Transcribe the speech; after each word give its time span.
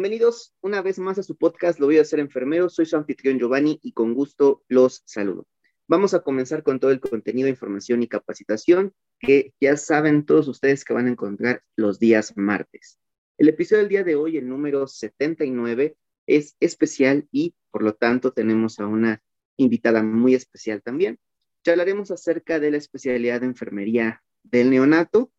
Bienvenidos 0.00 0.54
una 0.62 0.80
vez 0.80 0.98
más 0.98 1.18
a 1.18 1.22
su 1.22 1.36
podcast 1.36 1.78
Lo 1.78 1.84
voy 1.84 1.98
a 1.98 2.00
hacer 2.00 2.20
enfermero. 2.20 2.70
Soy 2.70 2.86
su 2.86 2.96
anfitrión 2.96 3.38
Giovanni 3.38 3.78
y 3.82 3.92
con 3.92 4.14
gusto 4.14 4.64
los 4.66 5.02
saludo. 5.04 5.46
Vamos 5.88 6.14
a 6.14 6.20
comenzar 6.20 6.62
con 6.62 6.80
todo 6.80 6.90
el 6.90 7.00
contenido, 7.00 7.50
información 7.50 8.02
y 8.02 8.08
capacitación 8.08 8.94
que 9.18 9.52
ya 9.60 9.76
saben 9.76 10.24
todos 10.24 10.48
ustedes 10.48 10.86
que 10.86 10.94
van 10.94 11.06
a 11.06 11.10
encontrar 11.10 11.62
los 11.76 11.98
días 11.98 12.32
martes. 12.34 12.98
El 13.36 13.50
episodio 13.50 13.82
del 13.82 13.90
día 13.90 14.02
de 14.02 14.16
hoy, 14.16 14.38
el 14.38 14.48
número 14.48 14.86
79, 14.86 15.98
es 16.26 16.56
especial 16.60 17.28
y 17.30 17.54
por 17.70 17.82
lo 17.82 17.92
tanto 17.92 18.32
tenemos 18.32 18.80
a 18.80 18.86
una 18.86 19.22
invitada 19.58 20.02
muy 20.02 20.34
especial 20.34 20.80
también. 20.80 21.18
Ya 21.62 21.72
hablaremos 21.72 22.10
acerca 22.10 22.58
de 22.58 22.70
la 22.70 22.78
especialidad 22.78 23.42
de 23.42 23.48
enfermería 23.48 24.22
del 24.44 24.70
neonato 24.70 25.30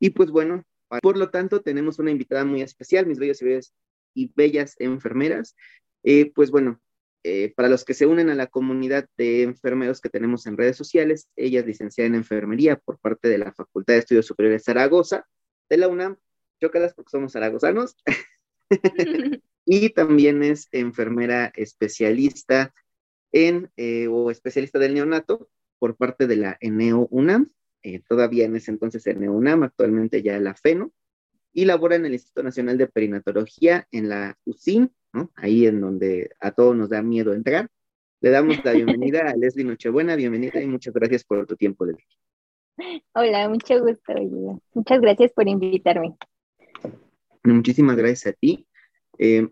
y 0.00 0.10
pues 0.10 0.30
bueno, 0.30 0.64
por 1.02 1.18
lo 1.18 1.28
tanto 1.28 1.60
tenemos 1.60 1.98
una 1.98 2.10
invitada 2.10 2.46
muy 2.46 2.62
especial, 2.62 3.04
mis 3.04 3.18
bellos 3.18 3.42
y 3.42 3.44
bellas, 3.44 3.74
enfermeras. 4.78 5.56
Eh, 6.02 6.32
pues 6.34 6.50
bueno, 6.50 6.80
eh, 7.24 7.52
para 7.56 7.68
los 7.68 7.84
que 7.84 7.94
se 7.94 8.06
unen 8.06 8.30
a 8.30 8.34
la 8.34 8.46
comunidad 8.46 9.08
de 9.16 9.42
enfermeros 9.42 10.00
que 10.00 10.08
tenemos 10.08 10.46
en 10.46 10.56
redes 10.56 10.76
sociales, 10.76 11.28
ella 11.36 11.60
es 11.60 11.66
licenciada 11.66 12.06
en 12.06 12.14
enfermería 12.14 12.76
por 12.76 12.98
parte 12.98 13.28
de 13.28 13.38
la 13.38 13.52
Facultad 13.52 13.94
de 13.94 14.00
Estudios 14.00 14.26
Superiores 14.26 14.64
Zaragoza 14.64 15.26
de 15.68 15.76
la 15.76 15.88
UNAM. 15.88 16.16
Chócalas 16.60 16.94
porque 16.94 17.10
somos 17.10 17.32
zaragozanos. 17.32 17.96
y 19.64 19.90
también 19.90 20.42
es 20.42 20.68
enfermera 20.72 21.52
especialista 21.54 22.72
en 23.32 23.70
eh, 23.76 24.08
o 24.08 24.30
especialista 24.30 24.78
del 24.78 24.94
neonato 24.94 25.50
por 25.78 25.96
parte 25.96 26.26
de 26.26 26.36
la 26.36 26.56
ENEO 26.60 27.06
UNAM, 27.10 27.52
eh, 27.82 28.00
todavía 28.08 28.46
en 28.46 28.56
ese 28.56 28.70
entonces 28.70 29.06
ENEO 29.06 29.32
UNAM, 29.32 29.62
actualmente 29.62 30.22
ya 30.22 30.38
la 30.40 30.54
FENO, 30.54 30.92
y 31.52 31.64
labora 31.64 31.96
en 31.96 32.06
el 32.06 32.12
Instituto 32.12 32.42
Nacional 32.42 32.78
de 32.78 32.86
Perinatología 32.86 33.86
en 33.90 34.08
la 34.08 34.38
UCIN, 34.44 34.92
¿no? 35.12 35.30
ahí 35.34 35.66
en 35.66 35.80
donde 35.80 36.30
a 36.40 36.50
todos 36.52 36.76
nos 36.76 36.90
da 36.90 37.02
miedo 37.02 37.32
entrar. 37.32 37.68
Le 38.20 38.30
damos 38.30 38.64
la 38.64 38.72
bienvenida 38.72 39.30
a 39.30 39.36
Leslie 39.36 39.64
Nochebuena, 39.64 40.16
bienvenida 40.16 40.60
y 40.60 40.66
muchas 40.66 40.92
gracias 40.92 41.24
por 41.24 41.46
tu 41.46 41.56
tiempo, 41.56 41.86
Leslie. 41.86 42.04
Hola, 43.14 43.48
mucho 43.48 43.80
gusto. 43.80 44.12
Muchas 44.74 45.00
gracias 45.00 45.32
por 45.32 45.48
invitarme. 45.48 46.16
Muchísimas 47.44 47.96
gracias 47.96 48.34
a 48.34 48.36
ti. 48.38 48.66
Eh, 49.18 49.48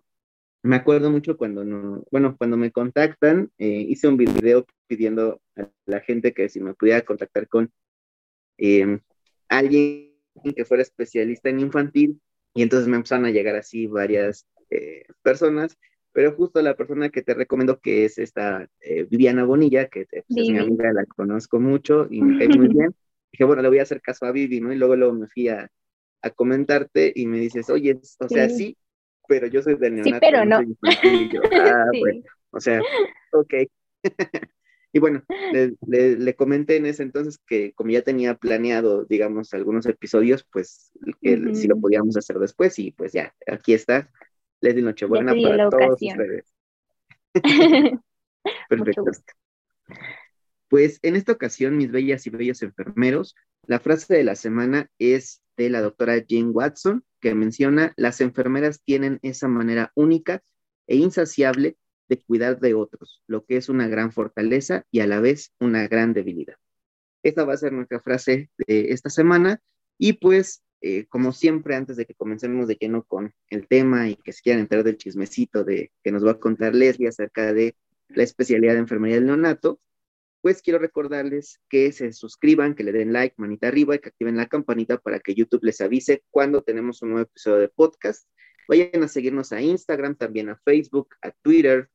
me 0.63 0.77
acuerdo 0.77 1.11
mucho 1.11 1.37
cuando 1.37 1.65
no, 1.65 2.05
bueno, 2.11 2.37
cuando 2.37 2.57
me 2.57 2.73
contactan, 2.73 3.51
eh, 3.59 3.87
hice 3.89 4.09
un 4.09 4.17
video 4.17 4.67
pidiendo 4.87 5.41
a 5.57 5.69
la 5.87 6.01
gente 6.01 6.35
que 6.35 6.49
si 6.49 6.61
me 6.61 6.75
pudiera 6.75 7.03
contactar 7.03 7.49
con 7.49 7.71
em, 8.59 9.01
alguien 9.49 10.06
que 10.55 10.65
fuera 10.65 10.83
especialista 10.83 11.49
en 11.49 11.61
infantil, 11.61 12.21
y 12.55 12.63
entonces 12.63 12.89
me 12.89 12.97
empezaron 12.97 13.27
a 13.27 13.31
llegar 13.31 13.57
así 13.57 13.87
varias 13.87 14.47
eh, 14.71 15.05
personas, 15.23 15.77
pero 16.13 16.33
justo 16.33 16.63
la 16.63 16.77
persona 16.77 17.11
que 17.11 17.23
te 17.23 17.35
recomiendo 17.35 17.79
que 17.79 18.07
es 18.07 18.19
esta 18.19 18.69
eh, 18.81 19.07
Viviana 19.11 19.45
Bonilla, 19.45 19.89
que 19.89 20.07
es 20.11 20.25
mi 20.29 20.57
amiga, 20.57 20.93
la 20.93 21.05
conozco 21.05 21.61
mucho 21.61 22.07
y 22.11 22.23
me 22.23 22.39
cae 22.39 22.49
muy 22.57 22.69
bien, 22.75 22.95
dije, 23.33 23.45
bueno, 23.45 23.63
le 23.63 23.69
voy 23.69 23.79
a 23.79 23.83
hacer 23.83 24.01
caso 24.01 24.25
a 24.25 24.33
Vivi, 24.33 24.61
¿no? 24.61 24.73
Y 24.73 24.77
luego, 24.77 24.97
luego 24.97 25.13
me 25.13 25.29
fui 25.29 25.49
a, 25.49 25.71
a 26.23 26.31
comentarte 26.31 27.13
y 27.15 27.27
me 27.27 27.39
dices, 27.39 27.69
oye, 27.69 28.01
o 28.19 28.29
sea, 28.29 28.49
sí, 28.49 28.77
pero 29.29 29.47
yo 29.47 29.63
soy 29.63 29.77
del 29.77 29.97
neonato. 29.97 30.15
Sí, 30.15 30.21
pero 30.21 30.45
no. 30.45 30.61
ah, 31.61 31.87
bueno, 32.01 32.23
o 32.51 32.61
sea, 32.61 32.81
ok. 33.33 33.55
y 34.93 34.99
bueno, 34.99 35.23
le, 35.53 36.17
le, 36.17 36.35
comenté 36.37 36.77
en 36.77 36.87
ese 36.87 37.03
entonces 37.03 37.39
que 37.47 37.73
como 37.75 37.91
ya 37.91 38.03
tenía 38.03 38.35
planeado, 38.35 39.05
digamos, 39.05 39.53
algunos 39.53 39.87
episodios, 39.87 40.47
pues 40.51 40.93
que 41.21 41.55
si 41.55 41.69
lo 41.69 41.79
podíamos 41.79 42.17
hacer 42.17 42.39
después 42.39 42.79
y 42.79 42.93
pues 42.93 43.13
ya, 43.13 43.35
aquí 43.47 43.75
está. 43.75 44.11
Les 44.61 44.75
di 44.75 44.83
Nochebuena 44.83 45.35
para 45.35 45.69
todos 45.69 46.01
ustedes. 46.01 46.55
Perfecto. 48.69 49.05
Pues 50.69 50.99
en 51.03 51.17
esta 51.17 51.33
ocasión, 51.33 51.77
mis 51.77 51.91
bellas 51.91 52.27
y 52.27 52.31
bellos 52.31 52.63
enfermeros, 52.63 53.37
la 53.67 53.81
frase 53.81 54.15
de 54.15 54.25
la 54.25 54.35
semana 54.35 54.91
es 54.99 55.43
de 55.57 55.71
la 55.71 55.81
doctora 55.81 56.25
Jane 56.29 56.51
Watson, 56.51 57.05
que 57.21 57.35
menciona, 57.35 57.93
las 57.97 58.21
enfermeras 58.21 58.83
tienen 58.83 59.19
esa 59.23 59.49
manera 59.49 59.93
única 59.95 60.43
e 60.87 60.97
insaciable 60.97 61.77
de 62.09 62.21
cuidar 62.21 62.61
de 62.61 62.75
otros, 62.75 63.23
lo 63.27 63.45
que 63.45 63.57
es 63.57 63.69
una 63.69 63.89
gran 63.89 64.13
fortaleza 64.13 64.85
y 64.91 65.01
a 65.01 65.07
la 65.07 65.21
vez 65.21 65.53
una 65.61 65.89
gran 65.89 66.13
debilidad. 66.13 66.57
Esta 67.23 67.45
va 67.45 67.55
a 67.55 67.59
ser 67.59 67.73
nuestra 67.73 68.01
frase 68.01 68.51
de 68.59 68.93
esta 68.93 69.11
semana 69.11 69.61
y 69.99 70.15
pues, 70.15 70.63
eh, 70.81 71.07
como 71.07 71.33
siempre, 71.33 71.75
antes 71.75 71.97
de 71.97 72.07
que 72.07 72.15
comencemos 72.15 72.69
de 72.69 72.77
lleno 72.77 73.03
con 73.05 73.35
el 73.51 73.67
tema 73.67 74.09
y 74.09 74.17
que 74.17 74.33
se 74.33 74.43
quieran 74.43 74.61
entrar 74.61 74.85
del 74.85 74.99
chismecito 74.99 75.65
de 75.65 75.91
que 76.05 76.13
nos 76.13 76.25
va 76.25 76.33
a 76.33 76.39
contar 76.39 76.75
Leslie 76.75 77.09
acerca 77.09 77.53
de 77.53 77.77
la 78.09 78.23
especialidad 78.23 78.75
de 78.75 78.81
enfermería 78.81 79.17
del 79.17 79.27
neonato, 79.27 79.81
pues 80.47 80.63
quiero 80.63 80.79
recordarles 80.79 81.61
que 81.69 81.91
se 81.91 82.13
suscriban, 82.13 82.77
que 82.77 82.85
le 82.85 82.93
den 82.93 83.13
like, 83.13 83.35
manita 83.37 83.67
arriba 83.67 83.97
y 83.97 83.99
que 83.99 84.11
activen 84.11 84.37
la 84.37 84.47
campanita 84.47 84.99
para 84.99 85.19
que 85.19 85.35
YouTube 85.35 85.65
les 85.65 85.81
avise 85.81 86.23
cuando 86.31 86.63
tenemos 86.63 87.03
un 87.03 87.11
nuevo 87.11 87.25
episodio 87.29 87.59
de 87.59 87.69
podcast. 87.69 88.29
Vayan 88.69 89.03
a 89.03 89.09
seguirnos 89.09 89.53
a 89.53 89.61
Instagram, 89.61 90.15
también 90.15 90.49
a 90.49 90.61
Facebook, 90.65 91.09
a 91.23 91.33
Twitter, 91.33 91.91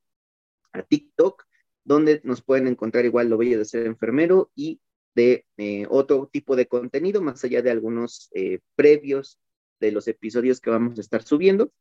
a 0.73 0.83
TikTok, 0.83 1.43
donde 1.83 2.21
nos 2.23 2.41
pueden 2.41 2.67
encontrar 2.67 3.05
igual 3.05 3.29
lo 3.29 3.37
bello 3.37 3.57
de 3.57 3.65
ser 3.65 3.85
enfermero 3.85 4.51
y 4.55 4.79
de 5.15 5.45
eh, 5.57 5.85
otro 5.89 6.29
tipo 6.31 6.55
de 6.55 6.67
contenido, 6.67 7.21
más 7.21 7.43
allá 7.43 7.61
de 7.61 7.71
algunos 7.71 8.29
eh, 8.33 8.59
previos 8.75 9.39
de 9.79 9.91
los 9.91 10.07
episodios 10.07 10.61
que 10.61 10.69
vamos 10.69 10.97
a 10.97 11.01
estar 11.01 11.23
subiendo. 11.23 11.73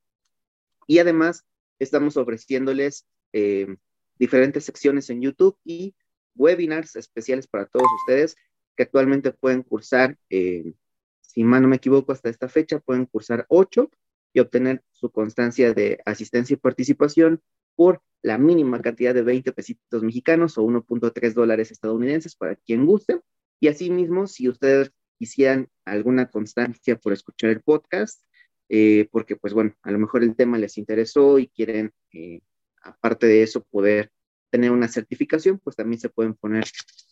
Y 0.86 0.98
además, 0.98 1.44
estamos 1.78 2.16
ofreciéndoles 2.16 3.06
eh, 3.32 3.76
diferentes 4.18 4.64
secciones 4.64 5.10
en 5.10 5.22
YouTube 5.22 5.56
y 5.64 5.94
webinars 6.34 6.96
especiales 6.96 7.46
para 7.46 7.66
todos 7.66 7.86
ustedes 8.00 8.36
que 8.76 8.84
actualmente 8.84 9.32
pueden 9.32 9.62
cursar, 9.62 10.16
si 10.28 11.44
mal 11.44 11.62
no 11.62 11.68
me 11.68 11.76
equivoco, 11.76 12.12
hasta 12.12 12.30
esta 12.30 12.48
fecha 12.48 12.78
pueden 12.78 13.04
cursar 13.06 13.44
ocho 13.48 13.90
y 14.32 14.40
obtener 14.40 14.82
su 14.90 15.10
constancia 15.10 15.74
de 15.74 16.00
asistencia 16.06 16.54
y 16.54 16.56
participación 16.56 17.42
por 17.76 18.02
la 18.22 18.38
mínima 18.38 18.80
cantidad 18.80 19.14
de 19.14 19.22
20 19.22 19.52
pesitos 19.52 20.02
mexicanos 20.02 20.58
o 20.58 20.62
1.3 20.62 21.34
dólares 21.34 21.70
estadounidenses 21.70 22.36
para 22.36 22.56
quien 22.56 22.86
guste. 22.86 23.20
Y 23.60 23.68
asimismo, 23.68 24.26
si 24.26 24.48
ustedes 24.48 24.92
quisieran 25.18 25.68
alguna 25.84 26.30
constancia 26.30 26.96
por 26.96 27.12
escuchar 27.12 27.50
el 27.50 27.62
podcast, 27.62 28.22
eh, 28.68 29.08
porque 29.10 29.36
pues 29.36 29.52
bueno, 29.52 29.74
a 29.82 29.90
lo 29.90 29.98
mejor 29.98 30.22
el 30.22 30.36
tema 30.36 30.58
les 30.58 30.78
interesó 30.78 31.38
y 31.38 31.48
quieren, 31.48 31.92
eh, 32.12 32.40
aparte 32.82 33.26
de 33.26 33.42
eso, 33.42 33.62
poder 33.70 34.10
tener 34.50 34.70
una 34.72 34.88
certificación, 34.88 35.58
pues 35.58 35.76
también 35.76 36.00
se 36.00 36.08
pueden 36.08 36.34
poner 36.34 36.64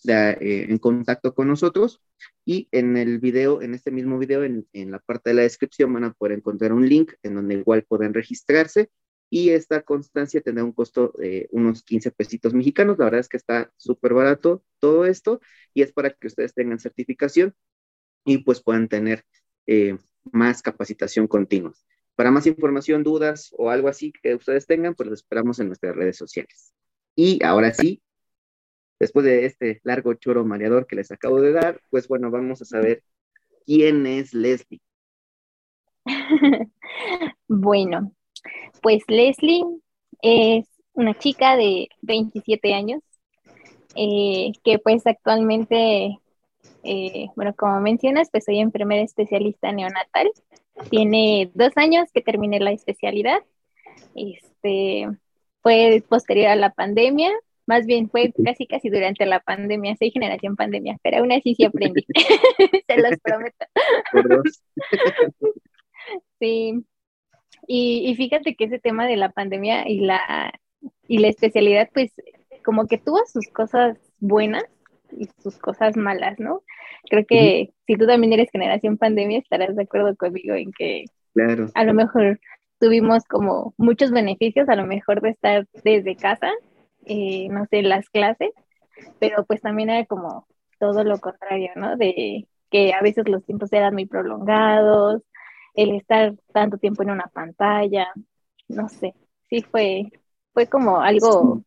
eh, 0.06 0.66
en 0.68 0.78
contacto 0.78 1.34
con 1.34 1.48
nosotros. 1.48 2.00
Y 2.44 2.68
en 2.72 2.96
el 2.96 3.18
video, 3.18 3.62
en 3.62 3.74
este 3.74 3.90
mismo 3.90 4.18
video, 4.18 4.44
en, 4.44 4.66
la 4.90 4.98
parte 4.98 5.30
de 5.30 5.34
la 5.34 5.42
descripción 5.42 5.92
van 5.92 6.04
a 6.04 6.12
poder 6.12 6.38
encontrar 6.38 6.72
un 6.72 6.88
link 6.88 7.12
en 7.22 7.34
donde 7.34 7.54
igual 7.54 7.84
pueden 7.84 8.14
registrarse 8.14 8.90
y 9.30 9.50
esta 9.50 9.82
constancia 9.82 10.40
tendrá 10.40 10.64
un 10.64 10.72
costo 10.72 11.12
de 11.18 11.48
unos 11.52 11.82
15 11.82 12.10
pesitos 12.12 12.54
mexicanos. 12.54 12.98
La 12.98 13.06
verdad 13.06 13.20
es 13.20 13.28
que 13.28 13.36
está 13.36 13.70
súper 13.76 14.14
barato 14.14 14.62
todo 14.78 15.04
esto 15.04 15.40
y 15.74 15.82
es 15.82 15.92
para 15.92 16.10
que 16.10 16.26
ustedes 16.26 16.54
tengan 16.54 16.78
certificación 16.78 17.54
y 18.24 18.38
pues 18.38 18.62
puedan 18.62 18.88
tener 18.88 19.24
eh, 19.66 19.98
más 20.32 20.62
capacitación 20.62 21.26
continua. 21.26 21.72
Para 22.14 22.30
más 22.30 22.46
información, 22.46 23.04
dudas 23.04 23.54
o 23.56 23.70
algo 23.70 23.88
así 23.88 24.12
que 24.12 24.34
ustedes 24.34 24.66
tengan, 24.66 24.94
pues 24.94 25.08
los 25.08 25.20
esperamos 25.20 25.60
en 25.60 25.68
nuestras 25.68 25.94
redes 25.94 26.16
sociales. 26.16 26.72
Y 27.14 27.42
ahora 27.44 27.72
sí, 27.72 28.02
después 28.98 29.24
de 29.24 29.44
este 29.46 29.80
largo 29.84 30.14
choro 30.14 30.44
mareador 30.44 30.86
que 30.86 30.96
les 30.96 31.12
acabo 31.12 31.40
de 31.40 31.52
dar, 31.52 31.80
pues 31.90 32.08
bueno, 32.08 32.30
vamos 32.30 32.62
a 32.62 32.64
saber 32.64 33.02
quién 33.66 34.06
es 34.06 34.34
Leslie. 34.34 34.80
bueno, 37.48 38.14
pues 38.82 39.02
Leslie 39.08 39.64
es 40.22 40.66
una 40.92 41.14
chica 41.14 41.56
de 41.56 41.88
27 42.02 42.74
años 42.74 43.02
eh, 43.94 44.52
que 44.64 44.78
pues 44.78 45.06
actualmente, 45.06 46.18
eh, 46.84 47.26
bueno, 47.36 47.54
como 47.56 47.80
mencionas, 47.80 48.28
pues 48.30 48.44
soy 48.44 48.58
enfermera 48.58 49.02
especialista 49.02 49.72
neonatal. 49.72 50.30
Tiene 50.90 51.50
dos 51.54 51.72
años 51.76 52.08
que 52.12 52.20
terminé 52.20 52.60
la 52.60 52.70
especialidad. 52.70 53.42
Este, 54.14 55.08
fue 55.62 56.02
posterior 56.08 56.48
a 56.48 56.56
la 56.56 56.72
pandemia, 56.72 57.32
más 57.66 57.84
bien 57.86 58.08
fue 58.08 58.32
casi 58.44 58.66
casi 58.66 58.88
durante 58.88 59.26
la 59.26 59.40
pandemia, 59.40 59.96
soy 59.96 60.10
generación 60.10 60.56
pandemia, 60.56 60.98
pero 61.02 61.18
aún 61.18 61.32
así 61.32 61.54
sí 61.54 61.64
aprendí, 61.64 62.06
se 62.88 62.96
los 62.96 63.18
prometo. 63.22 63.66
sí, 66.40 66.84
y, 67.68 68.10
y, 68.10 68.16
fíjate 68.16 68.56
que 68.56 68.64
ese 68.64 68.78
tema 68.78 69.06
de 69.06 69.16
la 69.16 69.28
pandemia 69.28 69.86
y 69.86 70.00
la, 70.00 70.52
y 71.06 71.18
la 71.18 71.28
especialidad, 71.28 71.90
pues 71.92 72.10
como 72.64 72.86
que 72.86 72.96
tuvo 72.96 73.18
sus 73.26 73.46
cosas 73.48 73.98
buenas 74.20 74.64
y 75.12 75.28
sus 75.42 75.58
cosas 75.58 75.96
malas, 75.96 76.38
¿no? 76.38 76.62
Creo 77.10 77.26
que 77.26 77.74
si 77.86 77.96
tú 77.96 78.06
también 78.06 78.32
eres 78.32 78.50
generación 78.50 78.96
pandemia, 78.96 79.38
estarás 79.38 79.76
de 79.76 79.82
acuerdo 79.82 80.16
conmigo 80.16 80.54
en 80.54 80.72
que 80.72 81.04
claro. 81.34 81.68
a 81.74 81.84
lo 81.84 81.94
mejor 81.94 82.40
tuvimos 82.80 83.24
como 83.24 83.74
muchos 83.76 84.10
beneficios 84.12 84.68
a 84.68 84.76
lo 84.76 84.86
mejor 84.86 85.20
de 85.20 85.30
estar 85.30 85.66
desde 85.84 86.16
casa, 86.16 86.50
eh, 87.04 87.48
no 87.50 87.66
sé, 87.66 87.82
las 87.82 88.08
clases, 88.08 88.50
pero 89.18 89.44
pues 89.44 89.60
también 89.60 89.90
era 89.90 90.06
como 90.06 90.46
todo 90.78 91.04
lo 91.04 91.18
contrario, 91.18 91.70
¿no? 91.76 91.96
De 91.96 92.46
que 92.70 92.92
a 92.94 93.02
veces 93.02 93.28
los 93.28 93.44
tiempos 93.44 93.72
eran 93.72 93.94
muy 93.94 94.06
prolongados, 94.06 95.22
el 95.78 95.94
estar 95.94 96.34
tanto 96.52 96.76
tiempo 96.76 97.04
en 97.04 97.10
una 97.10 97.30
pantalla, 97.32 98.08
no 98.66 98.88
sé, 98.88 99.14
sí 99.48 99.62
fue, 99.62 100.10
fue 100.52 100.66
como 100.66 101.00
algo 101.00 101.62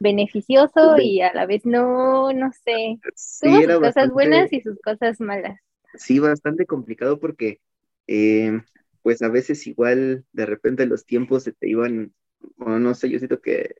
beneficioso 0.00 0.98
y 0.98 1.22
a 1.22 1.32
la 1.32 1.46
vez 1.46 1.64
no, 1.64 2.30
no 2.34 2.52
sé, 2.52 2.98
tuvo 3.40 3.62
sus 3.62 3.80
cosas 3.80 4.10
buenas 4.10 4.52
y 4.52 4.60
sus 4.60 4.78
cosas 4.80 5.18
malas. 5.18 5.58
Sí, 5.94 6.18
bastante 6.18 6.66
complicado 6.66 7.18
porque 7.18 7.60
eh, 8.06 8.60
pues 9.00 9.22
a 9.22 9.30
veces 9.30 9.66
igual 9.66 10.26
de 10.32 10.44
repente 10.44 10.84
los 10.84 11.06
tiempos 11.06 11.44
se 11.44 11.52
te 11.52 11.70
iban, 11.70 12.12
no 12.58 12.94
sé, 12.94 13.08
yo 13.08 13.18
siento 13.18 13.40
que 13.40 13.76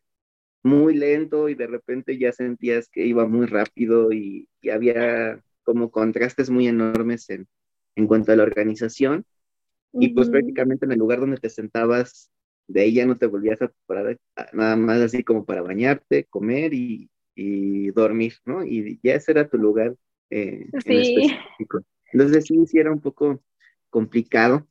muy 0.63 0.97
lento 0.97 1.51
y 1.51 1.57
de 1.57 1.67
repente 1.67 2.19
ya 2.19 2.33
sentías 2.33 2.89
que 2.89 3.05
iba 3.05 3.27
muy 3.27 3.45
rápido 3.45 4.13
y, 4.13 4.49
había 4.73 5.43
como 5.63 5.91
contrastes 5.91 6.49
muy 6.49 6.69
enormes 6.69 7.29
en, 7.29 7.49
en 7.97 8.07
cuanto 8.07 8.33
a 8.33 8.37
la 8.37 8.45
organización. 8.45 9.27
Y 9.95 10.09
pues 10.09 10.31
prácticamente 10.31 10.87
en 10.87 10.93
el 10.93 10.99
lugar 10.99 11.21
donde 11.21 11.37
te 11.37 11.51
sentabas, 11.51 12.31
de 12.67 12.83
ahí 12.83 12.95
ya 12.95 13.07
no 13.07 13.19
te 13.19 13.27
volvías 13.27 13.61
a 13.61 13.71
parar, 13.87 14.19
nada 14.53 14.77
más 14.77 15.01
así 15.01 15.23
como 15.23 15.45
para 15.45 15.63
bañarte, 15.63 16.25
comer 16.25 16.73
y, 16.73 17.11
y 17.35 17.91
dormir, 17.91 18.35
¿no? 18.45 18.65
Y 18.65 18.99
ya 19.03 19.15
ese 19.15 19.33
era 19.33 19.49
tu 19.49 19.59
lugar 19.59 19.95
eh, 20.31 20.67
sí. 20.85 20.97
específico. 20.97 21.81
Entonces 22.13 22.47
sí, 22.47 22.67
sí 22.67 22.79
era 22.79 22.91
un 22.91 23.01
poco 23.01 23.43
complicado, 23.91 24.67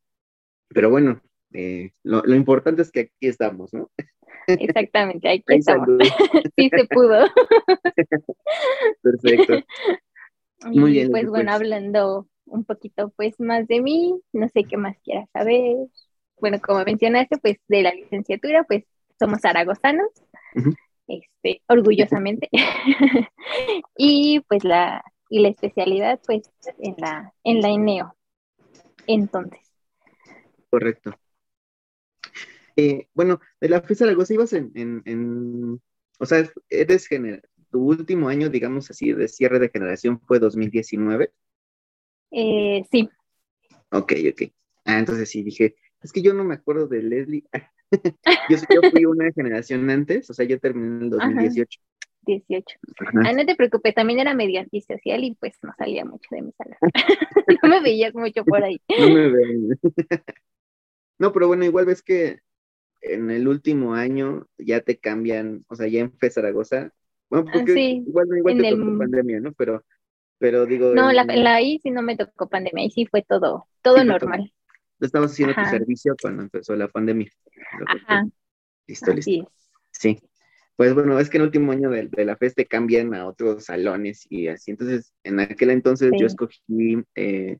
pero 0.70 0.90
bueno, 0.90 1.22
eh, 1.54 1.92
lo, 2.04 2.22
lo, 2.24 2.36
importante 2.36 2.82
es 2.82 2.92
que 2.92 3.02
aquí 3.02 3.28
estamos, 3.28 3.74
¿no? 3.74 3.92
Exactamente, 4.48 5.30
aquí 5.30 5.44
estamos. 5.48 5.88
sí 6.56 6.70
se 6.70 6.86
pudo. 6.86 7.26
Perfecto. 9.02 9.54
Muy 10.66 10.92
bien. 10.92 11.12
Pues 11.12 11.28
bueno, 11.28 11.52
hablando 11.52 12.28
un 12.52 12.66
poquito 12.66 13.10
pues 13.16 13.40
más 13.40 13.68
de 13.68 13.82
mí, 13.82 14.22
no 14.34 14.48
sé 14.50 14.64
qué 14.64 14.78
más 14.78 14.98
quieras 15.04 15.30
saber. 15.34 15.78
Bueno, 16.40 16.60
como 16.62 16.84
mencionaste, 16.84 17.38
pues 17.38 17.58
de 17.68 17.84
la 17.84 17.94
licenciatura, 17.94 18.64
pues 18.64 18.84
somos 19.20 19.42
zaragozanos, 19.42 20.10
este, 21.08 21.62
orgullosamente. 21.68 22.50
y 23.98 24.40
pues 24.48 24.64
la, 24.64 25.04
y 25.30 25.40
la 25.40 25.50
especialidad, 25.50 26.20
pues 26.26 26.44
en 26.80 26.96
la, 26.98 27.34
en 27.44 27.62
la 27.62 27.70
ENEO. 27.70 28.16
Entonces. 29.08 29.60
Correcto. 30.70 31.12
Eh, 32.76 33.08
bueno, 33.14 33.40
de 33.60 33.70
la 33.70 33.82
FES 33.82 34.00
Zaragoza 34.00 34.34
ibas 34.34 34.54
en, 34.54 34.72
en, 34.76 35.82
o 36.20 36.26
sea, 36.26 36.50
eres 36.70 37.08
general, 37.08 37.44
tu 37.70 37.80
último 37.84 38.30
año, 38.30 38.50
digamos 38.50 38.90
así, 38.90 39.14
de 39.14 39.28
cierre 39.28 39.60
de 39.60 39.70
generación 39.70 40.20
fue 40.20 40.40
2019. 40.40 41.32
Eh, 42.32 42.84
sí. 42.92 43.10
Ok, 43.92 44.14
ok. 44.32 44.52
Ah, 44.86 45.00
entonces 45.00 45.30
sí, 45.30 45.44
dije, 45.44 45.76
es 46.02 46.12
que 46.12 46.22
yo 46.22 46.34
no 46.34 46.44
me 46.44 46.56
acuerdo 46.56 46.88
de 46.88 47.04
Leslie. 47.04 47.44
yo, 48.50 48.58
yo 48.58 48.90
fui 48.90 49.06
una 49.06 49.32
generación 49.34 49.90
antes, 49.90 50.30
o 50.30 50.34
sea, 50.34 50.46
yo 50.46 50.60
terminé 50.60 50.98
en 50.98 51.04
el 51.04 51.10
2018. 51.10 51.82
18. 52.24 52.80
Ah, 53.26 53.34
no 53.34 53.46
te 53.46 53.56
preocupes, 53.56 53.96
también 53.96 54.20
era 54.20 54.34
medio 54.36 54.60
antisocial 54.60 55.24
y 55.24 55.36
pues 55.36 55.54
no 55.64 55.74
salía 55.78 56.06
mucho 56.06 56.28
de 56.32 56.44
mi 56.44 56.52
sala. 56.52 56.78
no 57.64 57.70
me 57.70 57.82
veías 57.82 58.14
mucho 58.14 58.46
por 58.46 58.64
ahí. 58.64 58.80
No 59.00 59.10
me 59.10 59.30
veías. 59.30 59.78
no, 61.18 61.34
pero 61.34 61.48
bueno, 61.48 61.66
igual 61.66 61.86
ves 61.86 62.02
que 62.02 62.40
en 63.02 63.32
el 63.32 63.48
último 63.48 63.96
año 63.96 64.48
ya 64.58 64.82
te 64.82 65.00
cambian, 65.00 65.66
o 65.68 65.76
sea, 65.76 65.88
ya 65.88 66.02
en 66.02 66.12
FE 66.12 66.30
Zaragoza, 66.30 66.94
bueno, 67.30 67.46
ah, 67.48 67.52
porque 67.54 68.02
igual, 68.06 68.28
igual 68.38 68.58
te 68.58 68.70
tocó 68.70 68.98
pandemia, 68.98 69.40
¿no? 69.40 69.54
Pero, 69.54 69.84
pero 70.42 70.66
digo... 70.66 70.96
No, 70.96 71.12
la, 71.12 71.24
la, 71.24 71.54
ahí 71.54 71.80
sí 71.84 71.92
no 71.92 72.02
me 72.02 72.18
tocó 72.18 72.50
pandemia, 72.50 72.84
ahí 72.84 72.90
sí 72.90 73.06
fue 73.06 73.22
todo, 73.22 73.68
todo 73.84 74.04
normal. 74.04 74.52
Tú 74.98 75.06
estabas 75.06 75.32
haciendo 75.32 75.54
tu 75.54 75.64
servicio 75.66 76.16
cuando 76.20 76.42
empezó 76.42 76.76
la 76.76 76.88
pandemia. 76.88 77.30
Ajá. 77.88 78.26
Listo, 78.88 79.14
listo. 79.14 79.52
Sí. 79.92 80.20
Pues 80.76 80.96
bueno, 80.96 81.20
es 81.20 81.30
que 81.30 81.38
en 81.38 81.42
el 81.42 81.48
último 81.50 81.72
año 81.72 81.92
de, 81.92 82.10
la 82.26 82.36
FES 82.36 82.56
te 82.56 82.66
cambian 82.66 83.14
a 83.14 83.28
otros 83.28 83.66
salones 83.66 84.26
y 84.32 84.48
así. 84.48 84.72
Entonces, 84.72 85.14
en 85.24 85.40
aquel 85.40 85.70
entonces 85.70 86.12
yo 86.20 86.26
escogí 86.26 87.04
eh, 87.14 87.60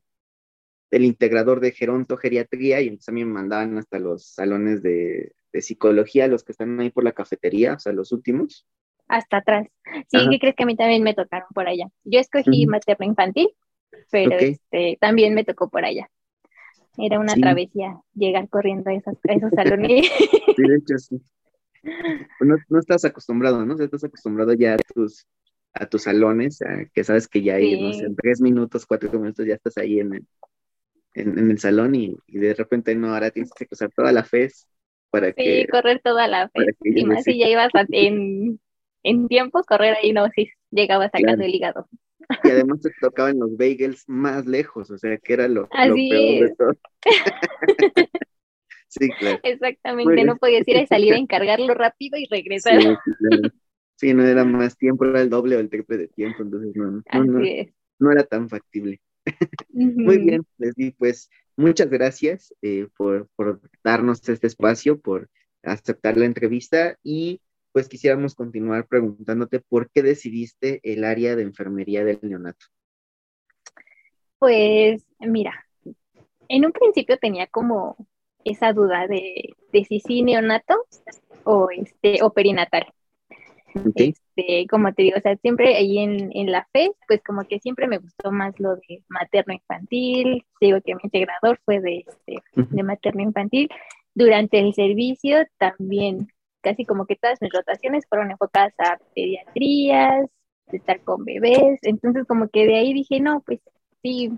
el 0.90 1.04
integrador 1.04 1.60
de 1.60 1.70
gerontogeriatría 1.70 2.80
y 2.80 2.88
entonces 2.88 3.08
a 3.10 3.12
mí 3.12 3.24
me 3.24 3.32
mandaban 3.32 3.78
hasta 3.78 4.00
los 4.00 4.26
salones 4.26 4.82
de, 4.82 5.32
psicología, 5.52 6.26
los 6.26 6.42
que 6.42 6.50
están 6.50 6.80
ahí 6.80 6.90
por 6.90 7.04
la 7.04 7.12
cafetería, 7.12 7.74
o 7.74 7.78
sea, 7.78 7.92
los 7.92 8.10
últimos. 8.10 8.66
Hasta 9.12 9.36
atrás. 9.36 9.68
Sí, 10.08 10.26
¿qué 10.30 10.38
crees 10.38 10.56
que 10.56 10.62
a 10.62 10.66
mí 10.66 10.74
también 10.74 11.02
me 11.02 11.12
tocaron 11.12 11.48
por 11.54 11.68
allá? 11.68 11.86
Yo 12.02 12.18
escogí 12.18 12.66
materno 12.66 13.04
infantil, 13.04 13.50
pero 14.10 14.38
este, 14.38 14.96
también 15.02 15.34
me 15.34 15.44
tocó 15.44 15.68
por 15.68 15.84
allá. 15.84 16.08
Era 16.96 17.20
una 17.20 17.34
travesía 17.34 18.00
llegar 18.14 18.48
corriendo 18.48 18.88
a, 18.88 18.94
esos 18.94 19.50
salones. 19.54 20.10
Sí, 20.56 20.62
de 20.62 20.76
hecho, 20.76 20.98
sí. 20.98 21.22
Pues 22.38 22.50
no, 22.70 22.78
estás 22.78 23.04
acostumbrado, 23.04 23.66
¿no? 23.66 23.78
Estás 23.78 24.02
acostumbrado 24.02 24.54
ya 24.54 24.74
a 24.74 24.76
tus, 24.78 25.26
a 25.74 25.84
tus 25.84 26.04
salones, 26.04 26.60
que 26.94 27.04
sabes 27.04 27.28
que 27.28 27.42
ya 27.42 27.56
hay, 27.56 27.82
no 27.82 27.92
sé, 27.92 28.06
en 28.06 28.16
tres 28.16 28.40
minutos, 28.40 28.86
cuatro 28.86 29.10
minutos 29.20 29.44
ya 29.44 29.56
estás 29.56 29.76
ahí 29.76 30.00
en 30.00 30.14
el, 30.14 30.26
en, 31.14 31.50
el 31.50 31.58
salón 31.58 31.94
y, 31.94 32.16
de 32.28 32.54
repente 32.54 32.94
no, 32.94 33.12
ahora 33.12 33.30
tienes 33.30 33.52
que 33.52 33.66
cruzar 33.66 33.90
toda 33.94 34.10
la 34.10 34.24
FES 34.24 34.68
para 35.10 35.34
que... 35.34 35.62
Sí, 35.62 35.66
correr 35.68 36.00
toda 36.02 36.28
la 36.28 36.48
FES. 36.48 36.76
Y 36.80 37.04
más 37.04 37.24
si 37.24 37.38
ya 37.38 37.48
ibas 37.48 37.72
en, 37.90 38.58
en 39.02 39.28
tiempo, 39.28 39.62
correr 39.66 39.96
ahí 39.96 40.12
no, 40.12 40.28
si 40.34 40.50
llegabas 40.70 41.10
sacando 41.12 41.44
el 41.44 41.54
hígado. 41.54 41.88
Y 42.44 42.50
además 42.50 42.80
te 42.80 42.90
tocaban 43.00 43.38
los 43.38 43.56
bagels 43.56 44.04
más 44.08 44.46
lejos, 44.46 44.90
o 44.90 44.98
sea, 44.98 45.16
que 45.18 45.32
era 45.32 45.48
lo, 45.48 45.68
peor 45.68 45.94
de 45.94 46.54
todo. 46.56 46.72
sí, 48.88 49.10
claro. 49.18 49.40
Exactamente, 49.42 50.24
no 50.24 50.36
podías 50.36 50.66
ir 50.66 50.78
a 50.78 50.86
salir 50.86 51.14
a 51.14 51.16
encargarlo 51.18 51.74
rápido 51.74 52.18
y 52.18 52.26
regresar. 52.26 52.80
Sí, 53.96 54.14
no 54.14 54.24
era 54.24 54.44
más 54.44 54.76
tiempo, 54.76 55.04
era 55.04 55.20
el 55.20 55.30
doble 55.30 55.56
o 55.56 55.60
el 55.60 55.68
triple 55.68 55.96
de 55.96 56.08
tiempo, 56.08 56.42
entonces 56.42 56.74
no, 56.74 56.90
no, 56.90 57.24
no, 57.24 57.40
no 57.98 58.12
era 58.12 58.24
tan 58.24 58.48
factible. 58.48 59.00
Muy 59.72 60.18
bien, 60.18 60.44
Leslie, 60.58 60.94
pues 60.98 61.30
muchas 61.56 61.88
gracias 61.88 62.54
eh, 62.62 62.88
por, 62.96 63.28
darnos 63.84 64.28
este 64.28 64.46
espacio, 64.46 65.00
por 65.00 65.28
aceptar 65.62 66.16
la 66.16 66.24
entrevista 66.24 66.98
y 67.02 67.40
pues 67.72 67.88
quisiéramos 67.88 68.34
continuar 68.34 68.86
preguntándote 68.86 69.60
por 69.60 69.90
qué 69.90 70.02
decidiste 70.02 70.80
el 70.82 71.04
área 71.04 71.36
de 71.36 71.42
enfermería 71.42 72.04
del 72.04 72.18
neonato. 72.22 72.66
Pues 74.38 75.04
mira, 75.20 75.66
en 76.48 76.66
un 76.66 76.72
principio 76.72 77.16
tenía 77.16 77.46
como 77.46 77.96
esa 78.44 78.72
duda 78.72 79.06
de, 79.06 79.54
de 79.72 79.84
si 79.84 80.00
sí 80.00 80.22
neonato 80.22 80.74
o, 81.44 81.68
este, 81.70 82.22
o 82.22 82.32
perinatal. 82.32 82.92
Este, 83.94 84.66
como 84.68 84.92
te 84.92 85.04
digo, 85.04 85.16
o 85.16 85.20
sea, 85.20 85.36
siempre 85.36 85.76
ahí 85.76 85.98
en, 85.98 86.30
en, 86.34 86.52
la 86.52 86.68
fe, 86.72 86.90
pues 87.08 87.22
como 87.22 87.44
que 87.44 87.58
siempre 87.58 87.86
me 87.86 87.98
gustó 87.98 88.30
más 88.30 88.58
lo 88.60 88.76
de 88.76 89.02
materno 89.08 89.54
infantil, 89.54 90.44
digo 90.60 90.78
que 90.84 90.94
mi 90.94 91.00
integrador 91.04 91.58
fue 91.64 91.80
de, 91.80 92.04
este, 92.06 92.42
de 92.54 92.82
materno 92.82 93.22
infantil. 93.22 93.70
Durante 94.14 94.58
el 94.58 94.74
servicio 94.74 95.46
también, 95.56 96.28
casi 96.62 96.84
como 96.84 97.06
que 97.06 97.16
todas 97.16 97.40
mis 97.42 97.52
rotaciones 97.52 98.06
fueron 98.08 98.30
enfocadas 98.30 98.72
a 98.78 98.98
pediatrías, 99.14 100.26
de 100.70 100.78
estar 100.78 101.00
con 101.02 101.24
bebés, 101.24 101.78
entonces 101.82 102.24
como 102.26 102.48
que 102.48 102.66
de 102.66 102.76
ahí 102.76 102.94
dije, 102.94 103.20
no, 103.20 103.42
pues 103.44 103.60
sí, 104.02 104.32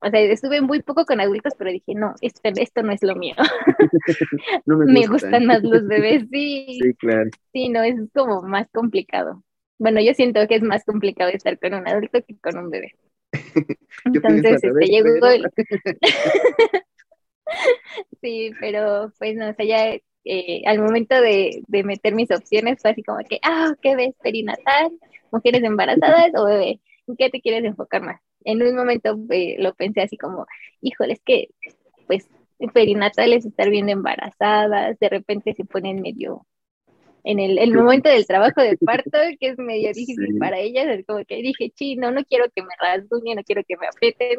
o 0.00 0.10
sea, 0.10 0.20
estuve 0.20 0.60
muy 0.60 0.82
poco 0.82 1.04
con 1.04 1.20
adultos, 1.20 1.54
pero 1.58 1.70
dije, 1.70 1.94
no, 1.94 2.14
esto, 2.20 2.40
esto 2.44 2.82
no 2.82 2.92
es 2.92 3.02
lo 3.02 3.16
mío. 3.16 3.34
me, 4.66 5.06
gustan 5.06 5.46
más 5.46 5.62
los 5.62 5.86
bebés, 5.86 6.24
sí. 6.30 6.78
Sí, 6.80 6.94
claro. 6.94 7.30
Sí, 7.52 7.68
no, 7.68 7.82
es 7.82 7.96
como 8.14 8.42
más 8.42 8.68
complicado. 8.72 9.42
Bueno, 9.78 10.00
yo 10.00 10.14
siento 10.14 10.46
que 10.46 10.56
es 10.56 10.62
más 10.62 10.84
complicado 10.84 11.30
estar 11.30 11.58
con 11.58 11.74
un 11.74 11.88
adulto 11.88 12.20
que 12.26 12.38
con 12.38 12.58
un 12.58 12.70
bebé. 12.70 12.94
Entonces, 14.04 14.62
este, 14.62 14.86
llegó 14.86 15.08
sí, 18.20 18.52
pero 18.60 19.12
pues 19.18 19.36
no, 19.36 19.50
o 19.50 19.54
sea, 19.54 19.64
ya 19.64 19.98
eh, 20.28 20.62
al 20.66 20.78
momento 20.78 21.20
de, 21.20 21.62
de, 21.66 21.84
meter 21.84 22.14
mis 22.14 22.30
opciones 22.30 22.78
fue 22.80 22.92
así 22.92 23.02
como 23.02 23.18
que, 23.28 23.38
ah, 23.42 23.74
¿qué 23.82 23.96
ves? 23.96 24.14
Perinatal, 24.22 24.92
mujeres 25.32 25.62
embarazadas 25.62 26.32
o 26.36 26.44
bebé. 26.44 26.80
¿En 27.06 27.16
qué 27.16 27.30
te 27.30 27.40
quieres 27.40 27.64
enfocar 27.64 28.02
más? 28.02 28.20
en 28.44 28.62
un 28.62 28.74
momento 28.74 29.18
eh, 29.30 29.56
lo 29.58 29.74
pensé 29.74 30.00
así 30.00 30.16
como, 30.16 30.46
híjole, 30.80 31.14
es 31.14 31.20
que 31.20 31.48
pues 32.06 32.28
perinatales 32.72 33.44
estar 33.44 33.68
bien 33.70 33.88
embarazadas, 33.88 34.98
de 34.98 35.08
repente 35.08 35.54
se 35.54 35.64
ponen 35.64 36.00
medio 36.00 36.46
en 37.24 37.40
el, 37.40 37.58
el 37.58 37.74
momento 37.74 38.08
del 38.08 38.26
trabajo 38.26 38.62
de 38.62 38.78
parto, 38.78 39.18
que 39.38 39.48
es 39.48 39.58
medio 39.58 39.92
difícil 39.92 40.38
para 40.38 40.58
ellas, 40.58 40.86
es 40.88 41.04
como 41.04 41.22
que 41.26 41.42
dije, 41.42 41.70
chino, 41.70 42.10
no 42.10 42.24
quiero 42.24 42.46
que 42.54 42.62
me 42.62 42.74
rasguñen, 42.80 43.36
no 43.36 43.42
quiero 43.42 43.62
que 43.68 43.76
me 43.76 43.86
aprieten, 43.86 44.38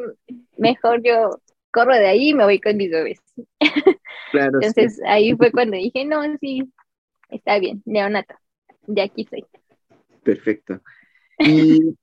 mejor 0.56 1.00
yo 1.04 1.30
corro 1.70 1.94
de 1.94 2.08
ahí 2.08 2.30
y 2.30 2.34
me 2.34 2.44
voy 2.44 2.60
con 2.60 2.76
mis 2.76 2.90
bebés. 2.90 3.20
Claro, 4.30 4.58
Entonces 4.60 5.00
ahí 5.06 5.34
fue 5.36 5.50
cuando 5.50 5.76
dije, 5.76 6.04
no, 6.04 6.22
sí, 6.38 6.72
está 7.28 7.58
bien, 7.58 7.82
neonato, 7.84 8.34
de 8.86 9.02
aquí 9.02 9.26
soy. 9.28 9.44
Perfecto. 10.22 10.80
Y, 11.38 11.96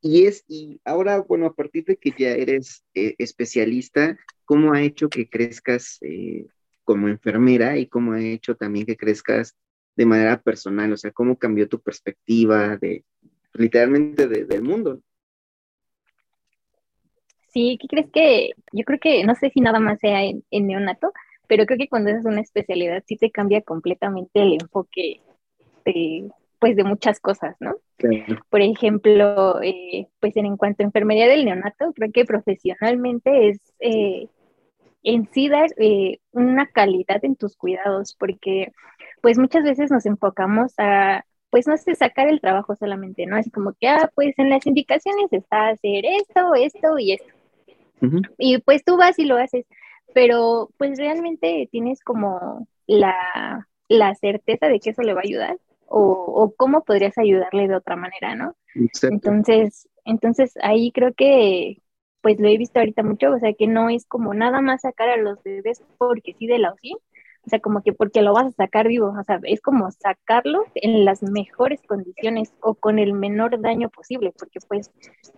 y 0.00 0.26
es, 0.26 0.44
y 0.48 0.80
ahora, 0.84 1.20
bueno, 1.20 1.46
a 1.46 1.54
partir 1.54 1.84
de 1.84 1.96
que 1.96 2.12
ya 2.16 2.30
eres 2.30 2.84
eh, 2.94 3.14
especialista, 3.18 4.18
¿cómo 4.44 4.72
ha 4.72 4.82
hecho 4.82 5.08
que 5.08 5.28
crezcas 5.28 5.98
eh, 6.02 6.46
como 6.82 7.08
enfermera 7.08 7.78
y 7.78 7.86
cómo 7.86 8.12
ha 8.12 8.22
hecho 8.22 8.56
también 8.56 8.86
que 8.86 8.96
crezcas 8.96 9.56
de 9.96 10.06
manera 10.06 10.42
personal? 10.42 10.92
O 10.92 10.96
sea, 10.96 11.12
¿cómo 11.12 11.38
cambió 11.38 11.68
tu 11.68 11.80
perspectiva 11.80 12.76
de 12.76 13.04
literalmente 13.54 14.26
del 14.26 14.62
mundo? 14.62 15.00
Sí, 17.54 17.78
¿qué 17.80 17.86
crees 17.86 18.10
que? 18.10 18.50
Yo 18.72 18.84
creo 18.84 18.98
que, 18.98 19.22
no 19.24 19.36
sé 19.36 19.48
si 19.50 19.60
nada 19.60 19.78
más 19.78 20.00
sea 20.00 20.24
en, 20.24 20.42
neonato, 20.50 21.12
pero 21.46 21.66
creo 21.66 21.78
que 21.78 21.88
cuando 21.88 22.10
haces 22.10 22.24
una 22.24 22.40
especialidad 22.40 23.04
sí 23.06 23.16
te 23.16 23.30
cambia 23.30 23.62
completamente 23.62 24.42
el 24.42 24.54
enfoque 24.54 25.20
de, 25.84 26.28
pues 26.58 26.74
de 26.74 26.82
muchas 26.82 27.20
cosas, 27.20 27.54
¿no? 27.60 27.76
Por 28.50 28.60
ejemplo, 28.60 29.62
eh, 29.62 30.08
pues 30.18 30.36
en, 30.36 30.56
cuanto 30.56 30.82
a 30.82 30.86
enfermería 30.86 31.28
del 31.28 31.44
neonato, 31.44 31.92
creo 31.94 32.10
que 32.12 32.24
profesionalmente 32.24 33.50
es 33.50 33.60
eh, 33.78 34.26
en 35.04 35.28
sí 35.32 35.48
dar 35.48 35.70
eh, 35.78 36.18
una 36.32 36.66
calidad 36.66 37.24
en 37.24 37.36
tus 37.36 37.56
cuidados, 37.56 38.16
porque 38.18 38.72
pues 39.22 39.38
muchas 39.38 39.62
veces 39.62 39.92
nos 39.92 40.06
enfocamos 40.06 40.74
a, 40.78 41.24
pues 41.50 41.68
no 41.68 41.76
sé, 41.76 41.94
sacar 41.94 42.26
el 42.28 42.40
trabajo 42.40 42.74
solamente, 42.74 43.26
¿no? 43.26 43.36
Así 43.36 43.52
como 43.52 43.74
que, 43.74 43.86
ah, 43.86 44.10
pues 44.16 44.36
en 44.38 44.50
las 44.50 44.66
indicaciones 44.66 45.32
está 45.32 45.68
hacer 45.68 46.04
esto, 46.04 46.54
esto 46.56 46.98
y 46.98 47.12
esto. 47.12 47.33
Y 48.38 48.58
pues 48.58 48.84
tú 48.84 48.96
vas 48.96 49.18
y 49.18 49.24
lo 49.24 49.36
haces, 49.36 49.66
pero 50.14 50.70
pues 50.78 50.98
realmente 50.98 51.68
tienes 51.70 52.00
como 52.02 52.66
la, 52.86 53.66
certeza 54.20 54.68
de 54.68 54.80
que 54.80 54.90
eso 54.90 55.02
le 55.02 55.14
va 55.14 55.20
a 55.20 55.26
ayudar 55.26 55.58
o, 55.86 56.52
cómo 56.56 56.82
podrías 56.84 57.16
ayudarle 57.18 57.68
de 57.68 57.76
otra 57.76 57.96
manera, 57.96 58.34
¿no? 58.34 58.56
Entonces, 59.02 59.88
entonces 60.04 60.54
ahí 60.62 60.90
creo 60.92 61.14
que 61.14 61.78
pues 62.20 62.40
lo 62.40 62.48
he 62.48 62.56
visto 62.56 62.78
ahorita 62.78 63.02
mucho, 63.02 63.32
o 63.32 63.38
sea 63.38 63.52
que 63.52 63.66
no 63.66 63.90
es 63.90 64.06
como 64.06 64.32
nada 64.32 64.62
más 64.62 64.80
sacar 64.80 65.10
a 65.10 65.18
los 65.18 65.42
bebés 65.42 65.82
porque 65.98 66.34
sí 66.38 66.46
de 66.46 66.58
la 66.58 66.72
OSI, 66.72 66.94
o 67.46 67.50
sea, 67.50 67.60
como 67.60 67.82
que 67.82 67.92
porque 67.92 68.22
lo 68.22 68.32
vas 68.32 68.46
a 68.46 68.50
sacar 68.52 68.88
vivo, 68.88 69.14
o 69.18 69.24
sea, 69.24 69.38
es 69.42 69.60
como 69.60 69.90
sacarlo 69.90 70.64
en 70.74 71.04
las 71.04 71.22
mejores 71.22 71.82
condiciones 71.82 72.54
o 72.60 72.74
con 72.74 72.98
el 72.98 73.12
menor 73.12 73.60
daño 73.60 73.90
posible, 73.90 74.32
porque 74.36 74.60
pues 74.66 74.90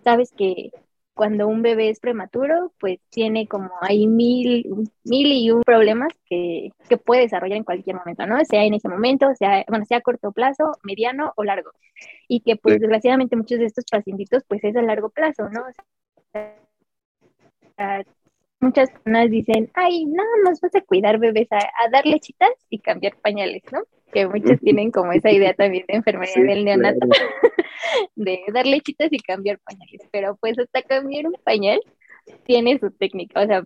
sabes 0.05 0.31
que 0.31 0.71
cuando 1.17 1.49
un 1.49 1.63
bebé 1.63 1.89
es 1.89 1.99
prematuro, 1.99 2.73
pues 2.79 3.01
tiene 3.09 3.49
como 3.49 3.71
hay 3.81 4.07
mil, 4.07 4.67
mil 5.03 5.33
y 5.33 5.51
un 5.51 5.63
problemas 5.63 6.13
que, 6.27 6.69
que, 6.91 6.99
puede 6.99 7.23
desarrollar 7.23 7.57
en 7.57 7.65
cualquier 7.65 7.97
momento, 7.97 8.27
¿no? 8.27 8.45
Sea 8.45 8.65
en 8.65 8.75
ese 8.75 8.89
momento, 8.89 9.35
sea, 9.35 9.65
bueno, 9.69 9.87
sea 9.87 9.99
a 9.99 10.01
corto 10.03 10.31
plazo, 10.33 10.73
mediano 10.83 11.33
o 11.37 11.43
largo. 11.43 11.71
Y 12.29 12.41
que 12.41 12.57
pues 12.57 12.81
desgraciadamente 12.81 13.35
muchos 13.35 13.59
de 13.59 13.65
estos 13.65 13.87
pacientitos 13.91 14.45
pues 14.47 14.63
es 14.63 14.77
a 14.77 14.83
largo 14.83 15.09
plazo, 15.09 15.49
¿no? 15.49 15.63
Muchas 18.67 18.91
personas 18.91 19.31
dicen, 19.31 19.71
ay, 19.75 20.05
nada 20.07 20.29
más 20.45 20.61
vas 20.61 20.75
a 20.75 20.81
cuidar 20.81 21.19
bebés, 21.19 21.49
a, 21.53 21.59
a 21.59 21.91
dar 21.91 22.05
lechitas 22.05 22.51
y 22.69 22.81
cambiar 22.81 23.17
pañales, 23.17 23.63
¿no? 23.73 23.81
Que 24.13 24.27
muchos 24.27 24.61
tienen 24.61 24.91
como 24.91 25.13
esa 25.13 25.31
idea 25.31 25.55
también 25.55 25.85
de 25.89 25.95
enfermedad 25.95 26.35
del 26.35 26.65
neonato, 26.65 27.07
de 28.17 28.41
dar 28.53 28.67
lechitas 28.67 29.09
y 29.13 29.19
cambiar 29.19 29.59
pañales, 29.61 30.01
pero 30.11 30.37
pues 30.37 30.59
hasta 30.59 30.83
cambiar 30.83 31.27
un 31.27 31.37
pañal 31.45 31.81
tiene 32.45 32.79
su 32.79 32.91
técnica, 32.91 33.43
o 33.43 33.47
sea, 33.47 33.65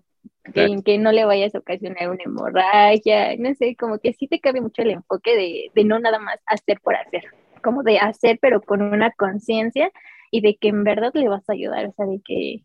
que, 0.52 0.76
que, 0.84 0.98
no 0.98 1.12
le 1.12 1.24
vayas 1.24 1.54
a 1.54 1.58
ocasionar 1.58 2.10
una 2.10 2.22
hemorragia, 2.22 3.36
no 3.38 3.54
sé, 3.54 3.76
como 3.76 3.98
que 3.98 4.12
sí 4.12 4.26
te 4.28 4.40
cambia 4.40 4.62
mucho 4.62 4.82
el 4.82 4.90
enfoque 4.90 5.34
de, 5.34 5.70
de 5.74 5.84
no 5.84 5.98
nada 5.98 6.18
más 6.18 6.40
hacer 6.46 6.80
por 6.80 6.94
hacer, 6.94 7.24
como 7.62 7.82
de 7.82 7.98
hacer 7.98 8.38
pero 8.40 8.60
con 8.60 8.82
una 8.82 9.12
conciencia 9.12 9.90
y 10.30 10.42
de 10.42 10.56
que 10.56 10.68
en 10.68 10.84
verdad 10.84 11.12
le 11.14 11.28
vas 11.28 11.48
a 11.48 11.54
ayudar, 11.54 11.86
o 11.86 11.92
sea, 11.92 12.06
de 12.06 12.20
que 12.24 12.62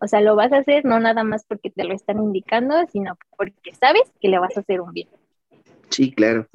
o 0.00 0.08
sea, 0.08 0.20
lo 0.20 0.36
vas 0.36 0.52
a 0.52 0.58
hacer 0.58 0.84
no 0.84 1.00
nada 1.00 1.24
más 1.24 1.44
porque 1.46 1.70
te 1.70 1.84
lo 1.84 1.94
están 1.94 2.18
indicando, 2.18 2.74
sino 2.92 3.18
porque 3.36 3.74
sabes 3.74 4.02
que 4.20 4.28
le 4.28 4.38
vas 4.38 4.56
a 4.56 4.60
hacer 4.60 4.80
un 4.80 4.92
bien. 4.92 5.08
Sí, 5.90 6.12
claro. 6.12 6.46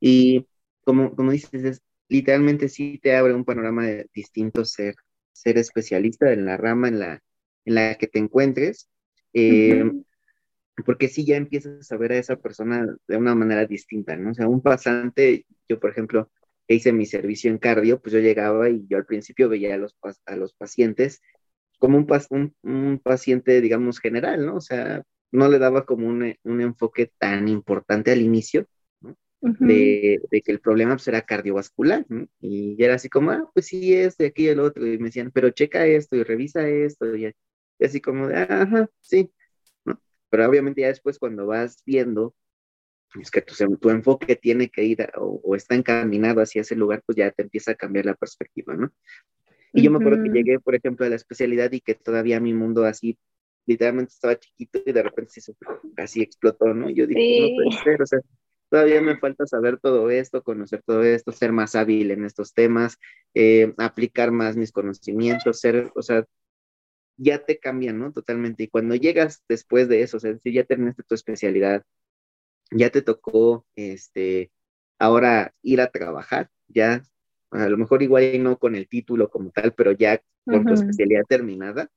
Y 0.00 0.46
como, 0.84 1.14
como 1.14 1.32
dices, 1.32 1.64
es, 1.64 1.82
literalmente 2.08 2.68
sí 2.68 2.98
te 3.02 3.16
abre 3.16 3.34
un 3.34 3.44
panorama 3.44 3.86
distinto 4.14 4.64
ser, 4.64 4.94
ser 5.32 5.58
especialista 5.58 6.32
en 6.32 6.46
la 6.46 6.56
rama 6.56 6.88
en 6.88 6.98
la, 6.98 7.22
en 7.64 7.74
la 7.74 7.94
que 7.96 8.06
te 8.06 8.18
encuentres, 8.18 8.88
eh, 9.32 9.90
porque 10.84 11.08
sí 11.08 11.24
ya 11.24 11.36
empiezas 11.36 11.90
a 11.90 11.96
ver 11.96 12.12
a 12.12 12.18
esa 12.18 12.36
persona 12.36 12.86
de 13.06 13.16
una 13.16 13.34
manera 13.34 13.66
distinta, 13.66 14.16
¿no? 14.16 14.30
O 14.30 14.34
sea, 14.34 14.48
un 14.48 14.62
pasante, 14.62 15.44
yo 15.68 15.78
por 15.80 15.90
ejemplo, 15.90 16.30
hice 16.68 16.92
mi 16.92 17.06
servicio 17.06 17.50
en 17.50 17.58
cardio, 17.58 18.00
pues 18.00 18.12
yo 18.12 18.20
llegaba 18.20 18.70
y 18.70 18.86
yo 18.88 18.96
al 18.98 19.06
principio 19.06 19.48
veía 19.48 19.74
a 19.74 19.78
los, 19.78 19.96
a 20.26 20.36
los 20.36 20.54
pacientes 20.54 21.20
como 21.78 21.98
un, 21.98 22.54
un, 22.62 22.98
paciente, 22.98 23.60
digamos, 23.60 24.00
general, 24.00 24.44
¿no? 24.46 24.56
O 24.56 24.60
sea, 24.60 25.02
no 25.30 25.48
le 25.48 25.58
daba 25.58 25.84
como 25.84 26.08
un, 26.08 26.34
enfoque 26.44 27.12
tan 27.18 27.48
importante 27.48 28.12
al 28.12 28.22
inicio, 28.22 28.66
¿no? 29.00 29.16
de, 29.40 30.20
que 30.30 30.52
el 30.52 30.60
problema 30.60 30.94
pues, 30.96 31.08
era 31.08 31.22
cardiovascular, 31.22 32.04
¿no? 32.08 32.26
Y 32.40 32.82
era 32.82 32.94
así 32.94 33.08
como, 33.08 33.30
ah, 33.30 33.50
pues 33.54 33.66
sí, 33.66 33.94
este, 33.94 34.26
aquí 34.26 34.44
y 34.44 34.48
el 34.48 34.60
otro, 34.60 34.86
y 34.86 34.98
me 34.98 35.06
decían, 35.06 35.30
pero 35.32 35.50
checa 35.50 35.86
esto 35.86 36.16
y 36.16 36.24
revisa 36.24 36.68
esto, 36.68 37.16
y, 37.16 37.32
así 37.80 38.00
como 38.00 38.28
de, 38.28 38.36
ajá, 38.36 38.90
sí, 39.00 39.30
¿no? 39.84 40.00
Pero 40.30 40.48
obviamente 40.48 40.82
ya 40.82 40.88
después 40.88 41.18
cuando 41.18 41.46
vas 41.46 41.82
viendo 41.86 42.34
pues, 43.12 43.30
que 43.30 43.42
tu, 43.42 43.54
tu, 43.76 43.90
enfoque 43.90 44.36
tiene 44.36 44.68
que 44.68 44.84
ir 44.84 45.08
o, 45.16 45.40
o, 45.44 45.54
está 45.56 45.74
encaminado 45.74 46.40
hacia 46.40 46.62
ese 46.62 46.76
lugar, 46.76 47.02
pues 47.06 47.16
ya 47.16 47.30
te 47.30 47.42
empieza 47.42 47.72
a 47.72 47.74
cambiar 47.74 48.06
la 48.06 48.14
perspectiva, 48.14 48.74
¿no? 48.74 48.92
Y 49.72 49.82
yo 49.82 49.90
me 49.90 49.98
acuerdo 49.98 50.22
que 50.22 50.30
llegué, 50.30 50.58
por 50.60 50.74
ejemplo, 50.74 51.04
a 51.06 51.08
la 51.08 51.16
especialidad 51.16 51.70
y 51.72 51.80
que 51.80 51.94
todavía 51.94 52.40
mi 52.40 52.54
mundo 52.54 52.84
así, 52.84 53.18
literalmente 53.66 54.12
estaba 54.12 54.38
chiquito 54.38 54.80
y 54.84 54.92
de 54.92 55.02
repente 55.02 55.40
se 55.40 55.54
así 55.96 56.22
explotó, 56.22 56.72
¿no? 56.72 56.88
yo 56.88 57.06
dije, 57.06 57.50
no 57.50 57.56
puede 57.56 57.82
ser, 57.84 58.02
o 58.02 58.06
sea, 58.06 58.20
todavía 58.70 59.00
me 59.02 59.18
falta 59.18 59.46
saber 59.46 59.78
todo 59.78 60.10
esto, 60.10 60.42
conocer 60.42 60.82
todo 60.84 61.02
esto, 61.02 61.32
ser 61.32 61.52
más 61.52 61.74
hábil 61.74 62.10
en 62.10 62.24
estos 62.24 62.54
temas, 62.54 62.98
eh, 63.34 63.74
aplicar 63.78 64.30
más 64.30 64.56
mis 64.56 64.72
conocimientos, 64.72 65.60
ser, 65.60 65.90
o 65.94 66.02
sea, 66.02 66.24
ya 67.18 67.44
te 67.44 67.58
cambian, 67.58 67.98
¿no? 67.98 68.12
Totalmente. 68.12 68.62
Y 68.64 68.68
cuando 68.68 68.94
llegas 68.94 69.42
después 69.48 69.88
de 69.88 70.02
eso, 70.02 70.16
o 70.18 70.20
sea, 70.20 70.36
si 70.38 70.52
ya 70.52 70.64
terminaste 70.64 71.02
tu 71.02 71.14
especialidad, 71.14 71.82
ya 72.70 72.90
te 72.90 73.02
tocó, 73.02 73.66
este, 73.76 74.50
ahora 74.98 75.52
ir 75.62 75.80
a 75.80 75.90
trabajar, 75.90 76.50
ya 76.68 77.02
a 77.50 77.68
lo 77.68 77.76
mejor 77.76 78.02
igual 78.02 78.42
no 78.42 78.58
con 78.58 78.74
el 78.74 78.88
título 78.88 79.30
como 79.30 79.50
tal, 79.50 79.72
pero 79.72 79.92
ya 79.92 80.20
con 80.44 80.64
tu 80.64 80.74
especialidad 80.74 81.22
terminada, 81.28 81.90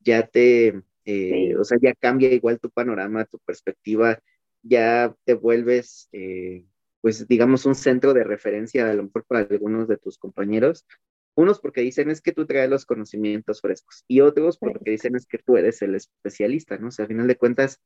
ya 0.00 0.26
te, 0.26 0.82
eh, 1.04 1.56
o 1.56 1.64
sea, 1.64 1.78
ya 1.80 1.94
cambia 1.94 2.32
igual 2.32 2.58
tu 2.60 2.70
panorama, 2.70 3.24
tu 3.24 3.38
perspectiva, 3.40 4.18
ya 4.62 5.14
te 5.24 5.34
vuelves, 5.34 6.08
eh, 6.12 6.64
pues 7.00 7.26
digamos, 7.28 7.66
un 7.66 7.74
centro 7.74 8.14
de 8.14 8.24
referencia 8.24 8.90
a 8.90 8.94
lo 8.94 9.04
mejor 9.04 9.24
para 9.24 9.46
algunos 9.48 9.88
de 9.88 9.98
tus 9.98 10.18
compañeros. 10.18 10.86
Unos 11.34 11.60
porque 11.60 11.82
dicen 11.82 12.10
es 12.10 12.20
que 12.20 12.32
tú 12.32 12.46
traes 12.46 12.68
los 12.68 12.84
conocimientos 12.84 13.60
frescos 13.60 14.04
y 14.08 14.20
otros 14.20 14.58
porque 14.58 14.90
dicen 14.90 15.14
es 15.14 15.24
que 15.24 15.38
tú 15.38 15.56
eres 15.56 15.80
el 15.82 15.94
especialista, 15.94 16.78
¿no? 16.78 16.88
O 16.88 16.90
sea, 16.90 17.04
al 17.04 17.08
final 17.08 17.28
de 17.28 17.36
cuentas, 17.36 17.80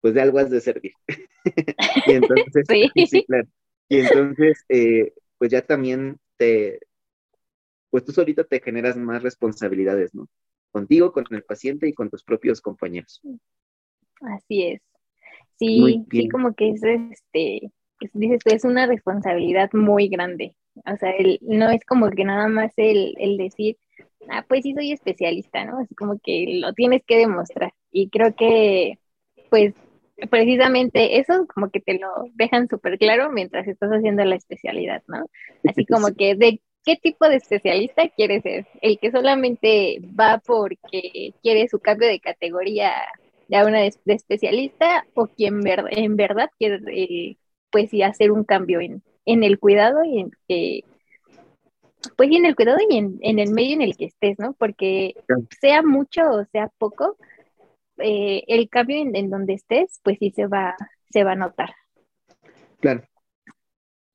pues 0.00 0.14
de 0.14 0.20
algo 0.20 0.38
has 0.38 0.50
de 0.50 0.60
servir. 0.60 0.92
y 2.06 2.12
entonces, 2.12 2.66
sí. 3.08 3.24
claro. 3.24 3.48
Y 3.88 4.00
entonces, 4.00 4.64
eh, 4.68 5.14
pues 5.38 5.50
ya 5.50 5.62
también 5.62 6.18
pues 7.90 8.04
tú 8.04 8.12
solito 8.12 8.44
te 8.44 8.60
generas 8.60 8.96
más 8.96 9.22
responsabilidades, 9.22 10.14
¿no? 10.14 10.28
Contigo, 10.70 11.12
con 11.12 11.24
el 11.30 11.42
paciente 11.42 11.88
y 11.88 11.94
con 11.94 12.10
tus 12.10 12.22
propios 12.22 12.60
compañeros. 12.60 13.22
Así 14.20 14.64
es. 14.64 14.82
Sí, 15.58 16.04
sí, 16.10 16.28
como 16.28 16.54
que 16.54 16.70
es 16.70 16.82
este, 16.84 17.72
dices 18.12 18.40
es 18.44 18.64
una 18.64 18.86
responsabilidad 18.86 19.70
muy 19.72 20.08
grande. 20.08 20.54
O 20.86 20.96
sea, 20.96 21.10
el, 21.10 21.38
no 21.42 21.70
es 21.70 21.84
como 21.84 22.10
que 22.10 22.24
nada 22.24 22.48
más 22.48 22.72
el, 22.76 23.14
el 23.18 23.36
decir, 23.36 23.76
ah, 24.28 24.44
pues 24.48 24.62
sí 24.62 24.74
soy 24.74 24.92
especialista, 24.92 25.64
¿no? 25.64 25.80
Es 25.80 25.88
como 25.96 26.20
que 26.22 26.60
lo 26.60 26.72
tienes 26.74 27.02
que 27.04 27.16
demostrar. 27.16 27.72
Y 27.90 28.10
creo 28.10 28.34
que, 28.36 28.98
pues, 29.50 29.74
precisamente 30.30 31.18
eso 31.18 31.46
como 31.46 31.70
que 31.70 31.80
te 31.80 31.98
lo 31.98 32.08
dejan 32.34 32.68
súper 32.68 32.98
claro 32.98 33.30
mientras 33.30 33.66
estás 33.68 33.90
haciendo 33.90 34.24
la 34.24 34.36
especialidad, 34.36 35.02
¿no? 35.06 35.26
Así 35.68 35.86
como 35.86 36.14
que 36.14 36.34
de 36.34 36.60
qué 36.84 36.96
tipo 36.96 37.28
de 37.28 37.36
especialista 37.36 38.08
quieres 38.08 38.42
ser, 38.42 38.66
el 38.82 38.98
que 38.98 39.10
solamente 39.10 40.00
va 40.18 40.42
porque 40.44 41.34
quiere 41.42 41.68
su 41.68 41.78
cambio 41.80 42.08
de 42.08 42.20
categoría 42.20 42.92
a 43.52 43.64
una 43.64 43.80
de, 43.80 43.94
especialista 44.06 45.06
o 45.14 45.26
quien 45.26 45.62
en 45.66 46.16
verdad 46.16 46.50
quiere 46.58 46.80
eh, 46.92 47.36
pues 47.70 47.90
sí 47.90 48.02
hacer 48.02 48.32
un 48.32 48.44
cambio 48.44 48.80
en, 48.80 49.02
en 49.24 49.44
el 49.44 49.58
cuidado 49.58 50.04
y 50.04 50.20
en 50.20 50.30
pues 52.16 52.30
y 52.30 52.36
en 52.36 52.46
el 52.46 52.56
cuidado 52.56 52.78
y 52.88 52.96
en, 52.96 53.18
en, 53.22 53.38
el 53.38 53.50
medio 53.50 53.74
en 53.74 53.82
el 53.82 53.96
que 53.96 54.06
estés, 54.06 54.38
¿no? 54.38 54.52
Porque 54.52 55.14
sea 55.60 55.82
mucho 55.82 56.22
o 56.30 56.44
sea 56.52 56.70
poco, 56.78 57.16
eh, 58.00 58.44
el 58.46 58.68
cambio 58.68 58.96
en, 58.98 59.30
donde 59.30 59.54
estés, 59.54 60.00
pues 60.02 60.18
sí 60.18 60.32
se 60.34 60.46
va, 60.46 60.76
se 61.10 61.24
va 61.24 61.32
a 61.32 61.36
notar. 61.36 61.70
Claro. 62.80 63.02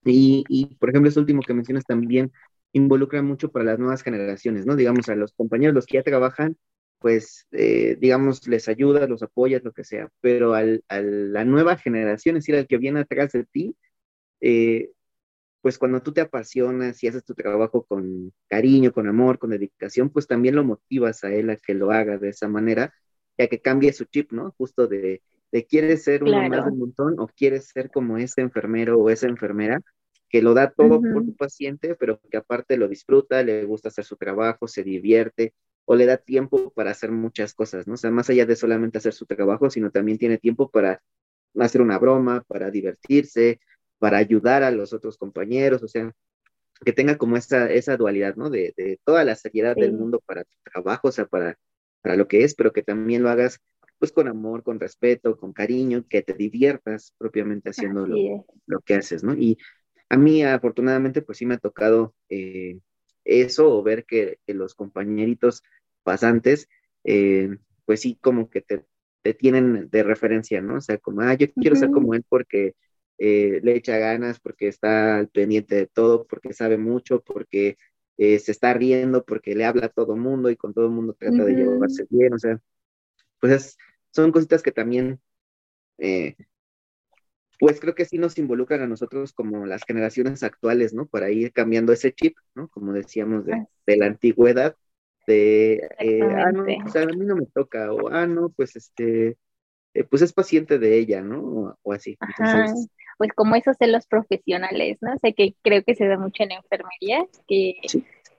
Y, 0.06 0.44
y, 0.50 0.76
por 0.76 0.90
ejemplo, 0.90 1.08
este 1.08 1.20
último 1.20 1.42
que 1.42 1.54
mencionas 1.54 1.86
también 1.86 2.32
involucra 2.74 3.22
mucho 3.22 3.52
para 3.52 3.66
las 3.66 3.80
nuevas 3.80 4.04
generaciones, 4.04 4.66
¿no? 4.66 4.76
Digamos, 4.76 5.08
a 5.10 5.16
los 5.16 5.34
compañeros, 5.34 5.76
los 5.76 5.86
que 5.86 5.98
ya 5.98 6.04
trabajan, 6.04 6.58
pues, 7.00 7.48
eh, 7.52 7.98
digamos, 8.00 8.48
les 8.48 8.68
ayudas, 8.68 9.10
los 9.10 9.24
apoyas, 9.24 9.64
lo 9.64 9.72
que 9.74 9.84
sea, 9.84 10.10
pero 10.22 10.54
al, 10.54 10.84
a 10.90 11.02
la 11.02 11.46
nueva 11.46 11.78
generación, 11.78 12.38
es 12.38 12.44
decir, 12.44 12.56
al 12.56 12.68
que 12.68 12.78
viene 12.78 13.02
atrás 13.02 13.32
de 13.34 13.46
ti, 13.46 13.76
eh, 14.42 14.92
pues 15.62 15.78
cuando 15.78 16.02
tú 16.02 16.14
te 16.14 16.22
apasionas 16.22 17.02
y 17.04 17.08
haces 17.08 17.24
tu 17.24 17.34
trabajo 17.36 17.86
con 17.86 18.34
cariño, 18.50 18.92
con 18.92 19.08
amor, 19.08 19.40
con 19.40 19.52
dedicación, 19.52 20.10
pues 20.10 20.28
también 20.28 20.56
lo 20.56 20.64
motivas 20.66 21.24
a 21.24 21.34
él 21.34 21.50
a 21.50 21.58
que 21.58 21.74
lo 21.74 21.92
haga 21.92 22.18
de 22.18 22.30
esa 22.30 22.50
manera 22.50 22.94
y 23.38 23.44
a 23.44 23.48
que 23.48 23.62
cambie 23.62 23.94
su 23.94 24.06
chip, 24.06 24.32
¿no? 24.32 24.54
Justo 24.58 24.88
de, 24.88 25.22
de 25.52 25.66
quieres 25.66 26.04
ser 26.04 26.24
uno 26.24 26.50
más 26.50 26.66
un 26.66 26.80
montón 26.80 27.20
o 27.20 27.28
quieres 27.28 27.68
ser 27.68 27.92
como 27.92 28.18
ese 28.18 28.42
enfermero 28.42 28.98
o 29.00 29.10
esa 29.10 29.28
enfermera 29.28 29.82
que 30.30 30.42
lo 30.42 30.56
da 30.56 30.72
todo 30.72 31.00
por 31.00 31.24
tu 31.24 31.36
paciente, 31.36 31.94
pero 31.94 32.20
que 32.32 32.38
aparte 32.38 32.76
lo 32.76 32.88
disfruta, 32.88 33.44
le 33.44 33.66
gusta 33.66 33.90
hacer 33.90 34.04
su 34.04 34.18
trabajo, 34.18 34.68
se 34.68 34.84
divierte 34.84 35.54
o 35.86 35.96
le 35.96 36.08
da 36.08 36.18
tiempo 36.18 36.72
para 36.72 36.90
hacer 36.90 37.12
muchas 37.12 37.54
cosas, 37.54 37.86
¿no? 37.86 37.94
O 37.94 37.98
sea, 37.98 38.10
más 38.10 38.32
allá 38.32 38.48
de 38.48 38.56
solamente 38.56 38.98
hacer 38.98 39.14
su 39.14 39.28
trabajo, 39.28 39.70
sino 39.70 39.92
también 39.92 40.18
tiene 40.18 40.40
tiempo 40.40 40.72
para 40.72 41.04
hacer 41.60 41.84
una 41.84 42.00
broma, 42.00 42.44
para 42.48 42.72
divertirse, 42.72 43.60
para 44.00 44.18
ayudar 44.18 44.64
a 44.64 44.72
los 44.72 44.92
otros 44.92 45.20
compañeros, 45.20 45.84
o 45.84 45.88
sea, 45.88 46.12
que 46.84 46.94
tenga 46.94 47.16
como 47.20 47.38
esa, 47.38 47.72
esa 47.72 47.96
dualidad, 47.96 48.36
¿no? 48.36 48.50
De, 48.50 48.74
de 48.76 49.00
toda 49.04 49.24
la 49.24 49.36
seriedad 49.36 49.76
del 49.76 49.94
mundo 49.94 50.20
para 50.26 50.46
tu 50.46 50.56
trabajo, 50.64 51.10
o 51.10 51.12
sea, 51.12 51.28
para, 51.28 51.60
para 52.04 52.16
lo 52.16 52.28
que 52.28 52.44
es, 52.44 52.54
pero 52.54 52.72
que 52.72 52.84
también 52.84 53.24
lo 53.24 53.30
hagas 53.30 53.60
pues 53.98 54.12
con 54.12 54.28
amor, 54.28 54.64
con 54.64 54.80
respeto, 54.80 55.38
con 55.38 55.54
cariño, 55.54 56.06
que 56.10 56.22
te 56.22 56.34
diviertas 56.34 57.16
propiamente 57.18 57.70
haciendo 57.70 58.06
lo, 58.06 58.46
lo, 58.66 58.82
que 58.82 58.96
haces, 58.96 59.24
¿no? 59.24 59.34
Y 59.34 59.58
a 60.10 60.18
mí 60.18 60.44
afortunadamente 60.44 61.22
pues 61.22 61.38
sí 61.38 61.46
me 61.46 61.54
ha 61.56 61.58
tocado 61.58 62.14
eh, 62.28 62.80
eso 63.24 63.74
o 63.74 63.82
ver 63.82 64.04
que, 64.06 64.40
los 64.48 64.76
compañeritos 64.76 65.64
pasantes 66.04 66.68
eh, 67.06 67.56
pues 67.86 68.02
sí 68.02 68.18
como 68.20 68.50
que 68.50 68.62
te, 68.62 68.84
te, 69.22 69.34
tienen 69.34 69.90
de 69.90 70.04
referencia, 70.04 70.62
¿no? 70.62 70.76
O 70.76 70.82
sea, 70.82 70.98
como, 70.98 71.22
ah, 71.22 71.34
yo 71.36 71.52
quiero 71.54 71.78
ser 71.78 71.90
como 71.90 72.14
él 72.14 72.26
porque 72.28 72.76
eh, 73.18 73.62
le 73.64 73.78
echa 73.78 73.98
ganas, 73.98 74.42
porque 74.42 74.68
está 74.68 75.16
al 75.16 75.30
pendiente 75.30 75.76
de 75.76 75.88
todo, 75.88 76.28
porque 76.28 76.52
sabe 76.52 76.78
mucho, 76.78 77.22
porque 77.22 77.78
eh, 78.18 78.40
se 78.40 78.52
está 78.52 78.74
riendo, 78.74 79.24
porque 79.24 79.56
le 79.56 79.66
habla 79.66 79.88
a 79.88 79.90
todo 79.90 80.16
mundo 80.16 80.50
y 80.50 80.56
con 80.56 80.74
todo 80.74 80.86
el 80.86 80.92
mundo 80.92 81.16
trata 81.18 81.44
de 81.46 81.54
llevarse 81.54 82.06
bien, 82.10 82.34
o 82.34 82.40
sea, 82.40 82.60
pues 83.40 83.78
son 84.12 84.32
cositas 84.32 84.62
que 84.62 84.72
también, 84.72 85.20
eh, 85.98 86.36
pues 87.60 87.80
creo 87.80 87.96
que 87.96 88.06
sí 88.06 88.18
nos 88.18 88.38
involucran 88.38 88.82
a 88.82 88.88
nosotros 88.88 89.34
como 89.34 89.66
las 89.66 89.84
generaciones 89.84 90.44
actuales, 90.44 90.94
¿no? 90.94 91.08
Para 91.08 91.32
ir 91.32 91.52
cambiando 91.54 91.94
ese 91.94 92.14
chip, 92.14 92.38
¿no? 92.56 92.68
Como 92.68 92.94
decíamos, 92.94 93.46
de, 93.46 93.66
de 93.86 93.98
la 93.98 94.08
antigüedad, 94.08 94.76
de, 95.26 95.88
ah, 96.36 96.52
no, 96.52 96.66
o 96.86 96.90
sea, 96.90 97.04
a 97.04 97.06
mí 97.08 97.26
no 97.26 97.36
me 97.36 97.46
toca, 97.46 97.94
o, 97.94 98.10
ah, 98.10 98.28
no, 98.28 98.50
pues 98.50 98.76
este, 98.76 99.38
pues 100.10 100.22
es 100.22 100.34
paciente 100.34 100.80
de 100.80 100.98
ella, 100.98 101.22
¿no? 101.22 101.78
O, 101.82 101.94
así. 101.94 102.18
Entonces, 102.20 102.88
pues 103.18 103.32
como 103.34 103.56
esos 103.56 103.78
celos 103.78 104.08
profesionales, 104.08 104.98
¿no? 105.02 105.14
O 105.14 105.18
sea, 105.18 105.32
que 105.34 105.56
creo 105.62 105.84
que 105.84 105.96
se 105.96 106.08
da 106.08 106.18
mucho 106.18 106.44
en 106.44 106.52
enfermería, 106.52 107.26
que, 107.48 107.76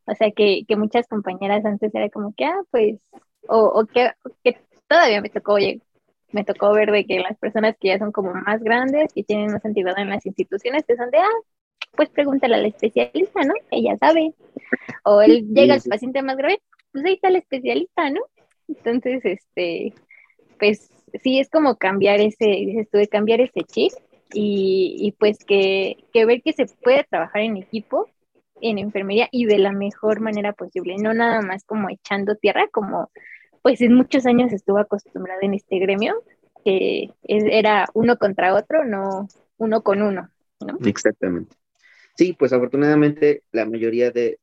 o 0.06 0.14
sea, 0.14 0.30
que, 0.30 0.64
que, 0.66 0.76
muchas 0.76 1.06
compañeras 1.08 1.64
antes 1.64 1.94
era 1.94 2.08
como 2.10 2.34
que, 2.34 2.44
ah, 2.44 2.60
pues, 2.70 2.98
o, 3.48 3.58
o 3.58 3.86
que, 3.86 4.10
que, 4.42 4.58
todavía 4.88 5.20
me 5.20 5.30
tocó, 5.30 5.54
oye, 5.54 5.80
me 6.32 6.44
tocó 6.44 6.72
ver 6.72 6.90
de 6.90 7.06
que 7.06 7.20
las 7.20 7.38
personas 7.38 7.76
que 7.80 7.88
ya 7.88 7.98
son 7.98 8.12
como 8.12 8.34
más 8.34 8.62
grandes, 8.62 9.10
y 9.14 9.24
tienen 9.24 9.52
más 9.52 9.64
antigüedad 9.64 9.98
en 9.98 10.10
las 10.10 10.26
instituciones, 10.26 10.84
que 10.86 10.96
son 10.96 11.10
de, 11.10 11.18
ah, 11.18 11.40
pues 11.96 12.10
pregúntale 12.10 12.56
al 12.56 12.66
especialista, 12.66 13.44
¿no? 13.44 13.54
Ella 13.70 13.96
sabe. 13.98 14.34
O 15.04 15.20
él 15.22 15.46
llega 15.54 15.74
al 15.74 15.82
paciente 15.82 16.22
más 16.22 16.36
grave, 16.36 16.60
pues 16.92 17.04
ahí 17.04 17.14
está 17.14 17.28
el 17.28 17.36
especialista, 17.36 18.10
¿no? 18.10 18.20
Entonces, 18.68 19.24
este, 19.24 19.94
pues 20.58 20.90
sí 21.22 21.38
es 21.38 21.50
como 21.50 21.76
cambiar 21.76 22.20
ese, 22.20 22.46
dices 22.46 22.88
tú, 22.90 22.98
de 22.98 23.08
cambiar 23.08 23.40
ese 23.40 23.62
chip 23.62 23.92
y, 24.32 25.14
pues 25.18 25.38
que, 25.44 26.04
ver 26.12 26.42
que 26.42 26.52
se 26.52 26.66
puede 26.82 27.04
trabajar 27.04 27.42
en 27.42 27.56
equipo 27.56 28.08
en 28.60 28.78
enfermería 28.78 29.28
y 29.30 29.44
de 29.46 29.58
la 29.58 29.72
mejor 29.72 30.20
manera 30.20 30.52
posible, 30.52 30.96
no 30.96 31.12
nada 31.12 31.42
más 31.42 31.64
como 31.64 31.90
echando 31.90 32.36
tierra, 32.36 32.68
como 32.72 33.10
pues 33.62 33.80
en 33.80 33.94
muchos 33.94 34.26
años 34.26 34.52
estuvo 34.52 34.78
acostumbrada 34.78 35.40
en 35.42 35.54
este 35.54 35.78
gremio, 35.78 36.22
que 36.64 37.10
era 37.22 37.86
uno 37.94 38.16
contra 38.16 38.54
otro, 38.54 38.84
no 38.84 39.28
uno 39.58 39.82
con 39.82 40.02
uno, 40.02 40.30
¿no? 40.60 40.78
Exactamente. 40.86 41.56
Sí, 42.16 42.32
pues 42.38 42.52
afortunadamente 42.52 43.42
la 43.52 43.66
mayoría 43.66 44.10
de, 44.10 44.38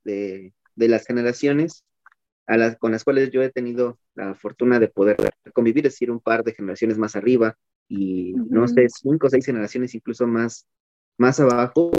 las 0.76 1.06
generaciones 1.06 1.86
a 2.48 2.58
las, 2.58 2.78
con 2.78 2.92
las 2.92 3.04
cuales 3.04 3.32
yo 3.32 3.42
he 3.42 3.50
tenido 3.50 3.98
la 4.14 4.36
fortuna 4.36 4.80
de 4.80 4.90
poder 4.90 5.18
convivir, 5.54 5.88
es 5.88 5.94
decir, 5.94 6.12
un 6.12 6.20
par 6.20 6.44
de 6.44 6.54
generaciones 6.54 6.98
más 6.98 7.16
arriba, 7.16 7.58
y 7.88 8.34
no 8.34 8.68
sé, 8.68 8.88
cinco 8.90 9.28
o 9.28 9.30
seis 9.30 9.46
generaciones 9.46 9.94
incluso 9.96 10.28
más, 10.28 10.66
más 11.18 11.40
abajo, 11.40 11.92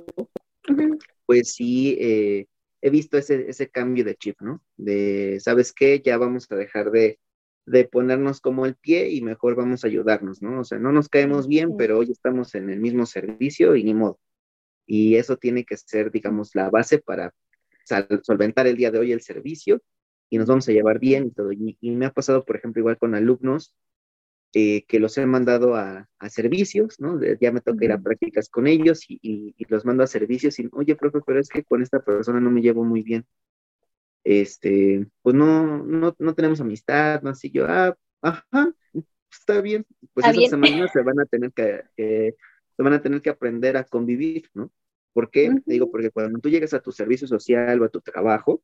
pues 1.26 1.54
sí 1.54 1.96
eh, 2.00 2.46
he 2.80 2.90
visto 2.90 3.18
ese, 3.18 3.48
ese 3.48 3.68
cambio 3.68 4.04
de 4.04 4.16
chip, 4.16 4.40
¿no? 4.40 4.62
De, 4.76 5.38
¿sabes 5.40 5.72
qué? 5.72 6.00
Ya 6.04 6.18
vamos 6.18 6.50
a 6.50 6.56
dejar 6.56 6.90
de, 6.90 7.18
de 7.66 7.84
ponernos 7.84 8.40
como 8.40 8.66
el 8.66 8.74
pie 8.74 9.10
y 9.10 9.22
mejor 9.22 9.54
vamos 9.54 9.84
a 9.84 9.88
ayudarnos, 9.88 10.42
¿no? 10.42 10.60
O 10.60 10.64
sea, 10.64 10.78
no 10.78 10.92
nos 10.92 11.08
caemos 11.08 11.46
bien, 11.46 11.76
pero 11.76 11.98
hoy 11.98 12.10
estamos 12.10 12.54
en 12.54 12.70
el 12.70 12.80
mismo 12.80 13.06
servicio 13.06 13.76
y 13.76 13.84
ni 13.84 13.94
modo. 13.94 14.18
Y 14.86 15.16
eso 15.16 15.36
tiene 15.36 15.64
que 15.64 15.76
ser, 15.76 16.10
digamos, 16.10 16.54
la 16.54 16.70
base 16.70 16.98
para 16.98 17.32
solventar 18.22 18.66
el 18.66 18.76
día 18.76 18.90
de 18.90 18.98
hoy 18.98 19.12
el 19.12 19.22
servicio 19.22 19.82
y 20.30 20.38
nos 20.38 20.48
vamos 20.48 20.68
a 20.68 20.72
llevar 20.72 20.98
bien 20.98 21.26
y 21.26 21.30
todo. 21.30 21.52
y, 21.52 21.76
me 21.82 22.06
ha 22.06 22.12
pasado, 22.12 22.44
por 22.44 22.56
ejemplo, 22.56 22.80
igual 22.80 22.98
con 22.98 23.14
alumnos 23.14 23.74
eh, 24.54 24.84
que 24.86 25.00
los 25.00 25.16
he 25.16 25.24
mandado 25.24 25.76
a, 25.76 26.08
servicios, 26.28 27.00
¿no? 27.00 27.18
Ya 27.40 27.50
me 27.52 27.60
toca 27.60 27.84
ir 27.84 27.92
a 27.92 28.00
prácticas 28.00 28.48
con 28.48 28.66
ellos 28.66 29.04
y, 29.08 29.54
los 29.68 29.84
mando 29.84 30.04
a 30.04 30.06
servicios 30.06 30.58
y, 30.58 30.68
oye, 30.72 30.94
profe, 30.94 31.20
pero 31.26 31.40
es 31.40 31.48
que 31.48 31.64
con 31.64 31.82
esta 31.82 32.00
persona 32.00 32.38
no 32.40 32.50
me 32.50 32.60
llevo 32.60 32.84
muy 32.84 33.02
bien. 33.02 33.26
Este, 34.24 35.06
pues 35.22 35.34
no, 35.34 35.84
no, 35.84 36.14
no 36.18 36.34
tenemos 36.34 36.60
amistad, 36.60 37.22
¿no? 37.22 37.30
Así 37.30 37.50
yo, 37.50 37.66
ah, 37.66 37.96
ajá, 38.20 38.72
está 39.30 39.60
bien. 39.60 39.86
Pues 40.12 40.26
esas 40.26 40.50
semanas 40.50 40.90
se 40.92 41.02
van 41.02 41.18
a 41.18 41.24
tener 41.24 41.52
que, 41.52 41.84
se 42.76 42.82
van 42.82 42.92
a 42.92 43.02
tener 43.02 43.22
que 43.22 43.30
aprender 43.30 43.76
a 43.76 43.84
convivir, 43.84 44.50
¿no? 44.54 44.70
¿Por 45.12 45.30
qué? 45.30 45.50
Digo, 45.66 45.90
porque 45.90 46.10
cuando 46.10 46.38
tú 46.38 46.48
llegas 46.50 46.74
a 46.74 46.80
tu 46.80 46.92
servicio 46.92 47.26
social 47.26 47.80
o 47.80 47.84
a 47.84 47.88
tu 47.88 48.00
trabajo, 48.00 48.62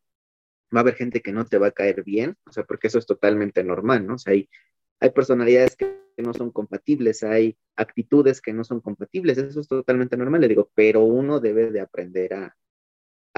va 0.75 0.81
a 0.81 0.83
haber 0.83 0.95
gente 0.95 1.23
que 1.23 1.33
no 1.33 1.45
te 1.47 1.59
va 1.59 1.69
a 1.69 1.73
caer 1.73 2.05
bien, 2.05 2.37
o 2.47 2.53
sea, 2.53 2.65
porque 2.65 2.89
eso 2.89 2.99
es 2.99 3.07
totalmente 3.07 3.65
normal, 3.65 4.07
¿no? 4.07 4.15
O 4.15 4.19
sea, 4.19 4.33
hay 4.33 4.49
hay 5.01 5.11
personalidades 5.11 5.77
que 5.77 5.99
no 6.19 6.35
son 6.35 6.51
compatibles, 6.51 7.23
hay 7.23 7.57
actitudes 7.77 8.41
que 8.41 8.53
no 8.53 8.65
son 8.65 8.81
compatibles, 8.81 9.39
eso 9.39 9.61
es 9.61 9.69
totalmente 9.69 10.17
normal, 10.17 10.41
le 10.41 10.49
digo, 10.49 10.71
pero 10.75 11.05
uno 11.05 11.41
debe 11.41 11.71
de 11.71 11.81
aprender 11.81 12.35
a, 12.35 12.57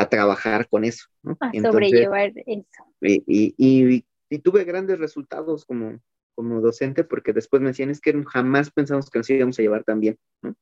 trabajar 0.09 0.66
con 0.66 0.85
eso, 0.85 1.09
¿no? 1.23 1.37
A 1.40 1.53
sobrellevar 1.53 2.33
eso. 2.46 2.85
Y, 3.03 3.23
y, 3.59 4.38
tuve 4.38 4.64
grandes 4.64 4.99
resultados 4.99 5.66
como, 5.66 6.01
como 6.35 6.62
docente 6.62 7.05
porque 7.05 7.35
después 7.35 7.61
me 7.61 7.68
decían, 7.68 7.90
es 7.90 8.01
que 8.01 8.14
jamás 8.25 8.70
pensamos 8.70 9.11
que 9.11 9.18
nos 9.18 9.29
íbamos 9.29 9.59
a 9.59 9.62
llevar 9.62 9.85
tan 9.85 10.01
bien, 10.01 10.18
¿no? 10.40 10.57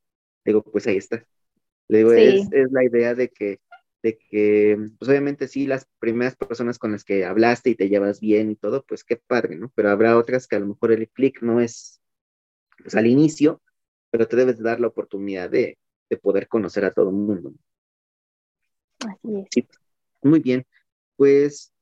digo, 0.45 0.65
pues 0.65 0.89
ahí 0.89 0.97
está. 0.97 1.25
Le 1.87 1.99
digo, 1.99 2.13
es, 2.13 2.49
es 2.51 2.73
la 2.73 2.85
idea 2.85 3.15
de 3.15 3.29
que 3.29 3.61
de 4.03 4.19
que, 4.19 4.77
pues 4.99 5.09
obviamente 5.09 5.49
sí, 5.49 5.67
las 5.67 5.89
primeras 5.99 6.37
personas 6.37 6.79
con 6.79 6.93
las 6.93 7.05
que 7.05 7.25
hablaste 7.25 7.71
y 7.71 7.75
te 7.75 7.89
llevas 7.89 8.21
bien 8.21 8.51
y 8.51 8.57
todo, 8.57 8.85
pues 8.87 9.05
qué 9.05 9.17
padre, 9.17 9.57
¿no? 9.57 9.73
Pero 9.75 9.91
habrá 9.91 10.17
otras 10.17 10.47
que 10.47 10.57
a 10.57 10.61
lo 10.61 10.67
mejor 10.67 10.93
el 10.93 11.09
clic 11.09 11.43
no 11.43 11.61
es 11.61 12.01
pues, 12.83 12.95
al 12.95 13.07
inicio, 13.07 13.61
pero 14.11 14.29
te 14.29 14.37
debes 14.37 14.63
dar 14.63 14.81
la 14.81 14.89
oportunidad 14.89 15.51
de, 15.51 15.79
poder 16.23 16.49
conocer 16.49 16.85
a 16.87 16.93
todo 16.93 17.11
el 17.11 17.17
mundo. 17.17 17.53
Así 19.01 19.41
es. 19.41 19.47
Sí, 19.51 19.69
muy 20.23 20.41
bien. 20.41 20.67
Pues, 21.17 21.73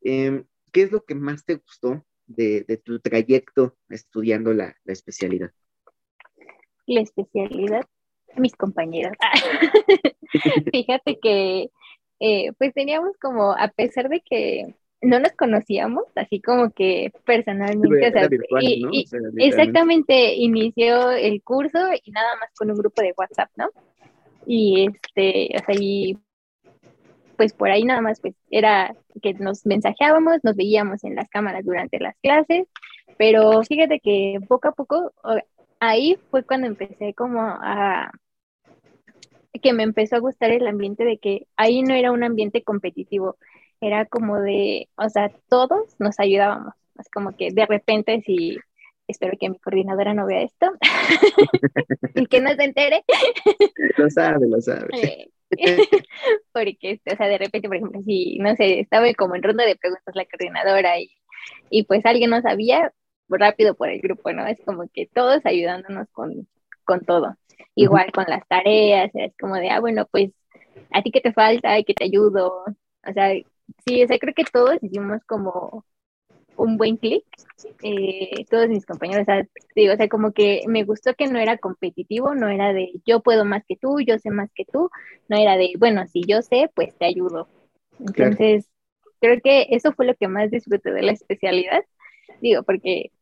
em, 0.00 0.44
¿qué 0.72 0.82
es 0.82 0.90
lo 0.90 1.04
que 1.04 1.14
más 1.14 1.44
te 1.44 1.56
gustó 1.56 2.04
de, 2.26 2.64
tu 2.82 2.98
trayecto 2.98 3.76
estudiando 3.88 4.52
la, 4.52 4.76
la 4.82 4.92
especialidad? 4.92 5.52
La 6.86 7.02
especialidad, 7.02 7.86
mis 8.36 8.54
compañeras. 8.54 9.16
Fíjate 10.72 11.18
que 11.20 11.70
eh, 12.20 12.52
pues 12.58 12.74
teníamos 12.74 13.16
como, 13.20 13.52
a 13.52 13.68
pesar 13.68 14.08
de 14.08 14.20
que 14.20 14.74
no 15.00 15.20
nos 15.20 15.32
conocíamos, 15.32 16.04
así 16.16 16.40
como 16.40 16.70
que 16.70 17.12
personalmente, 17.24 18.12
exactamente, 19.36 20.34
inició 20.34 21.12
el 21.12 21.42
curso 21.42 21.78
y 22.02 22.10
nada 22.10 22.34
más 22.40 22.50
con 22.58 22.70
un 22.70 22.76
grupo 22.76 23.02
de 23.02 23.14
WhatsApp, 23.16 23.50
¿no? 23.56 23.68
Y 24.46 24.88
este, 24.88 25.50
o 25.56 25.64
sea, 25.64 25.74
y 25.78 26.18
pues 27.36 27.52
por 27.52 27.70
ahí 27.70 27.84
nada 27.84 28.00
más 28.00 28.20
pues 28.20 28.34
era 28.50 28.96
que 29.22 29.34
nos 29.34 29.64
mensajeábamos, 29.64 30.38
nos 30.42 30.56
veíamos 30.56 31.04
en 31.04 31.14
las 31.14 31.28
cámaras 31.28 31.64
durante 31.64 32.00
las 32.00 32.16
clases, 32.20 32.66
Pero 33.16 33.62
fíjate 33.62 34.00
que 34.00 34.38
poco 34.48 34.68
a 34.68 34.72
poco, 34.72 35.12
ahí 35.80 36.18
fue 36.30 36.44
cuando 36.44 36.66
empecé 36.66 37.14
como 37.14 37.40
a 37.42 38.10
que 39.62 39.72
me 39.72 39.82
empezó 39.82 40.16
a 40.16 40.20
gustar 40.20 40.50
el 40.50 40.66
ambiente 40.66 41.04
de 41.04 41.18
que 41.18 41.46
ahí 41.56 41.82
no 41.82 41.94
era 41.94 42.12
un 42.12 42.22
ambiente 42.22 42.62
competitivo, 42.62 43.38
era 43.80 44.06
como 44.06 44.40
de, 44.40 44.88
o 44.96 45.08
sea, 45.08 45.32
todos 45.48 45.96
nos 45.98 46.18
ayudábamos. 46.20 46.74
Es 46.98 47.08
como 47.10 47.36
que 47.36 47.50
de 47.52 47.66
repente 47.66 48.22
si 48.24 48.58
espero 49.06 49.36
que 49.40 49.48
mi 49.48 49.58
coordinadora 49.58 50.14
no 50.14 50.26
vea 50.26 50.42
esto 50.42 50.70
y 52.14 52.26
que 52.26 52.40
no 52.40 52.50
se 52.54 52.64
entere. 52.64 53.04
lo 53.96 54.10
sabe, 54.10 54.48
lo 54.48 54.60
sabe. 54.60 54.86
Eh, 54.92 55.30
porque, 56.52 57.00
o 57.10 57.16
sea, 57.16 57.26
de 57.26 57.38
repente, 57.38 57.68
por 57.68 57.76
ejemplo, 57.76 58.02
si, 58.02 58.38
no 58.38 58.54
sé, 58.56 58.80
estaba 58.80 59.12
como 59.14 59.34
en 59.34 59.42
ronda 59.42 59.64
de 59.64 59.76
preguntas 59.76 60.14
la 60.14 60.26
coordinadora 60.26 61.00
y, 61.00 61.10
y 61.70 61.84
pues 61.84 62.04
alguien 62.04 62.30
no 62.30 62.42
sabía, 62.42 62.92
rápido 63.28 63.74
por 63.74 63.88
el 63.88 64.00
grupo, 64.00 64.32
¿no? 64.32 64.46
Es 64.46 64.60
como 64.64 64.88
que 64.92 65.06
todos 65.06 65.44
ayudándonos 65.44 66.08
con, 66.12 66.48
con 66.84 67.00
todo. 67.04 67.36
Igual 67.74 68.12
con 68.12 68.24
las 68.28 68.46
tareas, 68.48 69.10
es 69.14 69.32
como 69.38 69.56
de, 69.56 69.70
ah, 69.70 69.80
bueno, 69.80 70.06
pues, 70.10 70.30
¿a 70.92 71.02
ti 71.02 71.10
qué 71.10 71.20
te 71.20 71.32
falta? 71.32 71.82
¿Qué 71.82 71.94
te 71.94 72.04
ayudo? 72.04 72.64
O 73.06 73.12
sea, 73.12 73.32
sí, 73.86 74.02
o 74.02 74.06
sea, 74.06 74.18
creo 74.18 74.34
que 74.34 74.44
todos 74.44 74.78
hicimos 74.82 75.22
como 75.26 75.84
un 76.58 76.76
buen 76.76 76.96
clic, 76.96 77.24
eh, 77.82 78.44
todos 78.50 78.68
mis 78.68 78.84
compañeros, 78.84 79.22
o 79.22 79.24
sea, 79.24 79.46
digo, 79.76 79.94
o 79.94 79.96
sea, 79.96 80.08
como 80.08 80.32
que 80.32 80.62
me 80.66 80.84
gustó 80.84 81.14
que 81.14 81.28
no 81.28 81.38
era 81.38 81.56
competitivo, 81.56 82.34
no 82.34 82.48
era 82.48 82.72
de 82.72 82.92
yo 83.06 83.20
puedo 83.20 83.44
más 83.44 83.64
que 83.66 83.76
tú, 83.76 84.00
yo 84.00 84.18
sé 84.18 84.30
más 84.30 84.50
que 84.54 84.64
tú, 84.64 84.90
no 85.28 85.38
era 85.38 85.56
de, 85.56 85.72
bueno, 85.78 86.06
si 86.08 86.22
yo 86.26 86.42
sé, 86.42 86.68
pues 86.74 86.96
te 86.98 87.06
ayudo. 87.06 87.48
Entonces, 88.00 88.68
creo 89.20 89.40
que 89.42 89.68
eso 89.70 89.92
fue 89.92 90.06
lo 90.06 90.14
que 90.16 90.28
más 90.28 90.50
disfruté 90.50 90.92
de 90.92 91.02
la 91.02 91.12
especialidad, 91.12 91.84
digo, 92.40 92.62
porque, 92.64 93.12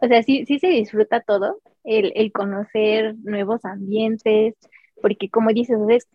o 0.00 0.06
sea, 0.08 0.22
sí, 0.22 0.44
sí 0.46 0.58
se 0.58 0.68
disfruta 0.68 1.20
todo, 1.20 1.58
el, 1.84 2.12
el 2.14 2.32
conocer 2.32 3.16
nuevos 3.18 3.64
ambientes, 3.64 4.54
porque 5.00 5.28
como 5.28 5.50
dices, 5.50 5.78
es, 5.88 6.08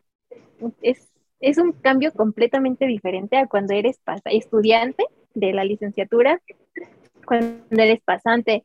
es, 0.82 1.12
es 1.40 1.58
un 1.58 1.74
cambio 1.74 2.12
completamente 2.12 2.86
diferente 2.88 3.38
a 3.38 3.48
cuando 3.48 3.74
eres 3.74 4.00
estudiante 4.26 5.06
de 5.34 5.54
la 5.54 5.64
licenciatura 5.64 6.42
cuando 7.26 7.58
eres 7.72 8.02
pasante. 8.02 8.64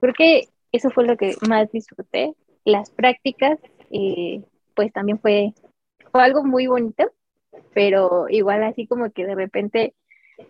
Creo 0.00 0.14
que 0.14 0.48
eso 0.72 0.90
fue 0.90 1.06
lo 1.06 1.16
que 1.16 1.34
más 1.48 1.70
disfruté. 1.72 2.34
Las 2.64 2.90
prácticas, 2.90 3.58
eh, 3.90 4.42
pues 4.74 4.92
también 4.92 5.18
fue, 5.18 5.54
fue 6.10 6.22
algo 6.22 6.44
muy 6.44 6.66
bonito, 6.66 7.10
pero 7.72 8.28
igual 8.28 8.62
así 8.64 8.86
como 8.86 9.10
que 9.10 9.24
de 9.24 9.34
repente, 9.34 9.94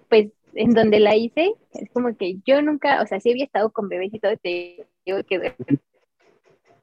pues 0.08 0.30
en 0.54 0.70
donde 0.70 1.00
la 1.00 1.16
hice, 1.16 1.54
es 1.72 1.90
como 1.90 2.16
que 2.16 2.36
yo 2.46 2.62
nunca, 2.62 3.02
o 3.02 3.06
sea, 3.06 3.20
sí 3.20 3.30
había 3.30 3.44
estado 3.44 3.72
con 3.72 3.88
bebés 3.88 4.12
y 4.14 4.20
todo, 4.20 4.36
te 4.36 4.86
digo 5.04 5.22
que 5.24 5.54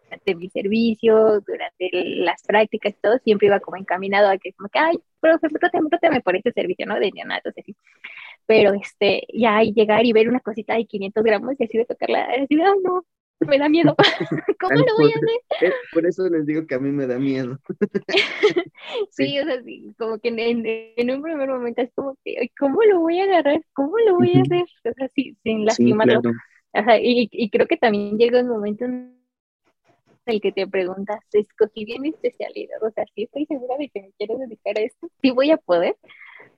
durante 0.04 0.36
mi 0.36 0.50
servicio, 0.50 1.42
durante 1.42 1.90
las 1.92 2.44
prácticas 2.44 2.94
y 2.94 3.02
todo, 3.02 3.18
siempre 3.20 3.48
iba 3.48 3.60
como 3.60 3.78
encaminado 3.78 4.30
a 4.30 4.38
que 4.38 4.54
como 4.54 4.70
que, 4.70 4.80
ay, 4.80 5.00
profe, 5.20 5.48
me 6.12 6.22
por 6.22 6.36
este 6.36 6.52
servicio, 6.52 6.86
¿no? 6.86 7.00
De 7.00 7.12
neonatos, 7.12 7.54
así 7.58 7.76
pero 8.52 8.74
este, 8.74 9.26
ya 9.34 9.62
llegar 9.62 10.06
y 10.06 10.12
ver 10.12 10.28
una 10.28 10.42
cosita 10.42 10.76
de 10.76 10.86
500 10.86 11.24
gramos 11.24 11.56
y 11.58 11.64
así 11.64 11.78
de 11.78 11.86
tocarla, 11.86 12.26
así 12.44 12.56
de, 12.56 12.64
no, 12.84 13.06
me 13.48 13.58
da 13.58 13.70
miedo. 13.70 13.96
¿Cómo 14.60 14.76
lo 14.76 14.96
voy 14.98 15.12
a 15.12 15.16
hacer? 15.16 15.74
Por 15.94 16.06
eso 16.06 16.28
les 16.30 16.46
digo 16.46 16.66
que 16.66 16.76
a 16.76 16.80
mí 16.80 16.92
me 16.92 17.08
da 17.08 17.18
miedo. 17.18 17.58
sí, 19.12 19.40
o 19.40 19.46
sea, 19.46 19.62
sí, 19.64 19.94
como 19.98 20.20
que 20.20 20.30
en, 20.30 21.12
un 21.12 21.22
primer 21.22 21.50
momento 21.50 21.82
es 21.82 21.92
como 21.94 22.18
que, 22.24 22.50
¿cómo 22.60 22.82
lo 22.84 23.00
voy 23.00 23.20
a 23.20 23.24
agarrar? 23.24 23.62
¿Cómo 23.74 23.98
lo 24.06 24.16
voy 24.16 24.34
a 24.38 24.42
hacer? 24.42 24.64
O 24.86 24.94
sea, 24.94 25.08
sí, 25.10 25.38
sin 25.44 25.66
lastimarlo. 25.66 26.20
o 26.20 26.84
sea, 26.84 27.00
y, 27.00 27.30
y, 27.32 27.50
creo 27.50 27.68
que 27.68 27.78
también 27.78 28.18
llega 28.18 28.42
un 28.42 28.50
momento 28.50 28.86
en 28.86 29.22
el 30.26 30.42
que 30.42 30.52
te 30.52 30.68
preguntas, 30.68 31.20
escogí 31.34 31.86
bien 31.86 32.02
mi 32.04 32.10
especialidad, 32.10 32.82
o 32.84 32.92
sea, 32.92 33.06
sí 33.16 33.24
estoy 33.24 33.46
segura 33.48 33.76
de 33.78 33.90
que 33.90 34.02
me 34.02 34.12
quiero 34.18 34.38
dedicar 34.38 34.78
a 34.78 34.82
esto, 34.82 35.10
sí 35.22 35.32
voy 35.32 35.52
a 35.52 35.58
poder, 35.58 35.96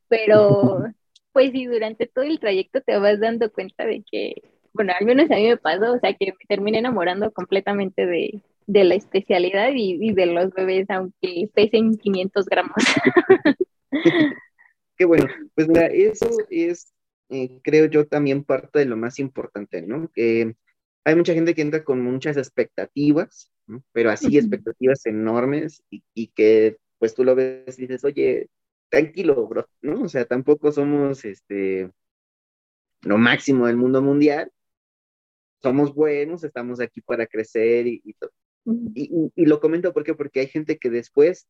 pero 0.10 0.84
pues 1.32 1.52
sí, 1.52 1.66
durante 1.66 2.06
todo 2.06 2.26
el 2.26 2.40
trayecto 2.40 2.82
te 2.82 2.98
vas 2.98 3.20
dando 3.20 3.52
cuenta 3.52 3.86
de 3.86 4.04
que, 4.10 4.36
bueno, 4.74 4.94
al 5.00 5.06
menos 5.06 5.30
a 5.30 5.36
mí 5.36 5.48
me 5.48 5.58
pasó, 5.58 5.94
o 5.94 6.00
sea, 6.00 6.14
que 6.14 6.28
me 6.28 6.46
terminé 6.48 6.80
enamorando 6.80 7.32
completamente 7.32 8.06
de, 8.06 8.42
la 8.68 8.96
especialidad 8.96 9.70
y, 9.74 10.14
de 10.14 10.26
los 10.26 10.52
bebés, 10.52 10.90
aunque 10.90 11.50
pesen 11.54 11.98
500 11.98 12.46
gramos. 12.46 12.76
Qué 14.98 15.06
bueno, 15.06 15.28
pues 15.56 15.68
mira, 15.68 15.88
eso 15.88 16.28
es, 16.50 16.94
eh, 17.30 17.60
creo 17.64 17.86
yo, 17.86 18.08
también 18.08 18.44
parte 18.44 18.80
de 18.80 18.86
lo 18.86 18.98
más 18.98 19.20
importante, 19.20 19.82
¿no? 19.82 20.10
Que 20.14 20.56
hay 21.04 21.16
mucha 21.16 21.34
gente 21.34 21.54
que 21.54 21.62
entra 21.62 21.84
con 21.84 22.02
muchas 22.02 22.38
expectativas, 22.38 23.52
pero 23.92 24.12
así 24.12 24.38
expectativas 24.38 25.06
enormes 25.06 25.84
y, 25.90 26.04
y, 26.14 26.28
que 26.28 26.78
pues 27.00 27.14
tú 27.16 27.24
lo 27.24 27.36
ves 27.36 27.78
y 27.78 27.84
dices, 27.84 28.04
oye, 28.06 28.50
tranquilo, 28.90 29.48
bro, 29.48 29.68
¿no? 29.82 30.04
O 30.04 30.10
sea, 30.10 30.26
tampoco 30.26 30.72
somos 30.72 31.26
este 31.26 31.92
lo 33.04 33.18
máximo 33.18 33.68
del 33.68 33.78
mundo 33.78 34.02
mundial. 34.02 34.52
Somos 35.64 35.96
buenos, 35.96 36.44
estamos 36.44 36.82
aquí 36.82 37.02
para 37.02 37.26
crecer 37.26 37.88
y, 37.88 38.04
y, 38.66 39.32
y, 39.34 39.46
lo 39.46 39.62
comento 39.62 39.94
porque 39.94 40.14
porque 40.14 40.42
hay 40.42 40.48
gente 40.48 40.78
que 40.78 40.90
después 40.90 41.48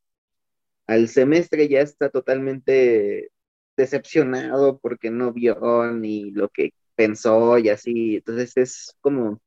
al 0.88 1.08
semestre 1.10 1.68
ya 1.68 1.82
está 1.82 2.10
totalmente 2.10 3.32
decepcionado 3.76 4.80
porque 4.80 5.10
no 5.10 5.34
vio 5.34 5.92
ni 5.92 6.32
lo 6.32 6.50
que 6.50 6.74
pensó 6.96 7.58
y 7.58 7.70
así. 7.70 8.18
Entonces 8.18 8.56
es 8.58 8.98
como 9.02 9.42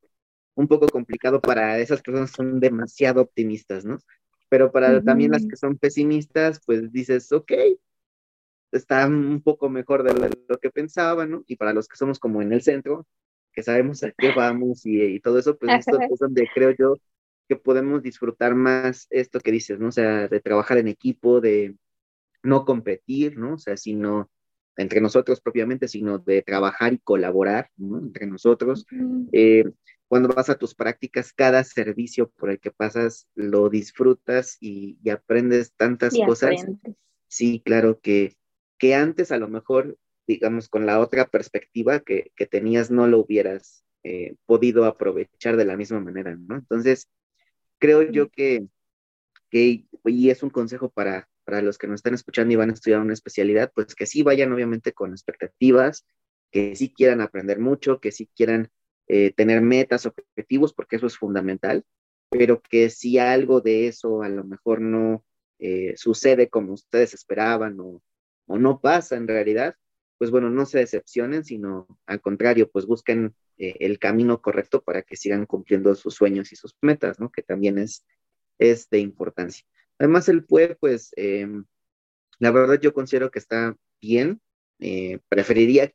un 0.55 0.67
poco 0.67 0.87
complicado 0.87 1.39
para 1.41 1.79
esas 1.79 2.01
personas 2.01 2.31
que 2.31 2.37
son 2.37 2.59
demasiado 2.59 3.21
optimistas, 3.21 3.85
¿no? 3.85 3.99
Pero 4.49 4.71
para 4.71 5.01
también 5.03 5.31
las 5.31 5.45
que 5.45 5.55
son 5.55 5.77
pesimistas, 5.77 6.61
pues 6.65 6.91
dices, 6.91 7.31
ok, 7.31 7.51
está 8.71 9.07
un 9.07 9.41
poco 9.41 9.69
mejor 9.69 10.03
de 10.03 10.29
lo 10.47 10.57
que 10.57 10.71
pensaba, 10.71 11.25
¿no? 11.25 11.43
Y 11.47 11.55
para 11.57 11.73
los 11.73 11.87
que 11.87 11.97
somos 11.97 12.19
como 12.19 12.41
en 12.41 12.53
el 12.53 12.61
centro, 12.61 13.05
que 13.57 13.63
sabemos 13.63 14.03
a 14.03 14.11
qué 14.11 14.31
vamos 14.35 14.85
y, 14.85 15.19
todo 15.19 15.39
eso, 15.39 15.57
pues 15.57 15.79
esto 15.79 15.99
es 15.99 16.19
donde 16.19 16.47
creo 16.53 16.75
yo 16.77 16.93
que 17.49 17.55
podemos 17.55 18.03
disfrutar 18.03 18.53
más 18.53 19.07
esto 19.09 19.39
que 19.39 19.51
dices, 19.51 19.79
¿no? 19.79 19.87
O 19.87 19.91
sea, 19.91 20.27
de 20.27 20.39
trabajar 20.39 20.77
en 20.77 20.87
equipo, 20.87 21.41
de 21.41 21.75
no 22.43 22.65
competir, 22.65 23.35
¿no? 23.35 23.55
O 23.55 23.57
sea, 23.57 23.75
sino 23.75 24.29
entre 24.75 25.01
nosotros 25.01 25.41
propiamente, 25.41 25.87
sino 25.87 26.19
de 26.19 26.43
trabajar 26.43 26.93
y 26.93 26.99
colaborar, 26.99 27.71
¿no? 27.77 27.97
Entre 27.97 28.27
nosotros. 28.27 28.85
Eh, 29.31 29.63
cuando 30.07 30.29
vas 30.29 30.51
a 30.51 30.59
tus 30.59 30.75
prácticas, 30.75 31.33
cada 31.33 31.63
servicio 31.63 32.29
por 32.37 32.51
el 32.51 32.59
que 32.59 32.69
pasas 32.69 33.27
lo 33.33 33.69
disfrutas 33.69 34.57
y, 34.61 34.99
aprendes 35.09 35.73
tantas 35.73 36.13
cosas. 36.27 36.63
Sí, 37.27 37.63
claro 37.65 37.99
que 38.01 38.37
que 38.77 38.93
antes 38.93 39.31
a 39.31 39.37
lo 39.37 39.47
mejor, 39.47 39.97
digamos, 40.27 40.69
con 40.69 40.85
la 40.85 40.99
otra 40.99 41.27
perspectiva 41.27 42.01
que, 42.01 42.31
tenías, 42.51 42.91
no 42.91 43.07
lo 43.07 43.19
hubieras 43.19 43.83
eh, 44.03 44.35
podido 44.45 44.85
aprovechar 44.85 45.57
de 45.57 45.65
la 45.65 45.77
misma 45.77 46.01
manera, 46.01 46.35
¿no? 46.35 46.55
Entonces, 46.55 47.09
creo 47.79 48.03
yo 48.03 48.29
que, 48.29 48.67
que 49.49 49.85
y 50.05 50.29
es 50.29 50.43
un 50.43 50.49
consejo 50.49 50.89
para, 50.89 51.29
para 51.45 51.61
los 51.61 51.77
que 51.77 51.87
nos 51.87 51.95
están 51.99 52.13
escuchando 52.13 52.53
y 52.53 52.57
van 52.57 52.69
a 52.69 52.73
estudiar 52.73 52.99
una 52.99 53.13
especialidad, 53.13 53.71
pues 53.73 53.95
que 53.95 54.05
sí 54.05 54.21
vayan 54.21 54.51
obviamente 54.51 54.91
con 54.91 55.11
expectativas, 55.11 56.05
que 56.51 56.75
sí 56.75 56.93
quieran 56.93 57.21
aprender 57.21 57.59
mucho, 57.59 57.99
que 57.99 58.11
sí 58.11 58.29
quieran 58.35 58.69
eh, 59.07 59.31
tener 59.33 59.61
metas, 59.61 60.05
objetivos, 60.05 60.73
porque 60.73 60.97
eso 60.97 61.07
es 61.07 61.17
fundamental, 61.17 61.85
pero 62.29 62.61
que 62.61 62.89
si 62.89 63.17
algo 63.17 63.61
de 63.61 63.87
eso 63.87 64.21
a 64.23 64.29
lo 64.29 64.43
mejor 64.43 64.81
no 64.81 65.23
eh, 65.59 65.93
sucede 65.95 66.49
como 66.49 66.73
ustedes 66.73 67.13
esperaban 67.13 67.79
o, 67.79 68.01
o 68.45 68.57
no 68.57 68.81
pasa 68.81 69.15
en 69.15 69.27
realidad, 69.27 69.75
pues 70.17 70.31
bueno, 70.31 70.49
no 70.49 70.65
se 70.65 70.79
decepcionen, 70.79 71.43
sino 71.43 71.87
al 72.05 72.21
contrario, 72.21 72.69
pues 72.69 72.85
busquen 72.85 73.35
eh, 73.57 73.75
el 73.79 73.99
camino 73.99 74.41
correcto 74.41 74.81
para 74.83 75.01
que 75.03 75.15
sigan 75.15 75.45
cumpliendo 75.45 75.93
sus 75.95 76.15
sueños 76.15 76.51
y 76.51 76.55
sus 76.55 76.75
metas, 76.81 77.19
¿no? 77.19 77.31
Que 77.31 77.43
también 77.43 77.77
es, 77.77 78.05
es 78.57 78.89
de 78.89 78.99
importancia. 78.99 79.65
Además, 79.99 80.29
el 80.29 80.45
PUE, 80.45 80.75
pues, 80.79 81.11
em, 81.15 81.65
la 82.39 82.51
verdad 82.51 82.79
yo 82.79 82.93
considero 82.93 83.31
que 83.31 83.39
está 83.39 83.75
bien. 84.01 84.41
Eh, 84.79 85.19
preferiría, 85.29 85.91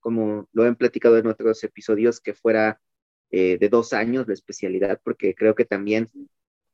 como 0.00 0.48
lo 0.52 0.64
han 0.64 0.76
platicado 0.76 1.18
en 1.18 1.26
otros 1.26 1.62
episodios, 1.64 2.20
que 2.20 2.34
fuera 2.34 2.80
eh, 3.30 3.58
de 3.58 3.68
dos 3.68 3.92
años 3.92 4.28
la 4.28 4.34
especialidad, 4.34 5.00
porque 5.02 5.34
creo 5.34 5.54
que 5.54 5.64
también, 5.64 6.08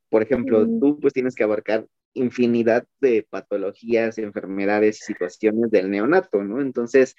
por 0.09 0.21
ejemplo, 0.21 0.65
tú 0.79 0.99
pues 0.99 1.13
tienes 1.13 1.35
que 1.35 1.43
abarcar 1.43 1.87
infinidad 2.13 2.85
de 2.99 3.25
patologías, 3.29 4.17
enfermedades 4.17 5.01
y 5.01 5.13
situaciones 5.13 5.71
del 5.71 5.89
neonato, 5.89 6.43
¿no? 6.43 6.61
Entonces, 6.61 7.15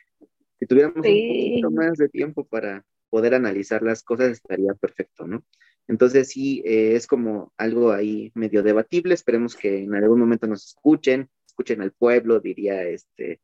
si 0.59 0.66
tuviéramos 0.66 0.96
un 0.96 1.03
poquito 1.03 1.70
más 1.70 1.96
de 1.98 2.09
tiempo 2.09 2.44
para 2.44 2.85
poder 3.09 3.35
analizar 3.35 3.83
las 3.83 4.03
cosas, 4.03 4.31
estaría 4.31 4.74
perfecto, 4.74 5.26
¿no? 5.26 5.44
Entonces, 5.88 6.29
sí, 6.29 6.62
eh, 6.64 6.94
es 6.94 7.07
como 7.07 7.53
algo 7.57 7.90
ahí 7.90 8.31
medio 8.35 8.62
debatible. 8.62 9.14
Esperemos 9.14 9.57
que 9.57 9.83
en 9.83 9.94
algún 9.94 10.20
momento 10.20 10.46
nos 10.46 10.64
escuchen, 10.66 11.29
escuchen 11.46 11.83
al 11.83 11.92
pueblo, 11.92 12.38
diría 12.38 12.85
este 12.85 13.40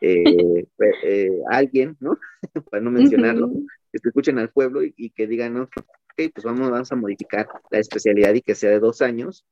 eh, 0.00 0.66
eh, 1.04 1.30
alguien, 1.50 1.96
¿no? 2.00 2.18
para 2.70 2.82
no 2.82 2.90
mencionarlo. 2.90 3.52
que 3.92 4.00
escuchen 4.02 4.38
al 4.38 4.50
pueblo 4.50 4.80
y, 4.82 5.10
que 5.10 5.26
digan, 5.26 5.56
ok, 5.56 5.72
pues 6.16 6.44
vamos, 6.44 6.70
vamos 6.70 6.90
a 6.90 6.96
modificar 6.96 7.46
la 7.70 7.78
especialidad 7.78 8.34
y 8.34 8.42
que 8.42 8.56
sea 8.56 8.70
de 8.70 8.80
dos 8.80 9.00
años 9.00 9.46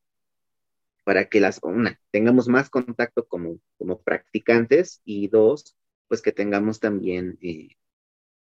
para 1.03 1.25
que 1.25 1.39
las, 1.39 1.59
una, 1.63 1.99
tengamos 2.11 2.47
más 2.47 2.69
contacto 2.69 3.27
como, 3.27 3.59
como 3.77 4.01
practicantes 4.01 5.01
y 5.05 5.27
dos, 5.27 5.75
pues 6.07 6.21
que 6.21 6.31
tengamos 6.31 6.79
también 6.79 7.37
eh, 7.41 7.69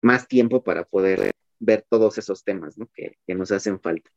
más 0.01 0.27
tiempo 0.27 0.63
para 0.63 0.85
poder 0.85 1.31
ver 1.59 1.85
todos 1.89 2.17
esos 2.17 2.43
temas 2.43 2.77
¿no? 2.77 2.89
que, 2.93 3.17
que 3.25 3.35
nos 3.35 3.51
hacen 3.51 3.79
falta 3.79 4.09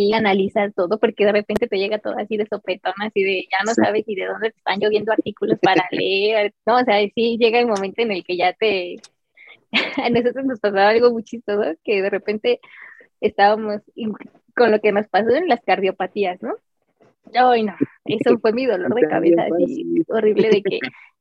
y 0.00 0.12
analizar 0.12 0.72
todo, 0.74 1.00
porque 1.00 1.24
de 1.24 1.32
repente 1.32 1.66
te 1.66 1.76
llega 1.76 1.98
todo 1.98 2.14
así 2.16 2.36
de 2.36 2.46
sopetón, 2.46 2.92
así 3.00 3.24
de 3.24 3.48
ya 3.50 3.58
no 3.66 3.74
sabes 3.74 4.04
ni 4.06 4.14
de 4.14 4.26
dónde 4.26 4.52
te 4.52 4.58
están 4.58 4.78
lloviendo 4.78 5.10
artículos 5.10 5.58
para 5.60 5.82
leer, 5.90 6.54
no, 6.64 6.76
o 6.76 6.84
sea, 6.84 7.00
sí 7.16 7.36
llega 7.36 7.58
el 7.58 7.66
momento 7.66 8.02
en 8.02 8.12
el 8.12 8.22
que 8.22 8.36
ya 8.36 8.52
te, 8.52 8.94
a 9.96 10.08
nosotros 10.08 10.44
nos 10.44 10.60
pasaba 10.60 10.90
algo 10.90 11.10
muy 11.10 11.24
chistoso, 11.24 11.76
que 11.82 12.00
de 12.00 12.10
repente 12.10 12.60
estábamos 13.20 13.82
con 14.54 14.70
lo 14.70 14.80
que 14.80 14.92
nos 14.92 15.08
pasó 15.08 15.30
en 15.30 15.48
las 15.48 15.62
cardiopatías, 15.62 16.40
¿no? 16.42 16.54
Ay, 17.34 17.62
no, 17.64 17.74
eso 18.04 18.38
fue 18.38 18.52
mi 18.52 18.66
dolor 18.66 18.94
de 18.94 19.08
cabeza 19.08 19.42
así 19.42 20.02
horrible 20.08 20.50
de 20.50 20.62
que, 20.62 20.78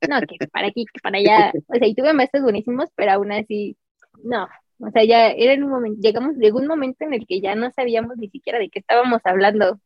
no, 0.08 0.20
que 0.22 0.48
para 0.48 0.68
aquí, 0.68 0.86
que 0.86 1.00
para 1.02 1.18
allá, 1.18 1.52
o 1.68 1.76
sea, 1.76 1.88
y 1.88 1.96
tuve 1.96 2.14
maestros 2.14 2.44
buenísimos, 2.44 2.90
pero 2.96 3.12
aún 3.14 3.32
así, 3.32 3.78
no, 4.24 4.48
o 4.80 4.92
sea, 4.92 5.04
ya 5.04 5.30
era 5.30 5.54
en 5.54 5.64
un 5.64 5.72
momento, 5.72 6.00
llegamos, 6.02 6.36
llegó 6.38 6.60
un 6.60 6.68
momento 6.68 7.06
en 7.06 7.14
el 7.14 7.26
que 7.26 7.42
ya 7.42 7.56
no 7.56 7.72
sabíamos 7.72 8.18
ni 8.18 8.30
siquiera 8.30 8.60
de 8.60 8.70
qué 8.70 8.80
estábamos 8.80 9.22
hablando. 9.24 9.80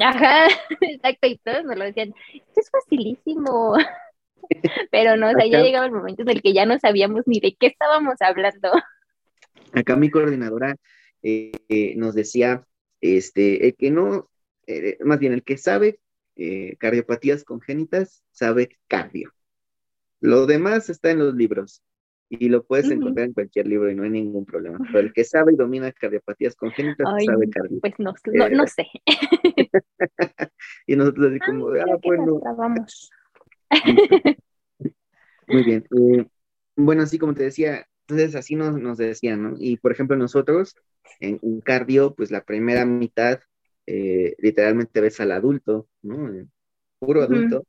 Ajá, 0.00 0.48
exacto, 0.80 1.26
y 1.28 1.38
todos 1.38 1.64
nos 1.64 1.76
lo 1.76 1.84
decían, 1.84 2.14
esto 2.32 2.60
es 2.60 2.70
facilísimo. 2.70 3.74
Pero 4.90 5.16
no, 5.16 5.30
o 5.30 5.32
sea, 5.32 5.46
ya 5.46 5.62
llegaba 5.62 5.86
el 5.86 5.92
momento 5.92 6.22
en 6.22 6.30
el 6.30 6.42
que 6.42 6.52
ya 6.52 6.66
no 6.66 6.78
sabíamos 6.78 7.22
ni 7.26 7.40
de 7.40 7.56
qué 7.58 7.68
estábamos 7.68 8.16
hablando. 8.20 8.72
Acá 9.72 9.96
mi 9.96 10.10
coordinadora 10.10 10.76
eh, 11.22 11.52
eh, 11.68 11.94
nos 11.96 12.14
decía, 12.14 12.64
este, 13.00 13.68
el 13.68 13.76
que 13.76 13.90
no, 13.90 14.28
eh, 14.66 14.98
más 15.04 15.18
bien 15.18 15.32
el 15.32 15.42
que 15.42 15.56
sabe 15.56 15.98
cardiopatías 16.78 17.44
congénitas, 17.44 18.24
sabe 18.32 18.76
cardio. 18.88 19.32
Lo 20.20 20.46
demás 20.46 20.90
está 20.90 21.12
en 21.12 21.20
los 21.20 21.34
libros 21.34 21.84
y 22.28 22.48
lo 22.48 22.64
puedes 22.64 22.90
encontrar 22.90 23.26
en 23.26 23.32
cualquier 23.32 23.66
libro 23.66 23.90
y 23.90 23.94
no 23.94 24.04
hay 24.04 24.10
ningún 24.10 24.44
problema. 24.44 24.78
Pero 24.86 25.00
el 25.00 25.12
que 25.12 25.24
sabe 25.24 25.52
y 25.52 25.56
domina 25.56 25.92
cardiopatías 25.92 26.56
congénitas 26.56 27.06
sabe 27.24 27.48
cardio. 27.50 27.80
Pues 27.80 27.94
no, 27.98 28.14
no, 28.32 28.48
no 28.48 28.66
sé. 28.66 28.86
y 30.86 30.96
nosotros 30.96 31.30
así 31.30 31.38
como, 31.40 31.68
ah, 31.68 31.98
bueno. 32.02 32.40
Vamos. 32.56 33.10
Muy 35.46 35.62
bien. 35.62 35.86
Eh, 35.90 36.26
bueno, 36.76 37.02
así 37.02 37.18
como 37.18 37.34
te 37.34 37.44
decía, 37.44 37.86
entonces 38.06 38.34
así 38.34 38.56
nos, 38.56 38.78
nos 38.78 38.98
decían, 38.98 39.42
¿no? 39.42 39.56
Y 39.58 39.76
por 39.76 39.92
ejemplo, 39.92 40.16
nosotros 40.16 40.74
en, 41.20 41.38
un 41.42 41.60
cardio, 41.60 42.14
pues 42.14 42.30
la 42.30 42.44
primera 42.44 42.84
mitad 42.86 43.40
eh, 43.86 44.34
literalmente 44.38 45.00
ves 45.00 45.20
al 45.20 45.32
adulto, 45.32 45.88
¿no? 46.02 46.46
puro 46.98 47.22
adulto. 47.22 47.66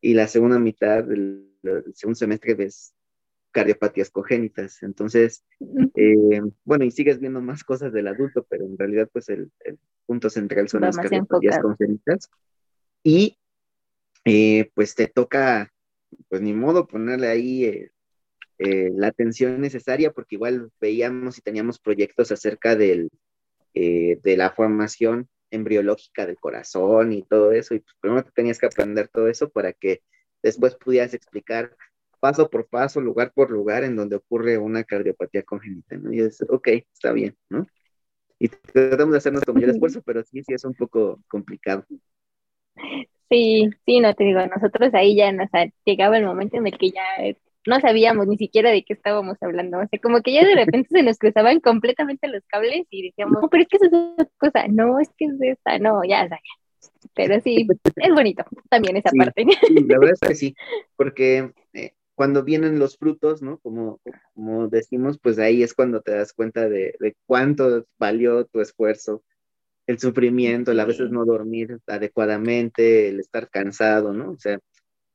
Y 0.00 0.14
la 0.14 0.28
segunda 0.28 0.58
mitad 0.58 1.02
del, 1.04 1.50
del 1.62 1.94
segundo 1.94 2.16
semestre 2.16 2.54
ves 2.54 2.94
cardiopatías 3.56 4.10
congénitas. 4.10 4.82
Entonces, 4.82 5.42
eh, 5.94 6.42
bueno, 6.64 6.84
y 6.84 6.90
sigues 6.90 7.18
viendo 7.18 7.40
más 7.40 7.64
cosas 7.64 7.90
del 7.90 8.06
adulto, 8.06 8.46
pero 8.50 8.66
en 8.66 8.76
realidad, 8.76 9.08
pues 9.10 9.30
el, 9.30 9.50
punto 10.04 10.28
central 10.28 10.68
son 10.68 10.82
las 10.82 10.96
cardiopatías 10.96 11.58
congénitas. 11.60 12.30
Y 13.02 13.38
eh, 14.26 14.70
pues 14.74 14.94
te 14.94 15.08
toca, 15.08 15.72
pues 16.28 16.42
ni 16.42 16.52
modo, 16.52 16.86
ponerle 16.86 17.28
ahí 17.28 17.64
eh, 17.64 18.90
la 18.94 19.06
atención 19.06 19.58
necesaria, 19.58 20.12
porque 20.12 20.34
igual 20.34 20.70
veíamos 20.78 21.38
y 21.38 21.40
teníamos 21.40 21.78
proyectos 21.78 22.32
acerca 22.32 22.76
del, 22.76 23.10
de 23.72 24.34
la 24.36 24.50
formación 24.50 25.28
embriológica 25.50 26.26
del 26.26 26.38
corazón 26.38 27.12
y 27.12 27.22
todo 27.22 27.52
eso, 27.52 27.74
y 27.74 27.80
pues 27.80 27.94
primero 28.00 28.24
tenías 28.34 28.58
que 28.58 28.66
aprender 28.66 29.08
todo 29.08 29.28
eso 29.28 29.48
para 29.48 29.72
que 29.72 30.02
después 30.42 30.74
pudieras 30.76 31.14
explicar 31.14 31.76
paso 32.20 32.48
por 32.50 32.66
paso, 32.66 33.00
lugar 33.00 33.32
por 33.34 33.50
lugar, 33.50 33.84
en 33.84 33.96
donde 33.96 34.16
ocurre 34.16 34.58
una 34.58 34.84
cardiopatía 34.84 35.42
congénita, 35.42 35.96
¿no? 35.96 36.12
Y 36.12 36.20
es, 36.20 36.42
ok, 36.48 36.68
está 36.92 37.12
bien, 37.12 37.36
¿no? 37.48 37.66
Y 38.38 38.48
tratamos 38.48 39.12
de 39.12 39.18
hacer 39.18 39.32
nuestro 39.32 39.54
mayor 39.54 39.70
esfuerzo, 39.70 40.02
pero 40.02 40.22
sí, 40.24 40.42
sí 40.42 40.54
es 40.54 40.64
un 40.64 40.74
poco 40.74 41.22
complicado. 41.28 41.84
Sí, 43.28 43.70
sí, 43.84 44.00
no 44.00 44.14
te 44.14 44.24
digo, 44.24 44.40
nosotros 44.46 44.94
ahí 44.94 45.16
ya 45.16 45.32
nos 45.32 45.48
llegaba 45.84 46.18
el 46.18 46.26
momento 46.26 46.56
en 46.56 46.66
el 46.66 46.78
que 46.78 46.90
ya 46.90 47.02
no 47.66 47.80
sabíamos 47.80 48.26
ni 48.26 48.36
siquiera 48.36 48.70
de 48.70 48.84
qué 48.84 48.94
estábamos 48.94 49.36
hablando, 49.40 49.78
o 49.78 49.86
sea, 49.86 49.98
como 50.00 50.22
que 50.22 50.32
ya 50.32 50.44
de 50.44 50.54
repente 50.80 50.88
se 50.90 51.02
nos 51.02 51.18
cruzaban 51.18 51.60
completamente 51.60 52.28
los 52.28 52.44
cables 52.46 52.86
y 52.90 53.08
decíamos, 53.08 53.42
no, 53.42 53.48
pero 53.48 53.62
es 53.62 53.68
que 53.68 53.76
es 53.76 53.92
otra 53.92 54.28
cosa, 54.38 54.68
no, 54.68 55.00
es 55.00 55.10
que 55.16 55.26
es 55.26 55.34
esta, 55.40 55.78
no, 55.78 56.02
ya, 56.04 56.28
ya. 56.28 56.38
Pero 57.14 57.40
sí, 57.40 57.66
es 57.96 58.14
bonito 58.14 58.44
también 58.68 58.96
esa 58.96 59.10
parte. 59.16 59.46
Sí, 59.66 59.74
la 59.86 59.98
verdad 59.98 60.16
es 60.20 60.28
que 60.28 60.34
sí, 60.34 60.54
porque 60.96 61.52
eh, 61.72 61.92
cuando 62.16 62.42
vienen 62.42 62.78
los 62.78 62.96
frutos, 62.96 63.42
¿no? 63.42 63.58
Como, 63.58 64.00
como 64.34 64.68
decimos, 64.68 65.18
pues 65.18 65.38
ahí 65.38 65.62
es 65.62 65.74
cuando 65.74 66.00
te 66.00 66.12
das 66.12 66.32
cuenta 66.32 66.68
de, 66.68 66.96
cuánto 67.26 67.86
valió 67.98 68.46
tu 68.46 68.60
esfuerzo, 68.60 69.22
el 69.86 69.98
sufrimiento, 69.98 70.72
el 70.72 70.80
a 70.80 70.84
veces 70.84 71.10
no 71.10 71.24
dormir 71.24 71.78
adecuadamente, 71.86 73.08
el 73.08 73.20
estar 73.20 73.48
cansado, 73.50 74.12
¿no? 74.12 74.30
O 74.30 74.38
sea, 74.38 74.58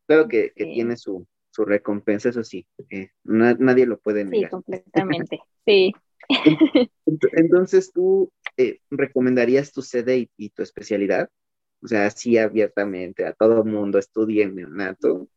claro 0.08 0.28
que, 0.28 0.54
tiene 0.56 0.96
su, 0.96 1.26
recompensa, 1.58 2.30
eso 2.30 2.44
sí, 2.44 2.66
eh, 2.90 3.10
nadie 3.24 3.86
lo 3.86 4.00
puede 4.00 4.26
negar. 4.26 4.50
Sí, 4.50 4.52
completamente, 4.52 5.40
sí. 5.66 5.94
Entonces, 7.34 7.92
¿tú 7.92 8.32
eh, 8.58 8.80
recomendarías 8.90 9.72
tu 9.72 9.82
sede 9.82 10.30
y, 10.38 10.50
tu 10.50 10.64
especialidad? 10.64 11.30
O 11.84 11.88
sea, 11.88 12.06
así 12.06 12.38
abiertamente 12.38 13.26
a 13.26 13.34
todo 13.34 13.64
mundo, 13.66 14.00
estudien 14.00 14.56
neonato, 14.56 15.28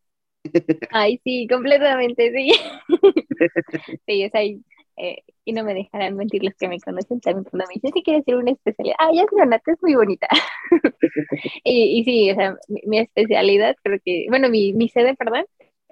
Ay, 0.91 1.19
sí, 1.23 1.47
completamente, 1.47 2.31
sí. 2.31 2.51
sí, 4.07 4.23
es 4.23 4.35
ahí. 4.35 4.61
Eh, 4.97 5.17
y 5.43 5.51
no 5.51 5.65
me 5.65 5.73
dejarán 5.73 6.15
mentir 6.15 6.41
los 6.43 6.55
que 6.55 6.69
me 6.69 6.79
conocen 6.79 7.19
también 7.19 7.43
cuando 7.43 7.67
me 7.67 7.73
dicen 7.73 7.91
si 7.93 8.01
quieres 8.01 8.21
hacer 8.21 8.37
una 8.37 8.51
especialidad. 8.51 8.95
Ah, 8.97 9.11
ya 9.13 9.25
Leonata 9.35 9.73
es 9.73 9.81
muy 9.81 9.95
bonita. 9.95 10.27
y, 11.63 11.99
y, 11.99 12.03
sí, 12.05 12.31
o 12.31 12.35
sea, 12.35 12.57
mi, 12.67 12.99
especialidad, 12.99 13.75
creo 13.83 13.99
que, 14.03 14.25
bueno, 14.29 14.49
mi, 14.49 14.73
mi 14.73 14.87
sede, 14.87 15.15
perdón, 15.15 15.45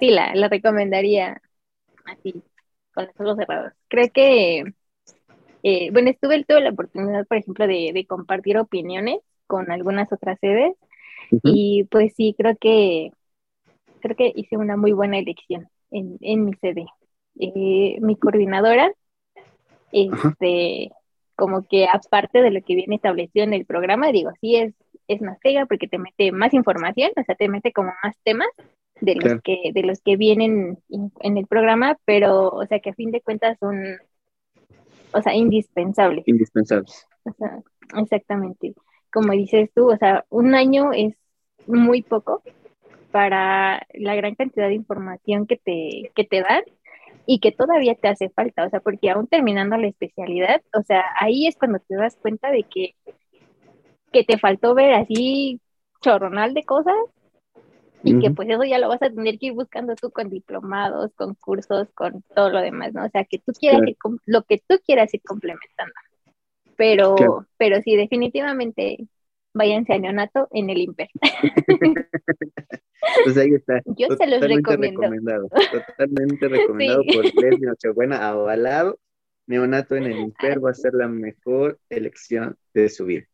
sí, 0.03 0.09
la, 0.09 0.35
la 0.35 0.49
recomendaría 0.49 1.41
así, 2.05 2.33
con 2.93 3.05
los 3.05 3.19
ojos 3.21 3.37
cerrados. 3.37 3.73
Creo 3.87 4.09
que, 4.13 4.73
eh, 5.63 5.91
bueno, 5.91 6.09
estuve 6.09 6.43
tuve 6.43 6.59
la 6.59 6.71
oportunidad, 6.71 7.25
por 7.25 7.37
ejemplo, 7.37 7.67
de, 7.67 7.91
de 7.93 8.05
compartir 8.05 8.57
opiniones 8.57 9.19
con 9.47 9.71
algunas 9.71 10.11
otras 10.11 10.37
sedes. 10.41 10.75
Y 11.43 11.85
pues 11.85 12.13
sí, 12.15 12.35
creo 12.37 12.55
que 12.57 13.11
creo 14.01 14.15
que 14.17 14.33
hice 14.35 14.57
una 14.57 14.75
muy 14.75 14.91
buena 14.91 15.17
elección 15.17 15.69
en, 15.89 16.17
en 16.19 16.45
mi 16.45 16.53
sede. 16.55 16.85
Eh, 17.39 17.97
mi 18.01 18.17
coordinadora, 18.17 18.91
este, 19.93 20.91
como 21.35 21.65
que 21.65 21.87
aparte 21.87 22.41
de 22.41 22.51
lo 22.51 22.61
que 22.61 22.75
viene 22.75 22.95
establecido 22.95 23.45
en 23.45 23.53
el 23.53 23.65
programa, 23.65 24.11
digo, 24.11 24.31
sí 24.41 24.57
es, 24.57 24.75
es 25.07 25.21
más 25.21 25.39
pega 25.39 25.65
porque 25.65 25.87
te 25.87 25.97
mete 25.97 26.33
más 26.33 26.53
información, 26.53 27.11
o 27.15 27.23
sea, 27.23 27.35
te 27.35 27.47
mete 27.47 27.71
como 27.71 27.93
más 28.03 28.15
temas 28.23 28.49
de 29.03 29.15
los 29.15 29.41
que, 29.41 29.71
de 29.73 29.83
los 29.83 30.01
que 30.01 30.15
vienen 30.15 30.77
en 30.89 31.37
el 31.37 31.45
programa, 31.45 31.97
pero, 32.05 32.47
o 32.49 32.65
sea, 32.65 32.79
que 32.79 32.91
a 32.91 32.93
fin 32.93 33.11
de 33.11 33.19
cuentas 33.19 33.57
son, 33.59 33.97
o 35.11 35.21
sea, 35.21 35.35
indispensables. 35.35 36.25
Indispensables. 36.25 37.05
O 37.25 37.33
sea, 37.33 37.59
exactamente. 37.97 38.73
Como 39.11 39.33
dices 39.33 39.69
tú, 39.75 39.91
o 39.91 39.97
sea, 39.97 40.23
un 40.29 40.55
año 40.55 40.93
es 40.93 41.15
muy 41.67 42.01
poco 42.01 42.43
para 43.11 43.85
la 43.93 44.15
gran 44.15 44.35
cantidad 44.35 44.69
de 44.69 44.75
información 44.75 45.47
que 45.47 45.57
te, 45.57 46.11
que 46.15 46.23
te 46.23 46.41
dan 46.41 46.63
y 47.25 47.39
que 47.39 47.51
todavía 47.51 47.95
te 47.95 48.07
hace 48.07 48.29
falta, 48.29 48.65
o 48.65 48.69
sea, 48.69 48.79
porque 48.79 49.09
aún 49.09 49.27
terminando 49.27 49.75
la 49.75 49.87
especialidad, 49.87 50.61
o 50.73 50.81
sea, 50.81 51.03
ahí 51.19 51.47
es 51.47 51.57
cuando 51.57 51.79
te 51.79 51.95
das 51.95 52.15
cuenta 52.21 52.51
de 52.51 52.63
que, 52.63 52.95
que 54.13 54.23
te 54.23 54.37
faltó 54.37 54.73
ver 54.75 54.93
así 54.93 55.59
chorronal 56.01 56.53
de 56.53 56.63
cosas 56.63 56.95
y 58.03 58.19
que 58.19 58.31
pues 58.31 58.49
eso 58.49 58.63
ya 58.63 58.79
lo 58.79 58.89
vas 58.89 59.01
a 59.01 59.09
tener 59.09 59.39
que 59.39 59.47
ir 59.47 59.53
buscando 59.53 59.95
tú 59.95 60.11
con 60.11 60.29
diplomados, 60.29 61.11
con 61.15 61.35
cursos, 61.35 61.87
con 61.93 62.23
todo 62.35 62.49
lo 62.49 62.59
demás, 62.59 62.93
¿no? 62.93 63.05
O 63.05 63.09
sea, 63.09 63.23
que 63.23 63.39
tú 63.39 63.53
quieras 63.53 63.81
ir, 63.87 63.97
lo 64.25 64.43
que 64.43 64.61
tú 64.67 64.79
quieras 64.85 65.13
ir 65.13 65.21
complementando. 65.21 65.93
Pero, 66.75 67.15
pero 67.57 67.81
sí, 67.81 67.95
definitivamente 67.95 69.07
váyanse 69.53 69.93
a 69.93 69.99
neonato 69.99 70.49
en 70.51 70.69
el 70.69 70.79
Imper. 70.79 71.07
pues 73.23 73.37
ahí 73.37 73.53
está. 73.53 73.81
Yo 73.85 74.07
se 74.17 74.27
los 74.27 74.41
recomiendo. 74.41 75.01
Recomendado, 75.01 75.47
totalmente 75.49 76.47
recomendado 76.49 77.03
por 77.13 77.25
Leslie 77.25 77.67
Nochebuena, 77.67 78.27
avalado. 78.27 78.99
Neonato 79.45 79.95
en 79.95 80.05
el 80.05 80.17
Imper 80.19 80.63
va 80.63 80.71
a 80.71 80.73
ser 80.73 80.93
la 80.93 81.07
mejor 81.07 81.79
elección 81.89 82.57
de 82.73 82.89
su 82.89 83.05
vida. 83.05 83.25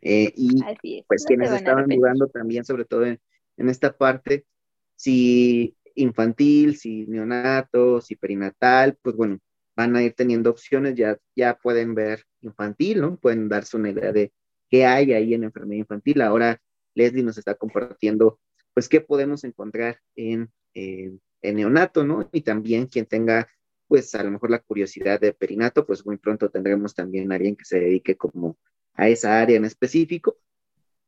Eh, 0.00 0.32
y 0.36 0.62
pues 1.08 1.24
quienes 1.26 1.50
estaban 1.50 1.88
dudando 1.88 2.28
también, 2.28 2.64
sobre 2.64 2.84
todo 2.84 3.04
en, 3.04 3.20
esta 3.56 3.96
parte, 3.96 4.46
si 4.94 5.76
infantil, 5.94 6.76
si 6.76 7.06
neonato, 7.06 8.00
si 8.00 8.16
perinatal, 8.16 8.96
pues 9.02 9.16
bueno, 9.16 9.38
van 9.76 9.96
a 9.96 10.02
ir 10.02 10.14
teniendo 10.14 10.50
opciones, 10.50 10.94
ya, 10.94 11.18
ya 11.34 11.58
pueden 11.58 11.94
ver 11.94 12.24
infantil, 12.40 13.00
¿no? 13.00 13.16
Pueden 13.18 13.48
darse 13.48 13.76
una 13.76 13.90
idea 13.90 14.12
de 14.12 14.32
qué 14.70 14.86
hay 14.86 15.12
ahí 15.12 15.34
en 15.34 15.44
enfermedad 15.44 15.80
infantil. 15.80 16.22
Ahora 16.22 16.60
Leslie 16.94 17.22
nos 17.22 17.38
está 17.38 17.54
compartiendo, 17.54 18.40
pues, 18.74 18.88
qué 18.88 19.00
podemos 19.00 19.44
encontrar 19.44 20.00
en, 20.14 20.50
en, 20.74 21.20
neonato, 21.42 22.04
¿no? 22.04 22.28
Y 22.32 22.42
también 22.42 22.86
quien 22.86 23.06
tenga, 23.06 23.48
pues, 23.86 24.14
a 24.14 24.22
lo 24.22 24.30
mejor 24.30 24.50
la 24.50 24.58
curiosidad 24.60 25.20
de 25.20 25.32
perinato, 25.32 25.86
pues 25.86 26.04
muy 26.04 26.16
pronto 26.16 26.50
tendremos 26.50 26.94
también 26.94 27.30
a 27.30 27.36
alguien 27.36 27.56
que 27.56 27.64
se 27.64 27.78
dedique 27.78 28.16
como 28.16 28.58
a 28.94 29.08
esa 29.08 29.40
área 29.40 29.56
en 29.56 29.64
específico. 29.64 30.38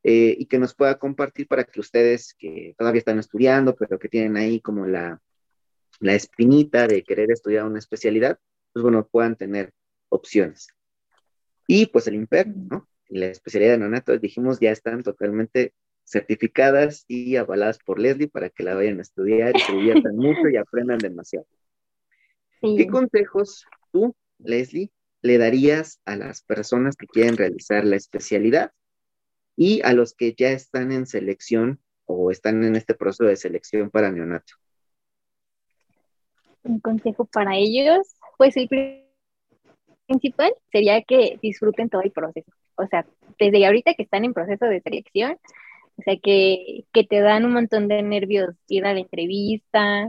Eh, 0.04 0.36
y 0.38 0.46
que 0.46 0.58
nos 0.58 0.74
pueda 0.74 0.98
compartir 0.98 1.48
para 1.48 1.64
que 1.64 1.80
ustedes 1.80 2.34
que 2.38 2.74
todavía 2.78 3.00
están 3.00 3.18
estudiando, 3.18 3.74
pero 3.74 3.98
que 3.98 4.08
tienen 4.08 4.36
ahí 4.36 4.60
como 4.60 4.86
la, 4.86 5.20
la 5.98 6.14
espinita 6.14 6.86
de 6.86 7.02
querer 7.02 7.30
estudiar 7.32 7.64
una 7.64 7.80
especialidad, 7.80 8.38
pues 8.72 8.82
bueno, 8.82 9.06
puedan 9.06 9.36
tener 9.36 9.72
opciones. 10.08 10.68
Y 11.66 11.86
pues 11.86 12.06
el 12.06 12.14
IMPER, 12.14 12.46
¿no? 12.48 12.88
Y 13.08 13.18
la 13.18 13.26
especialidad 13.26 13.72
de 13.72 13.78
neonato, 13.78 14.16
dijimos, 14.18 14.60
ya 14.60 14.70
están 14.70 15.02
totalmente 15.02 15.74
certificadas 16.04 17.04
y 17.08 17.36
avaladas 17.36 17.78
por 17.78 17.98
Leslie 17.98 18.28
para 18.28 18.48
que 18.48 18.62
la 18.62 18.74
vayan 18.74 18.98
a 18.98 19.02
estudiar 19.02 19.54
y 19.56 19.60
se 19.60 19.72
diviertan 19.72 20.16
mucho 20.16 20.48
y 20.48 20.56
aprendan 20.56 20.98
demasiado. 20.98 21.46
¿Qué 22.60 22.86
consejos 22.86 23.66
tú, 23.92 24.16
Leslie, 24.38 24.90
le 25.22 25.38
darías 25.38 26.00
a 26.04 26.16
las 26.16 26.42
personas 26.42 26.96
que 26.96 27.06
quieren 27.06 27.36
realizar 27.36 27.84
la 27.84 27.96
especialidad 27.96 28.72
y 29.60 29.80
a 29.82 29.92
los 29.92 30.14
que 30.14 30.34
ya 30.38 30.50
están 30.50 30.92
en 30.92 31.04
selección 31.04 31.80
o 32.06 32.30
están 32.30 32.62
en 32.62 32.76
este 32.76 32.94
proceso 32.94 33.24
de 33.24 33.34
selección 33.34 33.90
para 33.90 34.12
neonato? 34.12 34.54
Un 36.62 36.78
consejo 36.78 37.24
para 37.24 37.56
ellos, 37.56 38.06
pues 38.36 38.56
el 38.56 38.68
principal 40.06 40.52
sería 40.70 41.02
que 41.02 41.40
disfruten 41.42 41.88
todo 41.88 42.02
el 42.02 42.12
proceso. 42.12 42.52
O 42.76 42.86
sea, 42.86 43.04
desde 43.36 43.66
ahorita 43.66 43.94
que 43.94 44.04
están 44.04 44.24
en 44.24 44.32
proceso 44.32 44.64
de 44.66 44.80
selección, 44.80 45.36
o 45.96 46.02
sea, 46.02 46.16
que, 46.22 46.84
te 46.92 47.20
dan 47.20 47.44
un 47.44 47.54
montón 47.54 47.88
de 47.88 48.00
nervios 48.02 48.54
ir 48.68 48.86
a 48.86 48.94
la 48.94 49.00
entrevista, 49.00 50.08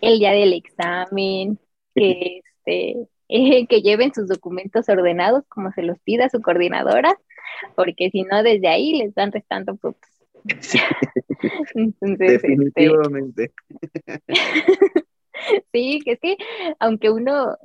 el 0.00 0.18
día 0.18 0.32
del 0.32 0.54
examen, 0.54 1.60
que, 1.94 2.40
este, 2.66 3.08
que 3.68 3.80
lleven 3.80 4.12
sus 4.12 4.26
documentos 4.26 4.88
ordenados 4.88 5.44
como 5.46 5.70
se 5.70 5.82
los 5.82 6.00
pida 6.00 6.28
su 6.28 6.40
coordinadora, 6.40 7.16
porque 7.76 8.10
si 8.10 8.22
no, 8.22 8.42
desde 8.42 8.68
ahí 8.68 8.94
les 8.94 9.14
dan 9.14 9.32
restando 9.32 9.76
puntos. 9.76 10.10
Este, 11.74 12.16
Definitivamente. 12.16 13.52
sí, 15.72 16.00
que 16.04 16.12
es 16.12 16.20
que 16.20 16.36
aunque 16.80 17.10
uno 17.10 17.56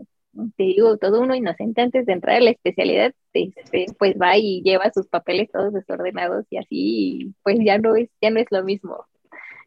te 0.58 0.64
digo, 0.64 0.98
todo 0.98 1.22
uno 1.22 1.36
inocente 1.36 1.82
antes 1.82 2.06
de 2.06 2.14
entrar 2.14 2.38
a 2.38 2.42
la 2.42 2.52
especialidad, 2.52 3.14
este, 3.34 3.86
pues 3.98 4.16
va 4.20 4.38
y 4.38 4.62
lleva 4.64 4.92
sus 4.92 5.08
papeles 5.08 5.50
todos 5.52 5.74
desordenados 5.74 6.46
y 6.50 6.58
así, 6.58 7.36
pues 7.44 7.58
ya 7.64 7.78
no 7.78 7.96
es, 7.96 8.10
ya 8.22 8.32
no 8.32 8.40
es 8.40 8.48
lo 8.50 8.64
mismo, 8.64 9.06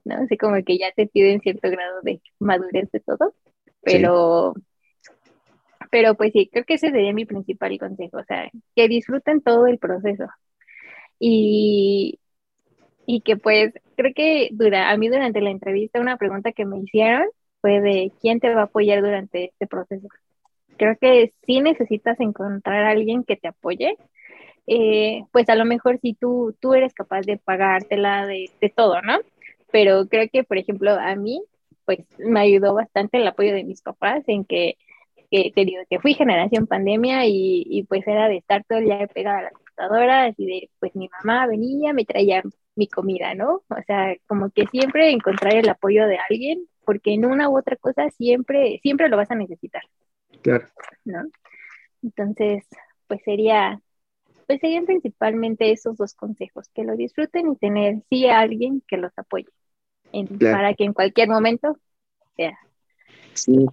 ¿no? 0.04 0.16
Así 0.16 0.36
como 0.36 0.62
que 0.64 0.78
ya 0.78 0.92
te 0.92 1.06
piden 1.06 1.40
cierto 1.40 1.70
grado 1.70 2.00
de 2.02 2.20
madurez 2.38 2.90
de 2.90 3.00
todo, 3.00 3.34
pero, 3.82 4.54
pero 5.90 6.14
pues 6.16 6.32
sí, 6.32 6.48
creo 6.52 6.64
que 6.64 6.74
ese 6.74 6.90
sería 6.90 7.12
mi 7.12 7.24
principal 7.26 7.78
consejo, 7.78 8.18
o 8.18 8.24
sea, 8.24 8.50
que 8.74 8.88
disfruten 8.88 9.42
todo 9.42 9.66
el 9.66 9.78
proceso 9.78 10.26
y, 11.18 12.20
y 13.06 13.22
que 13.22 13.36
pues, 13.36 13.72
creo 13.96 14.12
que 14.14 14.50
dura, 14.52 14.90
a 14.90 14.96
mí 14.96 15.08
durante 15.08 15.40
la 15.40 15.50
entrevista 15.50 16.00
una 16.00 16.16
pregunta 16.18 16.52
que 16.52 16.66
me 16.66 16.78
hicieron 16.80 17.26
fue 17.60 17.80
de 17.80 18.12
quién 18.20 18.40
te 18.40 18.54
va 18.54 18.62
a 18.62 18.64
apoyar 18.64 19.02
durante 19.02 19.46
este 19.46 19.66
proceso 19.66 20.08
creo 20.76 20.96
que 21.00 21.32
sí 21.46 21.60
necesitas 21.60 22.18
encontrar 22.20 22.84
a 22.84 22.90
alguien 22.90 23.24
que 23.24 23.36
te 23.36 23.48
apoye. 23.48 23.96
Eh, 24.66 25.22
pues 25.32 25.48
a 25.48 25.54
lo 25.54 25.64
mejor 25.64 25.98
si 26.00 26.14
tú, 26.14 26.56
tú 26.60 26.74
eres 26.74 26.92
capaz 26.94 27.22
de 27.22 27.38
pagártela 27.38 28.26
de, 28.26 28.50
de 28.60 28.70
todo, 28.70 29.00
¿no? 29.02 29.18
Pero 29.72 30.06
creo 30.08 30.28
que, 30.32 30.44
por 30.44 30.58
ejemplo, 30.58 30.92
a 30.92 31.14
mí, 31.16 31.42
pues 31.84 32.00
me 32.18 32.40
ayudó 32.40 32.74
bastante 32.74 33.18
el 33.18 33.26
apoyo 33.26 33.54
de 33.54 33.64
mis 33.64 33.82
papás 33.82 34.24
en 34.26 34.44
que, 34.44 34.76
que 35.42 35.52
te 35.54 35.64
digo, 35.64 35.82
que 35.88 35.98
fui 36.00 36.14
generación 36.14 36.66
pandemia 36.66 37.26
y, 37.26 37.64
y, 37.66 37.82
pues 37.84 38.06
era 38.06 38.28
de 38.28 38.38
estar 38.38 38.64
todo 38.64 38.78
el 38.78 38.86
día 38.86 39.06
pegada 39.06 39.38
a 39.38 39.42
la 39.42 39.50
computadora, 39.50 40.24
así 40.24 40.46
de, 40.46 40.70
pues 40.78 40.94
mi 40.96 41.08
mamá 41.08 41.46
venía, 41.46 41.92
me 41.92 42.04
traía 42.04 42.42
mi 42.74 42.88
comida, 42.88 43.34
¿no? 43.34 43.62
O 43.68 43.82
sea, 43.86 44.14
como 44.26 44.50
que 44.50 44.66
siempre 44.66 45.10
encontrar 45.10 45.54
el 45.54 45.68
apoyo 45.68 46.06
de 46.06 46.18
alguien, 46.28 46.66
porque 46.84 47.14
en 47.14 47.24
una 47.24 47.48
u 47.48 47.58
otra 47.58 47.76
cosa 47.76 48.08
siempre, 48.10 48.78
siempre 48.82 49.08
lo 49.08 49.16
vas 49.16 49.30
a 49.30 49.34
necesitar. 49.34 49.82
Claro. 50.42 50.66
¿No? 51.04 51.22
Entonces, 52.02 52.64
pues 53.06 53.20
sería, 53.24 53.80
pues 54.46 54.60
serían 54.60 54.86
principalmente 54.86 55.72
esos 55.72 55.96
dos 55.96 56.14
consejos, 56.14 56.68
que 56.74 56.84
lo 56.84 56.96
disfruten 56.96 57.52
y 57.52 57.56
tener 57.56 58.02
sí 58.08 58.26
a 58.26 58.40
alguien 58.40 58.82
que 58.86 58.96
los 58.96 59.12
apoye, 59.16 59.48
para 60.40 60.74
que 60.74 60.84
en 60.84 60.92
cualquier 60.92 61.28
momento 61.28 61.78
sea. 62.36 62.58
Sí, 63.34 63.66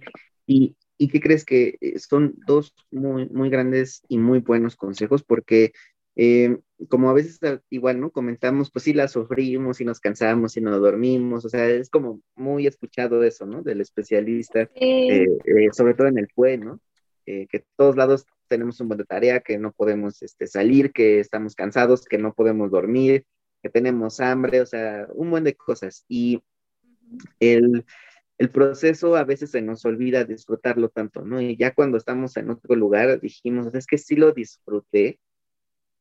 y, 0.46 0.76
y 0.98 1.08
¿qué 1.08 1.20
crees 1.20 1.44
que 1.44 1.76
eh, 1.80 1.98
son 1.98 2.34
dos 2.46 2.74
muy, 2.90 3.28
muy 3.28 3.50
grandes 3.50 4.02
y 4.08 4.18
muy 4.18 4.40
buenos 4.40 4.76
consejos? 4.76 5.22
Porque 5.22 5.72
eh, 6.16 6.58
como 6.88 7.10
a 7.10 7.12
veces 7.12 7.40
igual, 7.70 8.00
¿no? 8.00 8.10
Comentamos, 8.10 8.70
pues 8.70 8.84
sí 8.84 8.92
la 8.92 9.08
sufrimos 9.08 9.80
y 9.80 9.84
nos 9.84 10.00
cansamos 10.00 10.56
y 10.56 10.60
no 10.60 10.78
dormimos, 10.78 11.44
o 11.44 11.48
sea, 11.48 11.68
es 11.68 11.90
como 11.90 12.20
muy 12.36 12.66
escuchado 12.66 13.22
eso, 13.24 13.46
¿no? 13.46 13.62
Del 13.62 13.80
especialista, 13.80 14.68
eh, 14.74 15.24
eh, 15.24 15.68
sobre 15.72 15.94
todo 15.94 16.08
en 16.08 16.18
el 16.18 16.28
PUE, 16.34 16.58
¿no? 16.58 16.80
que 17.26 17.64
todos 17.76 17.96
lados 17.96 18.26
tenemos 18.48 18.78
un 18.82 18.88
buen 18.88 18.98
de 18.98 19.06
tarea, 19.06 19.40
que 19.40 19.56
no 19.56 19.72
podemos 19.72 20.20
este, 20.20 20.46
salir, 20.46 20.92
que 20.92 21.20
estamos 21.20 21.54
cansados, 21.54 22.04
que 22.04 22.18
no 22.18 22.34
podemos 22.34 22.70
dormir, 22.70 23.24
que 23.62 23.70
tenemos 23.70 24.20
hambre, 24.20 24.60
o 24.60 24.66
sea, 24.66 25.08
un 25.14 25.30
buen 25.30 25.42
de 25.42 25.54
cosas. 25.54 26.04
Y 26.06 26.42
el, 27.40 27.86
el 28.38 28.50
proceso 28.50 29.16
a 29.16 29.24
veces 29.24 29.50
se 29.50 29.62
nos 29.62 29.84
olvida 29.84 30.24
disfrutarlo 30.24 30.88
tanto, 30.88 31.22
¿no? 31.22 31.40
Y 31.40 31.56
ya 31.56 31.72
cuando 31.72 31.96
estamos 31.96 32.36
en 32.36 32.50
otro 32.50 32.74
lugar 32.74 33.20
dijimos, 33.20 33.72
es 33.74 33.86
que 33.86 33.98
sí 33.98 34.16
lo 34.16 34.32
disfruté, 34.32 35.20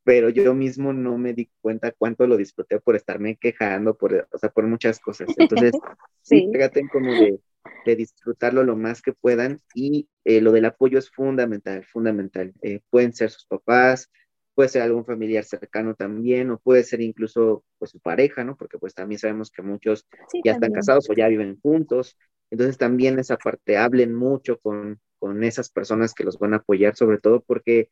pero 0.04 0.30
yo 0.30 0.54
mismo 0.54 0.94
no 0.94 1.18
me 1.18 1.34
di 1.34 1.50
cuenta 1.62 1.92
cuánto 1.92 2.28
lo 2.28 2.36
disfruté 2.36 2.80
por 2.80 2.96
estarme 2.96 3.38
quejando, 3.38 3.96
por, 3.96 4.28
o 4.32 4.38
sea, 4.38 4.50
por 4.50 4.66
muchas 4.66 5.00
cosas. 5.00 5.30
Entonces, 5.38 5.72
sí, 6.22 6.50
traten 6.52 6.88
como 6.88 7.12
de, 7.12 7.40
de, 7.86 7.96
disfrutarlo 7.96 8.64
lo 8.64 8.76
más 8.76 9.02
que 9.02 9.14
puedan 9.14 9.62
y 9.76 10.10
eh, 10.26 10.42
lo 10.42 10.52
del 10.52 10.66
apoyo 10.66 10.98
es 10.98 11.10
fundamental, 11.10 11.86
fundamental. 11.86 12.54
Eh, 12.62 12.82
pueden 12.90 13.14
ser 13.14 13.30
sus 13.30 13.46
papás, 13.46 14.10
puede 14.54 14.70
ser 14.70 14.82
algún 14.84 15.06
familiar 15.06 15.44
cercano 15.44 15.96
también, 15.96 16.52
o 16.52 16.60
puede 16.60 16.84
ser 16.84 17.02
incluso 17.02 17.64
pues 17.78 17.92
su 17.92 18.00
pareja, 18.00 18.44
¿no? 18.44 18.56
Porque 18.56 18.78
pues 18.78 18.94
también 18.94 19.20
sabemos 19.20 19.52
que 19.52 19.62
muchos 19.62 20.08
ya 20.44 20.54
están 20.54 20.72
casados 20.72 21.10
o 21.10 21.14
ya 21.14 21.28
viven 21.28 21.60
juntos. 21.62 22.18
Entonces 22.52 22.78
también 22.78 23.18
esa 23.20 23.38
parte, 23.38 23.78
hablen 23.78 24.14
mucho 24.14 24.60
con, 24.60 25.00
con 25.20 25.44
esas 25.44 25.70
personas 25.70 26.14
que 26.14 26.24
los 26.24 26.38
van 26.38 26.54
a 26.54 26.58
apoyar, 26.58 26.96
sobre 26.96 27.18
todo 27.18 27.42
porque 27.42 27.90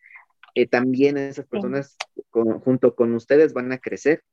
eh, 0.54 0.68
también 0.68 1.18
esas 1.18 1.48
personas 1.48 1.98
junto 2.32 2.96
con 2.96 3.14
ustedes 3.14 3.54
van 3.54 3.72
a 3.72 3.80
crecer 3.80 4.24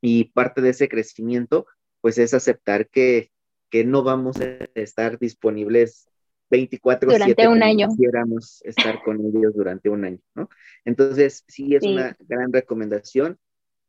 y 0.00 0.24
parte 0.32 0.60
de 0.60 0.70
ese 0.70 0.88
crecimiento 0.88 1.66
pues 2.00 2.18
es 2.18 2.34
aceptar 2.34 2.88
que, 2.88 3.30
que 3.70 3.84
no 3.84 4.02
vamos 4.02 4.40
a 4.40 4.58
estar 4.74 5.18
disponibles 5.18 6.08
24 6.50 7.10
durante 7.10 7.48
un 7.48 7.62
año. 7.62 7.88
Quisiéramos 7.88 8.62
estar 8.64 9.02
con 9.02 9.20
ellos 9.20 9.54
durante 9.54 9.88
un 9.88 10.04
año, 10.04 10.20
¿no? 10.34 10.48
Entonces, 10.84 11.44
sí 11.48 11.74
es 11.74 11.82
una 11.82 12.16
gran 12.28 12.52
recomendación 12.52 13.38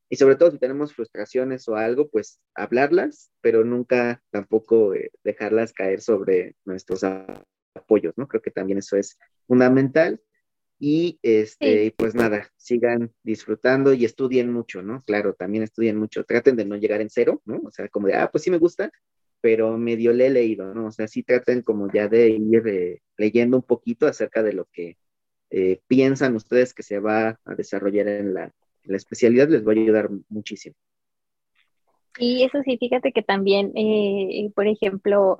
y 0.09 0.15
sobre 0.15 0.35
todo 0.35 0.51
si 0.51 0.57
tenemos 0.57 0.93
frustraciones 0.93 1.67
o 1.67 1.75
algo, 1.75 2.09
pues 2.09 2.39
hablarlas, 2.55 3.31
pero 3.41 3.65
nunca 3.65 4.23
tampoco 4.29 4.93
eh, 4.93 5.11
dejarlas 5.23 5.73
caer 5.73 6.01
sobre 6.01 6.55
nuestros 6.65 7.03
apoyos, 7.73 8.13
¿no? 8.17 8.27
Creo 8.27 8.41
que 8.41 8.51
también 8.51 8.79
eso 8.79 8.95
es 8.95 9.17
fundamental 9.47 10.21
y 10.79 11.19
este, 11.23 11.93
pues 11.97 12.15
nada, 12.15 12.49
sigan 12.55 13.11
disfrutando 13.23 13.93
y 13.93 14.05
estudien 14.05 14.51
mucho, 14.51 14.81
¿no? 14.81 15.03
Claro, 15.03 15.33
también 15.33 15.63
estudien 15.63 15.97
mucho. 15.97 16.23
Traten 16.23 16.55
de 16.55 16.65
no 16.65 16.77
llegar 16.77 17.01
en 17.01 17.09
cero, 17.09 17.41
¿no? 17.45 17.61
O 17.65 17.71
sea, 17.71 17.89
como 17.89 18.07
de, 18.07 18.13
ah, 18.15 18.29
pues 18.31 18.43
sí 18.43 18.51
me 18.51 18.59
gusta, 18.59 18.91
pero 19.41 19.77
medio 19.77 20.13
le 20.13 20.27
he 20.27 20.29
leído, 20.29 20.73
¿no? 20.73 20.87
O 20.87 20.91
sea, 20.91 21.07
sí 21.07 21.23
traten 21.23 21.61
como 21.61 21.91
ya 21.91 22.07
de 22.07 22.29
ir 22.29 22.67
eh, 22.67 23.01
leyendo 23.17 23.57
un 23.57 23.63
poquito 23.63 24.07
acerca 24.07 24.43
de 24.43 24.53
lo 24.53 24.65
que 24.71 24.97
eh, 25.49 25.81
piensan 25.87 26.35
ustedes 26.35 26.73
que 26.73 26.83
se 26.83 26.99
va 26.99 27.39
a 27.45 27.55
desarrollar 27.55 28.07
en 28.07 28.33
la, 28.33 28.53
especialidad, 28.83 29.49
les 29.49 29.65
va 29.65 29.71
a 29.71 29.75
ayudar 29.75 30.09
muchísimo. 30.29 30.75
Y 32.19 32.43
eso 32.43 32.61
sí, 32.63 32.77
fíjate 32.77 33.11
que 33.11 33.21
también, 33.21 33.71
eh, 33.75 34.49
por 34.55 34.65
ejemplo, 34.65 35.39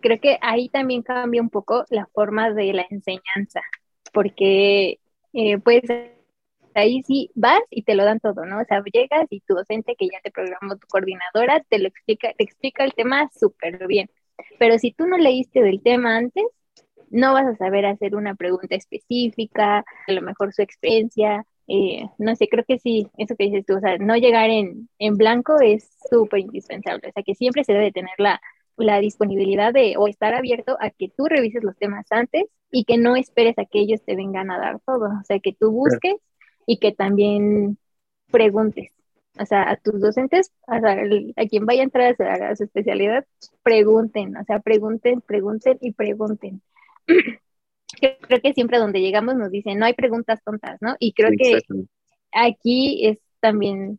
creo 0.00 0.20
que 0.20 0.38
ahí 0.40 0.68
también 0.68 1.02
cambia 1.02 1.42
un 1.42 1.50
poco 1.50 1.84
la 1.90 2.06
forma 2.06 2.52
de 2.52 2.72
la 2.72 2.86
enseñanza 2.88 3.60
porque 4.12 4.98
eh, 5.32 5.58
pues 5.58 5.82
ahí 6.74 7.02
sí 7.02 7.30
vas 7.34 7.60
y 7.70 7.82
te 7.82 7.94
lo 7.94 8.04
dan 8.04 8.20
todo, 8.20 8.44
¿no? 8.46 8.60
O 8.60 8.64
sea, 8.64 8.82
llegas 8.92 9.26
y 9.30 9.40
tu 9.40 9.54
docente 9.54 9.96
que 9.96 10.06
ya 10.06 10.20
te 10.22 10.30
programó 10.30 10.76
tu 10.76 10.86
coordinadora 10.88 11.60
te 11.68 11.78
lo 11.78 11.88
explica, 11.88 12.32
te 12.36 12.44
explica 12.44 12.84
el 12.84 12.94
tema 12.94 13.30
súper 13.38 13.86
bien. 13.86 14.10
Pero 14.58 14.78
si 14.78 14.92
tú 14.92 15.06
no 15.06 15.18
leíste 15.18 15.62
del 15.62 15.82
tema 15.82 16.16
antes, 16.16 16.44
no 17.10 17.34
vas 17.34 17.46
a 17.46 17.56
saber 17.56 17.86
hacer 17.86 18.14
una 18.14 18.34
pregunta 18.34 18.74
específica, 18.74 19.84
a 20.06 20.12
lo 20.12 20.22
mejor 20.22 20.52
su 20.52 20.62
experiencia, 20.62 21.44
eh, 21.66 22.08
no 22.18 22.34
sé, 22.36 22.48
creo 22.48 22.64
que 22.66 22.78
sí, 22.78 23.08
eso 23.18 23.36
que 23.36 23.44
dices 23.44 23.66
tú, 23.66 23.76
o 23.76 23.80
sea, 23.80 23.98
no 23.98 24.16
llegar 24.16 24.50
en, 24.50 24.88
en 24.98 25.16
blanco 25.16 25.60
es 25.60 25.90
súper 26.10 26.40
indispensable, 26.40 27.08
o 27.08 27.12
sea, 27.12 27.22
que 27.22 27.34
siempre 27.34 27.64
se 27.64 27.72
debe 27.72 27.92
tener 27.92 28.14
la, 28.18 28.40
la 28.76 29.00
disponibilidad 29.00 29.72
de 29.72 29.96
o 29.96 30.08
estar 30.08 30.34
abierto 30.34 30.76
a 30.80 30.90
que 30.90 31.08
tú 31.08 31.26
revises 31.26 31.64
los 31.64 31.76
temas 31.76 32.06
antes 32.10 32.44
y 32.70 32.84
que 32.84 32.98
no 32.98 33.16
esperes 33.16 33.58
a 33.58 33.64
que 33.64 33.80
ellos 33.80 34.02
te 34.04 34.16
vengan 34.16 34.50
a 34.50 34.58
dar 34.58 34.80
todo, 34.86 35.06
o 35.06 35.24
sea, 35.24 35.38
que 35.40 35.52
tú 35.52 35.70
busques 35.72 36.14
y 36.70 36.78
que 36.78 36.92
también 36.92 37.78
preguntes, 38.30 38.92
o 39.36 39.44
sea, 39.44 39.68
a 39.68 39.76
tus 39.76 40.00
docentes, 40.00 40.52
a, 40.68 40.78
quien 41.48 41.66
vaya 41.66 41.80
a 41.80 41.84
entrar 41.84 42.14
a, 42.22 42.54
su 42.54 42.62
especialidad, 42.62 43.26
pregunten, 43.64 44.36
o 44.36 44.44
sea, 44.44 44.60
pregunten, 44.60 45.20
pregunten 45.20 45.78
y 45.80 45.90
pregunten. 45.90 46.62
creo 47.08 48.40
que 48.40 48.52
siempre 48.54 48.78
donde 48.78 49.00
llegamos 49.00 49.34
nos 49.34 49.50
dicen, 49.50 49.80
no 49.80 49.86
hay 49.86 49.94
preguntas 49.94 50.44
tontas, 50.44 50.78
¿no? 50.80 50.94
Y 51.00 51.12
creo 51.12 51.30
que 51.36 51.58
aquí 52.30 53.04
es 53.04 53.18
también, 53.40 53.98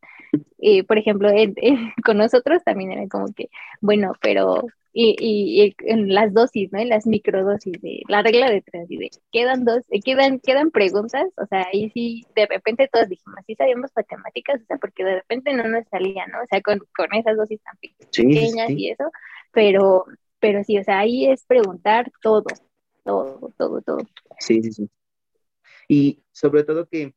eh, 0.59 0.85
por 0.85 0.97
ejemplo, 0.97 1.29
con 2.05 2.17
nosotros 2.17 2.63
también 2.63 2.93
era 2.93 3.05
como 3.09 3.33
que, 3.33 3.49
bueno, 3.81 4.13
pero 4.21 4.63
y, 4.93 5.15
y, 5.19 5.75
en 5.89 6.13
las 6.13 6.33
dosis, 6.33 6.71
¿no? 6.71 6.79
En 6.79 6.89
las 6.89 7.07
microdosis 7.07 7.81
de 7.81 8.01
la 8.07 8.21
regla 8.21 8.49
de 8.49 8.61
tres, 8.61 8.89
y 8.89 8.97
de 8.97 9.09
quedan 9.31 9.63
dos, 9.63 9.83
eh, 9.89 10.01
quedan, 10.01 10.39
quedan 10.39 10.71
preguntas, 10.71 11.27
o 11.37 11.45
sea, 11.47 11.67
ahí 11.71 11.89
sí, 11.91 12.25
de 12.35 12.45
repente 12.45 12.89
todos 12.91 13.07
dijimos, 13.07 13.39
sí 13.47 13.55
sabíamos 13.55 13.91
matemáticas, 13.95 14.61
o 14.61 14.65
sea, 14.65 14.77
porque 14.77 15.03
de 15.03 15.15
repente 15.15 15.53
no 15.53 15.67
nos 15.67 15.87
salía, 15.87 16.25
¿no? 16.27 16.39
O 16.39 16.45
sea, 16.49 16.61
con, 16.61 16.79
con 16.95 17.13
esas 17.13 17.37
dosis 17.37 17.61
tan 17.63 17.77
pequeñas 17.77 18.69
y 18.71 18.89
eso, 18.89 19.11
pero, 19.53 20.05
pero 20.39 20.63
sí, 20.63 20.77
o 20.77 20.83
sea, 20.83 20.99
ahí 20.99 21.27
es 21.27 21.45
preguntar 21.45 22.11
todo, 22.21 22.43
todo, 23.03 23.53
todo, 23.57 23.81
todo. 23.81 23.99
Sí, 24.39 24.61
sí, 24.61 24.71
sí. 24.73 24.89
Y 25.87 26.23
sobre 26.31 26.63
todo 26.63 26.87
que 26.87 27.13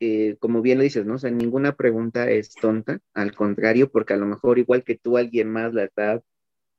eh, 0.00 0.36
como 0.38 0.62
bien 0.62 0.78
lo 0.78 0.84
dices, 0.84 1.04
¿no? 1.04 1.14
O 1.14 1.18
sea, 1.18 1.30
ninguna 1.30 1.74
pregunta 1.74 2.30
es 2.30 2.54
tonta, 2.54 3.00
al 3.14 3.34
contrario, 3.34 3.90
porque 3.90 4.14
a 4.14 4.16
lo 4.16 4.26
mejor 4.26 4.58
igual 4.58 4.84
que 4.84 4.96
tú, 4.96 5.16
alguien 5.16 5.50
más 5.50 5.74
la 5.74 5.84
está 5.84 6.22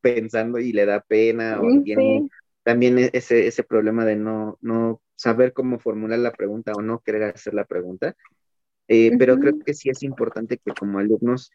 pensando 0.02 0.60
y 0.60 0.72
le 0.74 0.86
da 0.86 1.02
pena, 1.02 1.60
o 1.62 1.84
tiene 1.84 2.30
también 2.64 3.00
e-, 3.00 3.10
ese, 3.14 3.48
ese 3.48 3.64
problema 3.64 4.06
de 4.06 4.16
no, 4.16 4.58
no 4.62 5.02
saber 5.16 5.54
cómo 5.54 5.80
formular 5.80 6.20
la 6.20 6.32
pregunta 6.32 6.74
o 6.74 6.82
no 6.82 7.00
querer 7.00 7.24
hacer 7.24 7.54
la 7.54 7.66
pregunta. 7.66 8.16
Eh, 8.88 9.12
pero 9.20 9.38
creo 9.38 9.60
que 9.60 9.74
sí 9.74 9.90
es 9.90 10.02
importante 10.02 10.58
que 10.58 10.72
como 10.74 10.98
alumnos, 10.98 11.52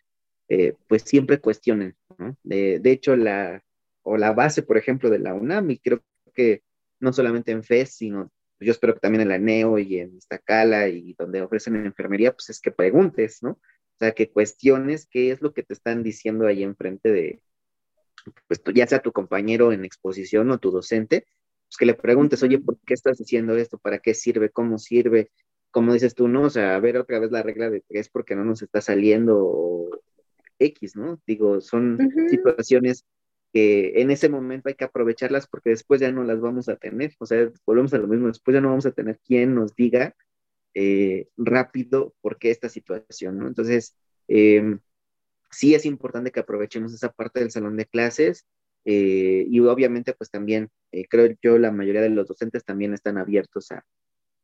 eh, 0.48 0.74
pues 0.86 1.02
siempre 1.02 1.40
cuestionen, 1.40 1.96
¿no? 2.18 2.36
De, 2.44 2.78
de, 2.78 2.90
hecho, 2.92 3.16
la, 3.16 3.62
o 4.02 4.16
la 4.16 4.32
base, 4.32 4.62
por 4.62 4.76
ejemplo, 4.76 5.10
de 5.10 5.18
la 5.18 5.34
UNAM, 5.34 5.70
y 5.70 5.78
creo 5.78 6.00
que 6.32 6.62
no 7.00 7.12
solamente 7.12 7.50
en 7.50 7.64
FES, 7.64 7.96
sino 7.96 8.30
yo 8.60 8.72
espero 8.72 8.94
que 8.94 9.00
también 9.00 9.22
en 9.22 9.28
la 9.28 9.38
NEO 9.38 9.78
y 9.78 9.98
en 9.98 10.16
Iztacala 10.16 10.88
y 10.88 11.14
donde 11.18 11.42
ofrecen 11.42 11.76
enfermería, 11.76 12.32
pues 12.32 12.50
es 12.50 12.60
que 12.60 12.70
preguntes, 12.70 13.42
¿no? 13.42 13.50
O 13.50 13.96
sea, 13.98 14.12
que 14.12 14.30
cuestiones 14.30 15.06
qué 15.10 15.30
es 15.30 15.42
lo 15.42 15.52
que 15.54 15.62
te 15.62 15.74
están 15.74 16.02
diciendo 16.02 16.46
ahí 16.46 16.62
enfrente 16.62 17.10
de, 17.12 17.40
pues 18.46 18.62
ya 18.74 18.86
sea 18.86 19.00
tu 19.00 19.12
compañero 19.12 19.72
en 19.72 19.84
exposición 19.84 20.50
o 20.50 20.58
tu 20.58 20.70
docente, 20.70 21.26
pues 21.68 21.76
que 21.78 21.86
le 21.86 21.94
preguntes, 21.94 22.42
oye, 22.42 22.58
¿por 22.58 22.78
qué 22.86 22.94
estás 22.94 23.18
diciendo 23.18 23.56
esto? 23.56 23.78
¿Para 23.78 23.98
qué 23.98 24.14
sirve? 24.14 24.50
¿Cómo 24.50 24.78
sirve? 24.78 25.30
Como 25.70 25.92
dices 25.92 26.14
tú, 26.14 26.28
¿no? 26.28 26.42
O 26.42 26.50
sea, 26.50 26.76
a 26.76 26.80
ver 26.80 26.96
otra 26.96 27.18
vez 27.18 27.30
la 27.32 27.42
regla 27.42 27.70
de 27.70 27.82
tres 27.88 28.08
porque 28.08 28.36
no 28.36 28.44
nos 28.44 28.62
está 28.62 28.80
saliendo 28.80 29.90
X, 30.58 30.96
¿no? 30.96 31.20
Digo, 31.26 31.60
son 31.60 31.98
situaciones 32.28 33.04
que 33.52 34.00
en 34.00 34.10
ese 34.10 34.28
momento 34.28 34.68
hay 34.68 34.74
que 34.74 34.84
aprovecharlas 34.84 35.46
porque 35.46 35.70
después 35.70 36.00
ya 36.00 36.10
no 36.12 36.24
las 36.24 36.40
vamos 36.40 36.68
a 36.68 36.76
tener. 36.76 37.14
O 37.18 37.26
sea, 37.26 37.50
volvemos 37.66 37.94
a 37.94 37.98
lo 37.98 38.08
mismo, 38.08 38.28
después 38.28 38.54
ya 38.54 38.60
no 38.60 38.68
vamos 38.68 38.86
a 38.86 38.92
tener 38.92 39.18
quien 39.24 39.54
nos 39.54 39.74
diga 39.74 40.14
eh, 40.74 41.28
rápido 41.36 42.14
por 42.20 42.38
qué 42.38 42.50
esta 42.50 42.68
situación, 42.68 43.38
¿no? 43.38 43.46
Entonces, 43.46 43.96
em, 44.28 44.80
sí 45.56 45.74
es 45.74 45.86
importante 45.86 46.30
que 46.30 46.40
aprovechemos 46.40 46.92
esa 46.92 47.10
parte 47.10 47.40
del 47.40 47.50
salón 47.50 47.76
de 47.76 47.86
clases 47.86 48.46
eh, 48.84 49.46
y 49.48 49.60
obviamente 49.60 50.12
pues 50.14 50.30
también 50.30 50.70
eh, 50.92 51.06
creo 51.08 51.34
yo 51.42 51.58
la 51.58 51.72
mayoría 51.72 52.02
de 52.02 52.10
los 52.10 52.28
docentes 52.28 52.64
también 52.64 52.92
están 52.94 53.18
abiertos 53.18 53.72
a, 53.72 53.84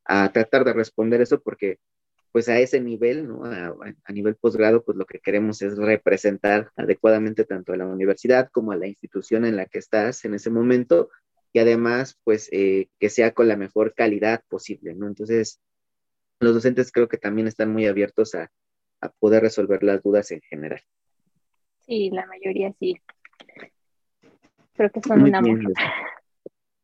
a 0.05 0.33
tratar 0.33 0.65
de 0.65 0.73
responder 0.73 1.21
eso 1.21 1.41
porque 1.41 1.79
pues 2.33 2.49
a 2.49 2.59
ese 2.59 2.81
nivel, 2.81 3.27
¿no? 3.27 3.45
A, 3.45 4.13
nivel 4.13 4.37
posgrado, 4.37 4.85
pues 4.85 4.97
lo 4.97 5.05
que 5.07 5.19
queremos 5.19 5.63
es 5.63 5.77
representar 5.77 6.71
adecuadamente 6.77 7.45
tanto 7.45 7.73
a 7.73 7.77
la 7.77 7.87
universidad 7.87 8.51
como 8.53 8.73
a 8.73 8.77
la 8.77 8.87
institución 8.87 9.45
en 9.45 9.57
la 9.57 9.67
que 9.67 9.79
estás 9.79 10.25
en 10.25 10.35
ese 10.35 10.51
momento 10.51 11.11
y 11.53 11.59
además, 11.59 12.19
pues, 12.23 12.49
eh, 12.53 12.89
que 13.01 13.11
sea 13.11 13.33
con 13.35 13.49
la 13.49 13.57
mejor 13.57 13.95
calidad 13.95 14.43
posible, 14.49 14.95
¿no? 14.95 15.09
Entonces, 15.09 15.61
los 16.41 16.55
docentes 16.55 16.93
creo 16.93 17.09
que 17.09 17.19
también 17.19 17.49
están 17.49 17.73
muy 17.73 17.87
abiertos 17.87 18.35
a, 18.35 18.51
poder 19.19 19.43
resolver 19.43 19.83
las 19.83 20.03
dudas 20.03 20.31
en 20.31 20.43
general. 20.43 20.83
Sí, 21.91 22.09
la 22.11 22.25
mayoría 22.27 22.73
sí. 22.79 22.95
Creo 24.75 24.91
que 24.93 25.01
son 25.01 25.23
una 25.23 25.41
mujer. 25.41 25.73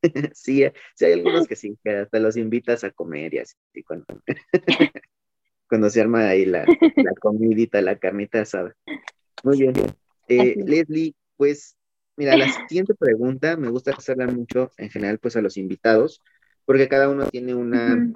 sí, 0.34 0.64
sí, 0.96 1.04
hay 1.04 1.12
algunos 1.12 1.46
que 1.46 1.54
sí, 1.54 1.78
que 1.84 1.90
hasta 1.90 2.18
los 2.18 2.36
invitas 2.36 2.82
a 2.82 2.90
comer 2.90 3.32
y 3.34 3.38
así. 3.38 3.54
Cuando... 3.86 4.04
cuando 5.68 5.90
se 5.90 6.00
arma 6.00 6.28
ahí 6.28 6.44
la, 6.44 6.64
la 6.96 7.12
comidita, 7.20 7.80
la 7.82 7.96
carnita 8.00 8.40
asada. 8.40 8.74
Muy 9.44 9.60
bien. 9.60 9.74
Eh, 10.26 10.56
Leslie, 10.66 11.14
pues, 11.36 11.76
mira, 12.16 12.36
la 12.36 12.50
siguiente 12.50 12.96
pregunta 12.96 13.56
me 13.56 13.68
gusta 13.68 13.92
hacerla 13.92 14.26
mucho 14.26 14.72
en 14.76 14.90
general, 14.90 15.20
pues, 15.20 15.36
a 15.36 15.40
los 15.40 15.56
invitados, 15.56 16.20
porque 16.64 16.88
cada 16.88 17.08
uno 17.08 17.28
tiene 17.28 17.54
una, 17.54 18.12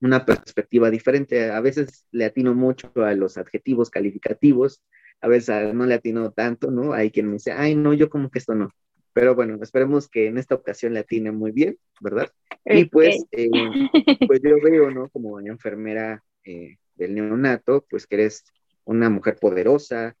una 0.00 0.24
perspectiva 0.24 0.88
diferente. 0.88 1.50
A 1.50 1.60
veces 1.60 2.06
le 2.12 2.24
atino 2.24 2.54
mucho 2.54 2.90
a 2.96 3.12
los 3.12 3.36
adjetivos 3.36 3.90
calificativos, 3.90 4.82
a 5.24 5.28
veces 5.28 5.74
no 5.74 5.86
le 5.86 5.94
atino 5.94 6.32
tanto, 6.32 6.70
¿no? 6.70 6.92
Hay 6.92 7.10
quien 7.10 7.28
me 7.28 7.34
dice, 7.34 7.52
ay, 7.52 7.74
no, 7.74 7.94
yo 7.94 8.10
como 8.10 8.30
que 8.30 8.38
esto 8.38 8.54
no. 8.54 8.70
Pero 9.14 9.34
bueno, 9.34 9.58
esperemos 9.62 10.06
que 10.06 10.26
en 10.26 10.36
esta 10.36 10.54
ocasión 10.54 10.92
le 10.92 11.00
atine 11.00 11.32
muy 11.32 11.50
bien, 11.50 11.78
¿verdad? 12.02 12.30
Y 12.66 12.84
pues, 12.84 13.24
eh, 13.32 13.48
pues 14.28 14.40
yo 14.42 14.56
veo, 14.62 14.90
¿no? 14.90 15.08
Como 15.08 15.40
enfermera 15.40 16.22
eh, 16.44 16.76
del 16.94 17.14
neonato, 17.14 17.86
pues 17.88 18.06
que 18.06 18.16
eres 18.16 18.44
una 18.84 19.08
mujer 19.08 19.38
poderosa, 19.40 20.14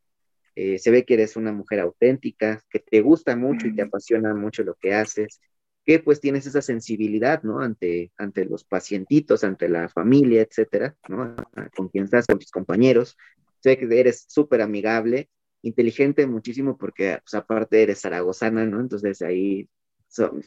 eh, 0.54 0.78
se 0.78 0.90
ve 0.90 1.04
que 1.04 1.14
eres 1.14 1.36
una 1.36 1.52
mujer 1.52 1.80
auténtica, 1.80 2.62
que 2.70 2.78
te 2.78 3.02
gusta 3.02 3.36
mucho 3.36 3.66
y 3.66 3.74
te 3.74 3.82
apasiona 3.82 4.34
mucho 4.34 4.62
lo 4.62 4.74
que 4.76 4.94
haces, 4.94 5.38
que 5.84 5.98
pues 5.98 6.18
tienes 6.18 6.46
esa 6.46 6.62
sensibilidad, 6.62 7.42
¿no? 7.42 7.60
Ante, 7.60 8.10
ante 8.16 8.46
los 8.46 8.64
pacientitos, 8.64 9.44
ante 9.44 9.68
la 9.68 9.90
familia, 9.90 10.40
etcétera, 10.40 10.96
¿no? 11.10 11.36
Con 11.76 11.90
quien 11.90 12.04
estás, 12.04 12.26
con 12.26 12.38
tus 12.38 12.50
compañeros. 12.50 13.18
Ve 13.64 13.78
que 13.78 14.00
eres 14.00 14.26
súper 14.28 14.60
amigable, 14.60 15.30
inteligente 15.62 16.26
muchísimo 16.26 16.76
porque, 16.76 17.18
pues, 17.22 17.34
aparte 17.34 17.82
eres 17.82 18.02
zaragozana, 18.02 18.66
¿no? 18.66 18.80
Entonces 18.80 19.22
ahí, 19.22 19.68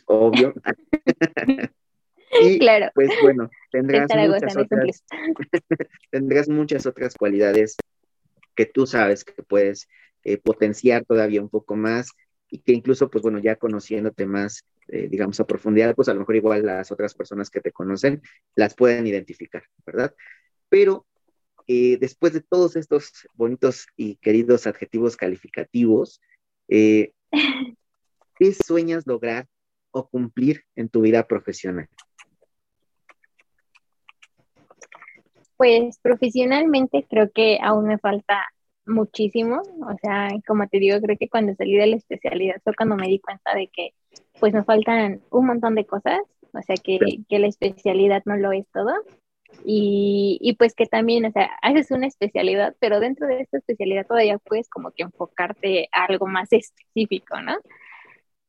obvio. 0.05 0.53
Y 2.41 2.59
claro. 2.59 2.91
pues 2.93 3.09
bueno, 3.21 3.49
tendrás 3.71 4.09
muchas, 4.13 4.57
otras, 4.57 5.03
tendrás 6.11 6.49
muchas 6.49 6.85
otras 6.85 7.15
cualidades 7.15 7.77
que 8.53 8.65
tú 8.65 8.85
sabes 8.85 9.23
que 9.23 9.41
puedes 9.43 9.87
eh, 10.23 10.37
potenciar 10.37 11.05
todavía 11.05 11.41
un 11.41 11.49
poco 11.49 11.75
más 11.75 12.11
y 12.49 12.59
que 12.59 12.73
incluso, 12.73 13.09
pues 13.09 13.21
bueno, 13.21 13.39
ya 13.39 13.55
conociéndote 13.55 14.25
más, 14.25 14.65
eh, 14.89 15.07
digamos, 15.09 15.39
a 15.39 15.47
profundidad, 15.47 15.95
pues 15.95 16.09
a 16.09 16.13
lo 16.13 16.19
mejor 16.19 16.35
igual 16.35 16.65
las 16.65 16.91
otras 16.91 17.13
personas 17.13 17.49
que 17.49 17.61
te 17.61 17.71
conocen 17.71 18.21
las 18.55 18.75
pueden 18.75 19.07
identificar, 19.07 19.63
¿verdad? 19.85 20.13
Pero 20.69 21.05
eh, 21.67 21.97
después 21.99 22.33
de 22.33 22.41
todos 22.41 22.75
estos 22.75 23.11
bonitos 23.33 23.87
y 23.95 24.15
queridos 24.17 24.67
adjetivos 24.67 25.17
calificativos, 25.17 26.21
¿qué 26.67 28.53
sueñas 28.53 29.07
lograr 29.07 29.47
o 29.91 30.07
cumplir 30.07 30.63
en 30.75 30.89
tu 30.89 31.01
vida 31.01 31.27
profesional? 31.27 31.87
Pues 35.57 35.97
profesionalmente 35.99 37.05
creo 37.09 37.31
que 37.31 37.57
aún 37.61 37.87
me 37.87 37.97
falta 37.97 38.43
muchísimo, 38.85 39.61
o 39.61 39.97
sea, 40.01 40.29
como 40.47 40.67
te 40.67 40.79
digo, 40.79 40.99
creo 41.01 41.17
que 41.17 41.29
cuando 41.29 41.53
salí 41.55 41.75
de 41.75 41.87
la 41.87 41.95
especialidad 41.95 42.61
fue 42.63 42.73
cuando 42.75 42.95
me 42.95 43.07
di 43.07 43.19
cuenta 43.19 43.53
de 43.53 43.67
que 43.67 43.93
pues 44.39 44.53
me 44.53 44.63
faltan 44.63 45.21
un 45.31 45.45
montón 45.45 45.75
de 45.75 45.85
cosas, 45.85 46.19
o 46.53 46.61
sea, 46.61 46.75
que, 46.75 46.99
que 47.27 47.39
la 47.39 47.47
especialidad 47.47 48.21
no 48.25 48.37
lo 48.37 48.51
es 48.51 48.65
todo. 48.71 48.93
Y, 49.65 50.37
y, 50.41 50.55
pues 50.55 50.73
que 50.75 50.85
también, 50.85 51.25
o 51.25 51.31
sea, 51.31 51.49
haces 51.61 51.91
una 51.91 52.07
especialidad, 52.07 52.75
pero 52.79 52.99
dentro 52.99 53.27
de 53.27 53.41
esta 53.41 53.57
especialidad 53.57 54.05
todavía 54.05 54.37
puedes 54.37 54.69
como 54.69 54.91
que 54.91 55.03
enfocarte 55.03 55.89
a 55.91 56.05
algo 56.05 56.27
más 56.27 56.51
específico, 56.51 57.41
¿no? 57.41 57.57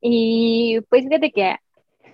Y 0.00 0.80
pues 0.88 1.04
fíjate 1.04 1.32
que 1.32 1.56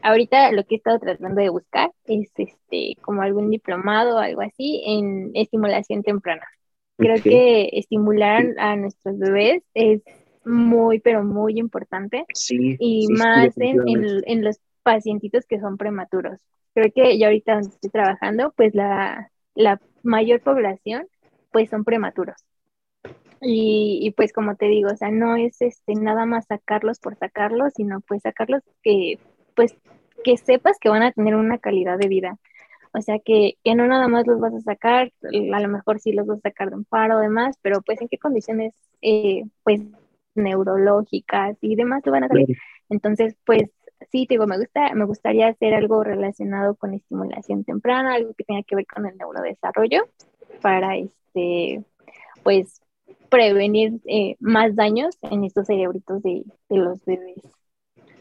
ahorita 0.03 0.53
lo 0.53 0.65
que 0.65 0.77
he 0.77 0.79
estado 0.79 0.99
tratando 0.99 1.41
de 1.41 1.49
buscar 1.49 1.91
es 2.05 2.31
este 2.37 2.97
como 3.03 3.23
algún 3.23 3.51
diplomado 3.51 4.17
o 4.17 4.19
algo 4.19 4.43
así 4.43 4.83
en 4.87 5.31
estimulación 5.35 6.03
temprana. 6.03 6.47
Creo 6.97 7.21
que 7.23 7.71
estimular 7.73 8.47
a 8.57 8.77
nuestros 8.77 9.19
bebés 9.19 9.65
es 9.75 10.03
muy, 10.45 11.01
pero 11.01 11.25
muy 11.25 11.59
importante. 11.59 12.25
Sí, 12.35 12.77
y 12.79 13.09
más 13.09 13.57
en, 13.59 13.81
en, 14.27 14.45
los 14.45 14.61
pacientitos 14.85 15.47
que 15.47 15.59
son 15.59 15.77
prematuros. 15.77 16.41
Creo 16.75 16.93
que 16.95 17.19
ya 17.19 17.27
ahorita 17.27 17.55
donde 17.55 17.69
estoy 17.71 17.91
trabajando, 17.91 18.53
pues 18.57 18.75
la, 18.75 19.33
la 19.55 19.81
mayor 20.03 20.41
población, 20.41 21.09
pues 21.51 21.71
son 21.71 21.85
prematuros. 21.85 22.37
Y, 23.41 23.99
y, 24.03 24.11
pues 24.13 24.33
como 24.33 24.57
te 24.57 24.67
digo, 24.67 24.91
o 24.91 24.97
sea, 24.97 25.11
no 25.11 25.37
es 25.37 25.61
este 25.61 25.95
nada 25.95 26.25
más 26.25 26.47
sacarlos 26.47 26.99
por 26.99 27.17
sacarlos, 27.17 27.75
sino 27.75 28.01
pues 28.01 28.23
sacarlos 28.23 28.63
que 28.83 29.19
pues 29.55 29.77
que 30.25 30.37
sepas 30.37 30.79
que 30.79 30.89
van 30.89 31.03
a 31.03 31.13
tener 31.13 31.35
una 31.37 31.59
calidad 31.59 31.99
de 31.99 32.09
vida. 32.09 32.39
O 32.93 33.01
sea, 33.03 33.19
que, 33.19 33.55
que 33.65 33.75
no 33.75 33.87
nada 33.87 34.09
más 34.09 34.27
los 34.27 34.41
vas 34.41 34.55
a 34.55 34.61
sacar, 34.61 35.13
a 35.23 35.61
lo 35.61 35.69
mejor 35.69 36.01
sí 36.01 36.13
los 36.13 36.27
vas 36.27 36.39
a 36.39 36.49
sacar 36.49 36.71
de 36.71 36.77
un 36.77 36.85
paro 36.85 37.19
o 37.19 37.21
demás, 37.21 37.59
pero 37.61 37.83
pues 37.83 38.01
en 38.01 38.09
qué 38.09 38.19
condiciones 38.19 38.73
eh, 39.03 39.43
pues 39.65 39.81
neurológicas 40.35 41.57
y 41.61 41.75
demás 41.75 42.03
te 42.03 42.11
van 42.11 42.25
a 42.25 42.29
salir. 42.29 42.57
Entonces, 42.89 43.37
pues 43.45 43.71
sí, 44.15 44.29
te 44.29 44.35
digo, 44.35 44.47
me 44.47 44.57
gusta, 44.59 44.95
me 44.95 45.05
gustaría 45.07 45.49
hacer 45.49 45.75
algo 45.75 46.05
relacionado 46.05 46.77
con 46.77 46.95
estimulación 46.95 47.65
temprana, 47.65 48.15
algo 48.15 48.33
que 48.35 48.45
tenga 48.45 48.63
que 48.63 48.77
ver 48.77 48.87
con 48.87 49.07
el 49.07 49.17
neurodesarrollo 49.17 50.09
para 50.63 50.97
este 50.97 51.83
pues 52.45 52.81
prevenir 53.29 53.95
eh, 54.07 54.37
más 54.39 54.77
daños 54.77 55.19
en 55.23 55.43
estos 55.43 55.67
cerebritos 55.67 56.23
de, 56.23 56.45
los 56.69 57.05
bebés. 57.05 57.43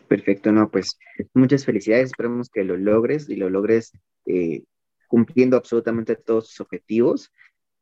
Perfecto, 0.08 0.52
no, 0.52 0.72
pues 0.72 0.98
muchas 1.36 1.64
felicidades, 1.64 2.08
esperemos 2.08 2.50
que 2.50 2.64
lo 2.64 2.76
logres 2.76 3.30
y 3.30 3.36
lo 3.36 3.52
logres 3.52 3.91
eh, 4.26 4.64
cumpliendo 5.08 5.58
absolutamente 5.58 6.16
todos 6.16 6.48
sus 6.48 6.62
objetivos. 6.62 7.32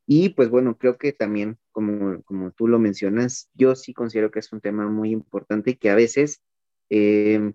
Y 0.05 0.29
pues 0.29 0.49
bueno, 0.49 0.77
creo 0.77 0.97
que 0.97 1.13
también, 1.13 1.57
como, 1.71 2.21
como 2.23 2.51
tú 2.51 2.67
lo 2.67 2.77
mencionas, 2.77 3.49
yo 3.53 3.73
sí 3.75 3.93
considero 3.93 4.31
que 4.31 4.39
es 4.39 4.51
un 4.51 4.59
tema 4.59 4.89
muy 4.89 5.11
importante 5.11 5.71
y 5.71 5.75
que 5.75 5.89
a 5.89 5.95
veces 5.95 6.41
eh, 6.89 7.53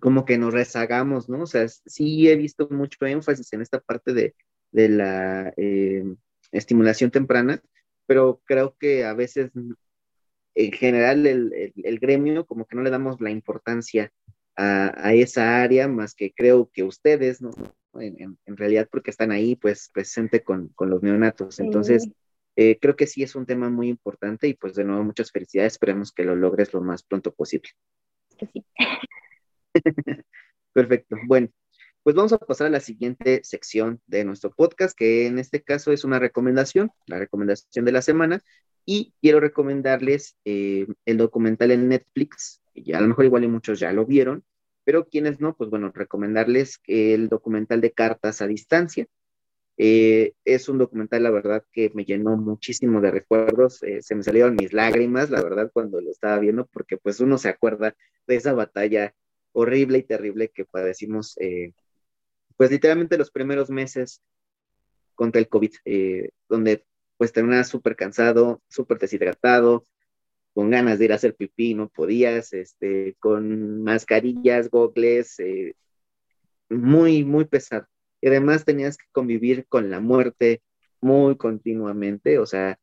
como 0.00 0.24
que 0.24 0.38
nos 0.38 0.52
rezagamos, 0.52 1.28
¿no? 1.28 1.42
O 1.42 1.46
sea, 1.46 1.66
sí 1.68 2.28
he 2.28 2.36
visto 2.36 2.68
mucho 2.70 3.06
énfasis 3.06 3.52
en 3.52 3.62
esta 3.62 3.80
parte 3.80 4.12
de, 4.12 4.34
de 4.72 4.88
la 4.88 5.52
estimulación 6.52 7.10
temprana, 7.10 7.62
pero 8.06 8.40
creo 8.44 8.76
que 8.78 9.04
a 9.04 9.14
veces 9.14 9.50
en 10.54 10.72
general 10.72 11.26
el, 11.26 11.72
el, 11.76 11.98
gremio 11.98 12.46
como 12.46 12.66
que 12.66 12.74
no 12.74 12.82
le 12.82 12.90
damos 12.90 13.20
la 13.20 13.30
importancia 13.30 14.10
a, 14.56 14.92
a 14.96 15.14
esa 15.14 15.62
área 15.62 15.86
más 15.86 16.14
que 16.14 16.32
creo 16.32 16.70
que 16.72 16.82
ustedes, 16.82 17.40
¿no? 17.40 17.50
En, 17.94 18.38
en, 18.44 18.56
realidad 18.56 18.88
porque 18.90 19.10
están 19.10 19.30
ahí 19.30 19.56
pues 19.56 19.90
presente 19.92 20.42
con, 20.42 20.68
con 20.70 20.90
los 20.90 21.02
neonatos. 21.02 21.60
Entonces, 21.60 22.08
eh, 22.56 22.78
creo 22.80 22.96
que 22.96 23.06
sí 23.06 23.22
es 23.22 23.36
un 23.36 23.46
tema 23.46 23.70
muy 23.70 23.88
importante 23.88 24.48
y 24.48 24.54
pues 24.54 24.74
de 24.74 24.84
nuevo 24.84 25.04
muchas 25.04 25.30
felicidades, 25.30 25.74
esperemos 25.74 26.12
que 26.12 26.24
lo 26.24 26.34
logres 26.34 26.72
lo 26.72 26.80
más 26.80 27.04
pronto 27.04 27.32
posible. 27.32 27.70
Sí. 28.38 28.64
Perfecto. 30.72 31.16
Bueno, 31.26 31.48
pues 32.02 32.16
vamos 32.16 32.32
a 32.32 32.38
pasar 32.38 32.68
a 32.68 32.70
la 32.70 32.80
siguiente 32.80 33.40
sección 33.44 34.00
de 34.06 34.24
nuestro 34.24 34.50
podcast, 34.50 34.96
que 34.96 35.26
en 35.26 35.38
este 35.38 35.62
caso 35.62 35.92
es 35.92 36.04
una 36.04 36.18
recomendación, 36.18 36.90
la 37.06 37.18
recomendación 37.18 37.84
de 37.84 37.92
la 37.92 38.02
semana, 38.02 38.42
y 38.84 39.12
quiero 39.20 39.40
recomendarles 39.40 40.36
eh, 40.46 40.86
el 41.04 41.18
documental 41.18 41.70
en 41.72 41.88
Netflix, 41.88 42.62
que 42.74 42.94
a 42.94 43.00
lo 43.00 43.08
mejor 43.08 43.26
igual 43.26 43.44
y 43.44 43.48
muchos 43.48 43.78
ya 43.80 43.92
lo 43.92 44.06
vieron, 44.06 44.44
pero 44.84 45.06
quienes 45.06 45.40
no, 45.40 45.54
pues 45.54 45.68
bueno, 45.68 45.92
recomendarles 45.94 46.80
el 46.86 47.28
documental 47.28 47.82
de 47.82 47.92
Cartas 47.92 48.40
a 48.40 48.46
Distancia. 48.46 49.06
Eh, 49.76 50.32
es 50.46 50.70
un 50.70 50.78
documental, 50.78 51.22
la 51.22 51.30
verdad, 51.30 51.62
que 51.70 51.92
me 51.94 52.06
llenó 52.06 52.36
muchísimo 52.38 53.02
de 53.02 53.10
recuerdos, 53.10 53.82
eh, 53.82 54.00
se 54.00 54.14
me 54.14 54.22
salieron 54.22 54.56
mis 54.56 54.72
lágrimas, 54.72 55.28
la 55.28 55.42
verdad, 55.42 55.70
cuando 55.72 56.00
lo 56.00 56.10
estaba 56.10 56.38
viendo, 56.38 56.66
porque 56.66 56.96
pues 56.96 57.20
uno 57.20 57.36
se 57.36 57.50
acuerda 57.50 57.94
de 58.26 58.36
esa 58.36 58.54
batalla 58.54 59.14
horrible 59.52 59.98
y 59.98 60.02
terrible 60.02 60.48
que 60.48 60.64
padecimos 60.64 61.36
pues 62.58 62.72
literalmente 62.72 63.16
los 63.16 63.30
primeros 63.30 63.70
meses 63.70 64.20
contra 65.14 65.40
el 65.40 65.48
COVID, 65.48 65.72
eh, 65.84 66.30
donde 66.48 66.84
pues 67.16 67.32
terminas 67.32 67.68
súper 67.68 67.96
cansado, 67.96 68.60
súper 68.68 68.98
deshidratado, 68.98 69.86
con 70.54 70.70
ganas 70.70 70.98
de 70.98 71.06
ir 71.06 71.12
a 71.12 71.14
hacer 71.16 71.36
pipí, 71.36 71.74
no 71.74 71.88
podías, 71.88 72.52
este, 72.52 73.16
con 73.20 73.82
mascarillas, 73.82 74.70
gogles, 74.70 75.38
eh, 75.38 75.74
muy, 76.68 77.24
muy 77.24 77.44
pesado. 77.44 77.86
Y 78.20 78.26
además 78.26 78.64
tenías 78.64 78.96
que 78.96 79.06
convivir 79.12 79.66
con 79.68 79.88
la 79.88 80.00
muerte 80.00 80.62
muy 81.00 81.36
continuamente, 81.36 82.38
o 82.38 82.46
sea, 82.46 82.78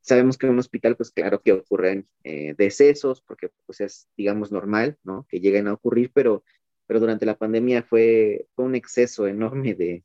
sabemos 0.00 0.38
que 0.38 0.46
en 0.46 0.52
un 0.52 0.58
hospital, 0.58 0.96
pues 0.96 1.10
claro 1.10 1.40
que 1.40 1.52
ocurren 1.52 2.08
eh, 2.24 2.54
decesos, 2.56 3.22
porque 3.22 3.50
pues 3.66 3.80
es, 3.80 4.08
digamos, 4.16 4.52
normal, 4.52 4.98
¿no? 5.04 5.26
Que 5.28 5.40
lleguen 5.40 5.68
a 5.68 5.74
ocurrir, 5.74 6.10
pero 6.12 6.42
pero 6.90 6.98
durante 6.98 7.24
la 7.24 7.38
pandemia 7.38 7.84
fue, 7.84 8.48
un 8.56 8.74
exceso 8.74 9.28
enorme 9.28 9.76
de, 9.76 10.02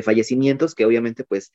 fallecimientos 0.00 0.74
que 0.74 0.86
obviamente 0.86 1.24
pues 1.24 1.52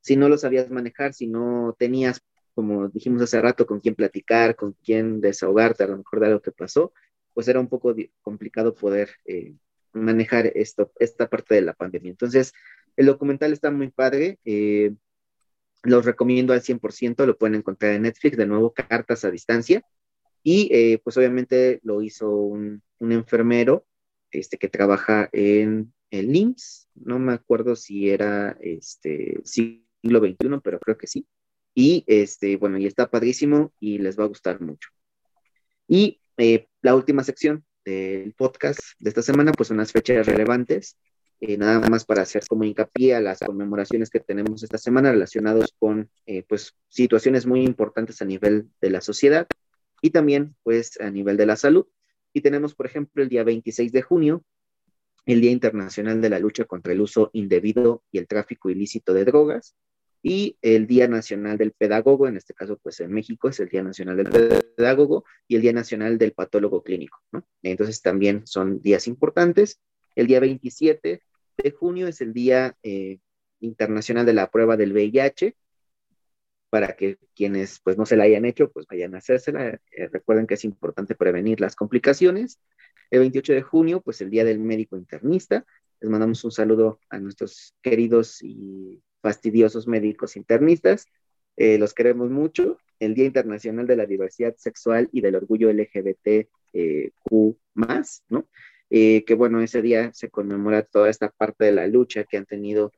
si 0.00 0.16
no 0.16 0.28
lo 0.28 0.36
sabías 0.36 0.68
manejar, 0.68 1.14
si 1.14 1.28
no 1.28 1.76
tenías, 1.78 2.20
como 2.56 2.88
dijimos 2.88 3.22
hace 3.22 3.40
rato, 3.40 3.68
con 3.68 3.78
quién 3.78 3.94
platicar, 3.94 4.56
con 4.56 4.72
quién 4.84 5.20
desahogarte 5.20 5.84
a 5.84 5.86
lo 5.86 5.98
mejor 5.98 6.18
de 6.18 6.28
lo 6.28 6.42
que 6.42 6.50
pasó, 6.50 6.92
pues 7.34 7.46
era 7.46 7.60
un 7.60 7.68
poco 7.68 7.94
complicado 8.20 8.74
poder 8.74 9.10
eh, 9.26 9.54
manejar 9.92 10.46
esto, 10.56 10.90
esta 10.98 11.28
parte 11.28 11.54
de 11.54 11.62
la 11.62 11.72
pandemia. 11.72 12.10
Entonces, 12.10 12.52
el 12.96 13.06
documental 13.06 13.52
está 13.52 13.70
muy 13.70 13.92
padre, 13.92 14.40
eh, 14.44 14.92
los 15.82 16.04
recomiendo 16.04 16.52
al 16.52 16.62
100%, 16.62 17.26
lo 17.26 17.38
pueden 17.38 17.56
encontrar 17.56 17.92
en 17.94 18.02
Netflix, 18.02 18.36
de 18.36 18.46
nuevo, 18.46 18.72
Cartas 18.72 19.24
a 19.24 19.30
Distancia, 19.30 19.82
y 20.42 20.68
eh, 20.72 21.00
pues 21.02 21.16
obviamente 21.16 21.80
lo 21.82 22.02
hizo 22.02 22.30
un, 22.30 22.82
un, 23.00 23.12
enfermero 23.12 23.86
este, 24.30 24.58
que 24.58 24.68
trabaja 24.68 25.28
en 25.32 25.92
el 26.10 26.34
IMSS, 26.34 26.88
no 26.94 27.18
me 27.18 27.32
acuerdo 27.32 27.76
si 27.76 28.10
era 28.10 28.56
este, 28.60 29.40
siglo 29.44 30.20
XXI, 30.20 30.60
pero 30.62 30.78
creo 30.78 30.96
que 30.96 31.06
sí. 31.06 31.26
Y 31.74 32.04
este, 32.06 32.56
bueno, 32.56 32.78
y 32.78 32.86
está 32.86 33.10
padrísimo 33.10 33.72
y 33.78 33.98
les 33.98 34.18
va 34.18 34.24
a 34.24 34.28
gustar 34.28 34.60
mucho. 34.60 34.90
Y 35.86 36.20
eh, 36.36 36.68
la 36.82 36.94
última 36.94 37.24
sección 37.24 37.64
del 37.84 38.34
podcast 38.34 38.80
de 38.98 39.10
esta 39.10 39.22
semana, 39.22 39.52
pues 39.52 39.70
unas 39.70 39.92
fechas 39.92 40.26
relevantes, 40.26 40.98
eh, 41.40 41.56
nada 41.56 41.80
más 41.88 42.04
para 42.04 42.22
hacer 42.22 42.42
como 42.48 42.64
hincapié 42.64 43.14
a 43.14 43.20
las 43.20 43.40
conmemoraciones 43.40 44.10
que 44.10 44.20
tenemos 44.20 44.62
esta 44.62 44.78
semana 44.78 45.12
relacionados 45.12 45.74
con 45.78 46.10
pues 46.48 46.74
situaciones 46.88 47.46
muy 47.46 47.64
importantes 47.64 48.20
a 48.22 48.24
nivel 48.24 48.68
de 48.80 48.90
la 48.90 49.00
sociedad 49.00 49.46
y 50.02 50.10
también 50.10 50.56
pues 50.62 51.00
a 51.00 51.10
nivel 51.10 51.36
de 51.36 51.46
la 51.46 51.56
salud. 51.56 51.86
Y 52.32 52.40
tenemos, 52.40 52.74
por 52.74 52.86
ejemplo, 52.86 53.22
el 53.22 53.28
día 53.28 53.44
26 53.44 53.92
de 53.92 54.02
junio, 54.02 54.44
el 55.26 55.40
Día 55.40 55.50
Internacional 55.50 56.20
de 56.20 56.30
la 56.30 56.38
Lucha 56.38 56.64
contra 56.64 56.92
el 56.92 57.00
Uso 57.00 57.30
Indebido 57.32 58.02
y 58.10 58.18
el 58.18 58.26
Tráfico 58.26 58.70
Ilícito 58.70 59.12
de 59.14 59.24
Drogas, 59.24 59.74
y 60.22 60.56
el 60.62 60.86
Día 60.86 61.06
Nacional 61.06 61.58
del 61.58 61.72
Pedagogo, 61.72 62.26
en 62.26 62.36
este 62.36 62.54
caso, 62.54 62.78
pues 62.82 63.00
en 63.00 63.12
México 63.12 63.48
es 63.48 63.60
el 63.60 63.68
Día 63.68 63.82
Nacional 63.82 64.16
del 64.16 64.64
Pedagogo 64.76 65.24
y 65.46 65.56
el 65.56 65.62
Día 65.62 65.72
Nacional 65.72 66.18
del 66.18 66.32
Patólogo 66.32 66.82
Clínico, 66.82 67.18
¿no? 67.30 67.46
Entonces 67.62 68.02
también 68.02 68.46
son 68.46 68.80
días 68.80 69.06
importantes. 69.06 69.80
El 70.18 70.26
día 70.26 70.40
27 70.40 71.22
de 71.58 71.70
junio 71.70 72.08
es 72.08 72.20
el 72.20 72.32
Día 72.32 72.76
eh, 72.82 73.20
Internacional 73.60 74.26
de 74.26 74.32
la 74.32 74.50
Prueba 74.50 74.76
del 74.76 74.92
VIH, 74.92 75.54
para 76.70 76.96
que 76.96 77.18
quienes 77.36 77.78
pues 77.78 77.96
no 77.96 78.04
se 78.04 78.16
la 78.16 78.24
hayan 78.24 78.44
hecho, 78.44 78.68
pues 78.72 78.84
vayan 78.90 79.14
a 79.14 79.18
hacérsela. 79.18 79.80
Eh, 79.92 80.08
recuerden 80.10 80.48
que 80.48 80.54
es 80.54 80.64
importante 80.64 81.14
prevenir 81.14 81.60
las 81.60 81.76
complicaciones. 81.76 82.58
El 83.12 83.20
28 83.20 83.52
de 83.52 83.62
junio, 83.62 84.00
pues 84.00 84.20
el 84.20 84.30
Día 84.30 84.44
del 84.44 84.58
Médico 84.58 84.96
Internista. 84.96 85.64
Les 86.00 86.10
mandamos 86.10 86.42
un 86.42 86.50
saludo 86.50 86.98
a 87.10 87.20
nuestros 87.20 87.76
queridos 87.80 88.42
y 88.42 89.00
fastidiosos 89.22 89.86
médicos 89.86 90.34
internistas. 90.34 91.06
Eh, 91.56 91.78
los 91.78 91.94
queremos 91.94 92.28
mucho. 92.28 92.78
El 92.98 93.14
Día 93.14 93.26
Internacional 93.26 93.86
de 93.86 93.94
la 93.94 94.04
Diversidad 94.04 94.56
Sexual 94.56 95.08
y 95.12 95.20
del 95.20 95.36
Orgullo 95.36 95.70
LGBTQ+, 95.70 96.48
eh, 96.72 97.12
¿no? 98.30 98.48
Que 98.90 99.34
bueno, 99.36 99.60
ese 99.60 99.82
día 99.82 100.12
se 100.14 100.30
conmemora 100.30 100.82
toda 100.82 101.10
esta 101.10 101.30
parte 101.30 101.66
de 101.66 101.72
la 101.72 101.86
lucha 101.86 102.24
que 102.24 102.36
han 102.36 102.46
tenido 102.46 102.92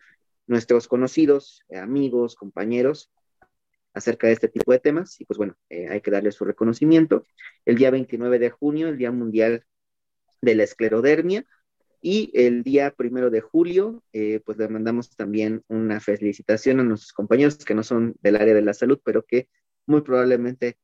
nuestros 0.47 0.89
conocidos, 0.89 1.63
amigos, 1.73 2.37
compañeros 2.37 3.11
acerca 3.95 4.27
de 4.27 4.35
este 4.35 4.49
tipo 4.49 4.73
de 4.73 4.79
temas 4.79 5.21
y 5.21 5.25
pues 5.25 5.39
bueno, 5.39 5.57
eh, 5.69 5.89
hay 5.89 6.01
que 6.01 6.11
darle 6.11 6.33
su 6.33 6.45
reconocimiento. 6.45 7.25
El 7.65 7.77
día 7.77 7.91
29 7.91 8.39
de 8.39 8.51
junio, 8.51 8.89
el 8.89 8.99
Día 8.99 9.13
Mundial 9.13 9.65
de 10.41 10.55
la 10.55 10.65
Esclerodermia 10.65 11.45
y 12.01 12.31
el 12.35 12.63
día 12.63 12.93
primero 12.93 13.31
de 13.31 13.41
julio, 13.41 14.03
eh, 14.13 14.41
pues 14.45 14.59
le 14.59 14.69
mandamos 14.69 15.11
también 15.17 15.63
una 15.69 16.01
felicitación 16.01 16.81
a 16.81 16.85
nuestros 16.85 17.13
compañeros 17.13 17.57
que 17.59 17.75
no 17.75 17.83
son 17.83 18.15
del 18.23 18.37
área 18.37 18.55
de 18.55 18.63
la 18.63 18.75
salud, 18.75 19.01
pero 19.05 19.25
que 19.25 19.49
muy 19.87 20.01
probablemente 20.03 20.79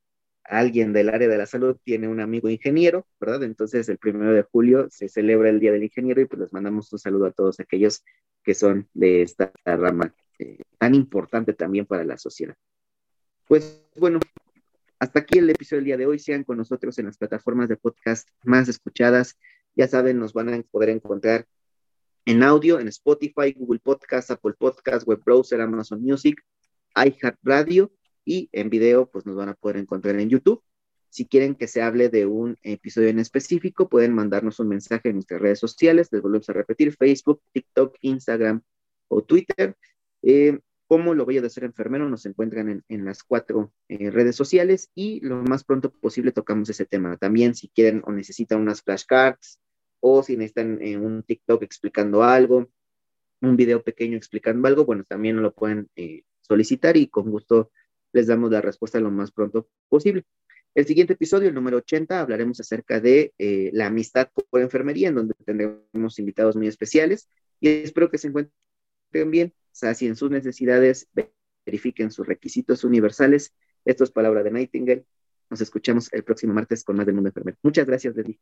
alguien 0.48 0.92
del 0.92 1.08
área 1.08 1.28
de 1.28 1.38
la 1.38 1.46
salud 1.46 1.76
tiene 1.82 2.08
un 2.08 2.20
amigo 2.20 2.48
ingeniero, 2.48 3.06
¿verdad? 3.20 3.42
Entonces 3.42 3.88
el 3.88 3.98
primero 3.98 4.32
de 4.32 4.42
julio 4.42 4.88
se 4.90 5.08
celebra 5.08 5.50
el 5.50 5.60
Día 5.60 5.72
del 5.72 5.84
Ingeniero 5.84 6.20
y 6.20 6.26
pues 6.26 6.40
les 6.40 6.52
mandamos 6.52 6.92
un 6.92 6.98
saludo 6.98 7.26
a 7.26 7.32
todos 7.32 7.60
aquellos 7.60 8.04
que 8.42 8.54
son 8.54 8.88
de 8.94 9.22
esta 9.22 9.52
rama 9.64 10.14
eh, 10.38 10.58
tan 10.78 10.94
importante 10.94 11.52
también 11.52 11.86
para 11.86 12.04
la 12.04 12.16
sociedad. 12.18 12.54
Pues 13.46 13.84
bueno, 13.96 14.20
hasta 14.98 15.20
aquí 15.20 15.38
el 15.38 15.50
episodio 15.50 15.78
del 15.78 15.84
día 15.86 15.96
de 15.96 16.06
hoy. 16.06 16.18
Sean 16.18 16.44
con 16.44 16.56
nosotros 16.56 16.98
en 16.98 17.06
las 17.06 17.18
plataformas 17.18 17.68
de 17.68 17.76
podcast 17.76 18.28
más 18.44 18.68
escuchadas 18.68 19.36
Ya 19.74 19.88
saben, 19.88 20.18
nos 20.18 20.32
van 20.32 20.52
a 20.52 20.62
poder 20.62 20.90
encontrar 20.90 21.46
en 22.24 22.42
audio, 22.42 22.80
en 22.80 22.88
Spotify, 22.88 23.52
Google 23.56 23.78
Podcast, 23.78 24.30
Apple 24.30 24.54
Podcast, 24.58 25.06
Web 25.06 25.22
Browser, 25.24 25.60
Amazon 25.60 26.02
Music, 26.02 26.42
iHeartRadio 26.94 27.92
y 28.26 28.50
en 28.52 28.68
video, 28.68 29.08
pues 29.08 29.24
nos 29.24 29.36
van 29.36 29.48
a 29.48 29.54
poder 29.54 29.78
encontrar 29.78 30.20
en 30.20 30.28
YouTube. 30.28 30.62
Si 31.08 31.24
quieren 31.24 31.54
que 31.54 31.68
se 31.68 31.80
hable 31.80 32.10
de 32.10 32.26
un 32.26 32.58
episodio 32.62 33.08
en 33.08 33.20
específico, 33.20 33.88
pueden 33.88 34.12
mandarnos 34.14 34.60
un 34.60 34.68
mensaje 34.68 35.08
en 35.08 35.14
nuestras 35.14 35.40
redes 35.40 35.60
sociales. 35.60 36.08
Les 36.10 36.20
volvemos 36.20 36.48
a 36.50 36.52
repetir, 36.52 36.94
Facebook, 36.94 37.40
TikTok, 37.52 37.96
Instagram 38.02 38.60
o 39.08 39.22
Twitter. 39.22 39.76
Eh, 40.22 40.58
como 40.88 41.14
lo 41.14 41.24
voy 41.24 41.38
a 41.38 41.48
ser 41.48 41.64
enfermero, 41.64 42.08
nos 42.08 42.26
encuentran 42.26 42.84
en, 42.88 43.04
las 43.04 43.22
cuatro 43.22 43.72
eh, 43.88 44.10
redes 44.10 44.36
sociales 44.36 44.90
y 44.94 45.20
lo 45.20 45.42
más 45.42 45.64
pronto 45.64 45.90
posible 45.90 46.32
tocamos 46.32 46.68
ese 46.68 46.84
tema. 46.84 47.16
También 47.16 47.54
si 47.54 47.68
quieren 47.68 48.02
o 48.04 48.12
necesitan 48.12 48.60
unas 48.60 48.82
flashcards 48.82 49.58
o 50.00 50.22
si 50.22 50.36
necesitan 50.36 50.80
eh, 50.82 50.96
un 50.96 51.22
TikTok 51.22 51.62
explicando 51.62 52.22
algo, 52.22 52.68
un 53.40 53.56
video 53.56 53.82
pequeño 53.82 54.16
explicando 54.16 54.66
algo, 54.68 54.84
bueno, 54.84 55.04
también 55.08 55.42
lo 55.42 55.52
pueden 55.52 55.88
eh, 55.96 56.22
solicitar 56.40 56.96
y 56.96 57.08
con 57.08 57.30
gusto 57.30 57.70
les 58.16 58.26
damos 58.26 58.50
la 58.50 58.62
respuesta 58.62 58.98
lo 58.98 59.10
más 59.10 59.30
pronto 59.30 59.68
posible. 59.88 60.24
El 60.74 60.86
siguiente 60.86 61.12
episodio, 61.12 61.48
el 61.48 61.54
número 61.54 61.76
80, 61.76 62.20
hablaremos 62.20 62.58
acerca 62.60 63.00
de 63.00 63.32
la 63.72 63.86
amistad 63.86 64.28
por 64.50 64.60
enfermería, 64.60 65.08
en 65.08 65.14
donde 65.14 65.34
tendremos 65.44 66.18
invitados 66.18 66.56
muy 66.56 66.66
especiales 66.66 67.28
y 67.60 67.68
espero 67.68 68.10
que 68.10 68.18
se 68.18 68.28
encuentren 68.28 69.30
bien 69.30 69.54
en 69.82 70.16
sus 70.16 70.30
necesidades, 70.30 71.08
verifiquen 71.64 72.10
sus 72.10 72.26
requisitos 72.26 72.84
universales. 72.84 73.54
Esto 73.84 74.04
es 74.04 74.10
palabra 74.10 74.42
de 74.42 74.50
Nightingale. 74.50 75.04
Nos 75.48 75.60
escuchamos 75.60 76.12
el 76.12 76.24
próximo 76.24 76.52
martes 76.52 76.82
con 76.84 76.96
más 76.96 77.06
del 77.06 77.14
mundo 77.14 77.28
enfermero. 77.28 77.56
Muchas 77.62 77.86
gracias, 77.86 78.16
Leslie. 78.16 78.40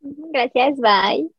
Gracias, 0.00 0.78
bye. 0.78 1.30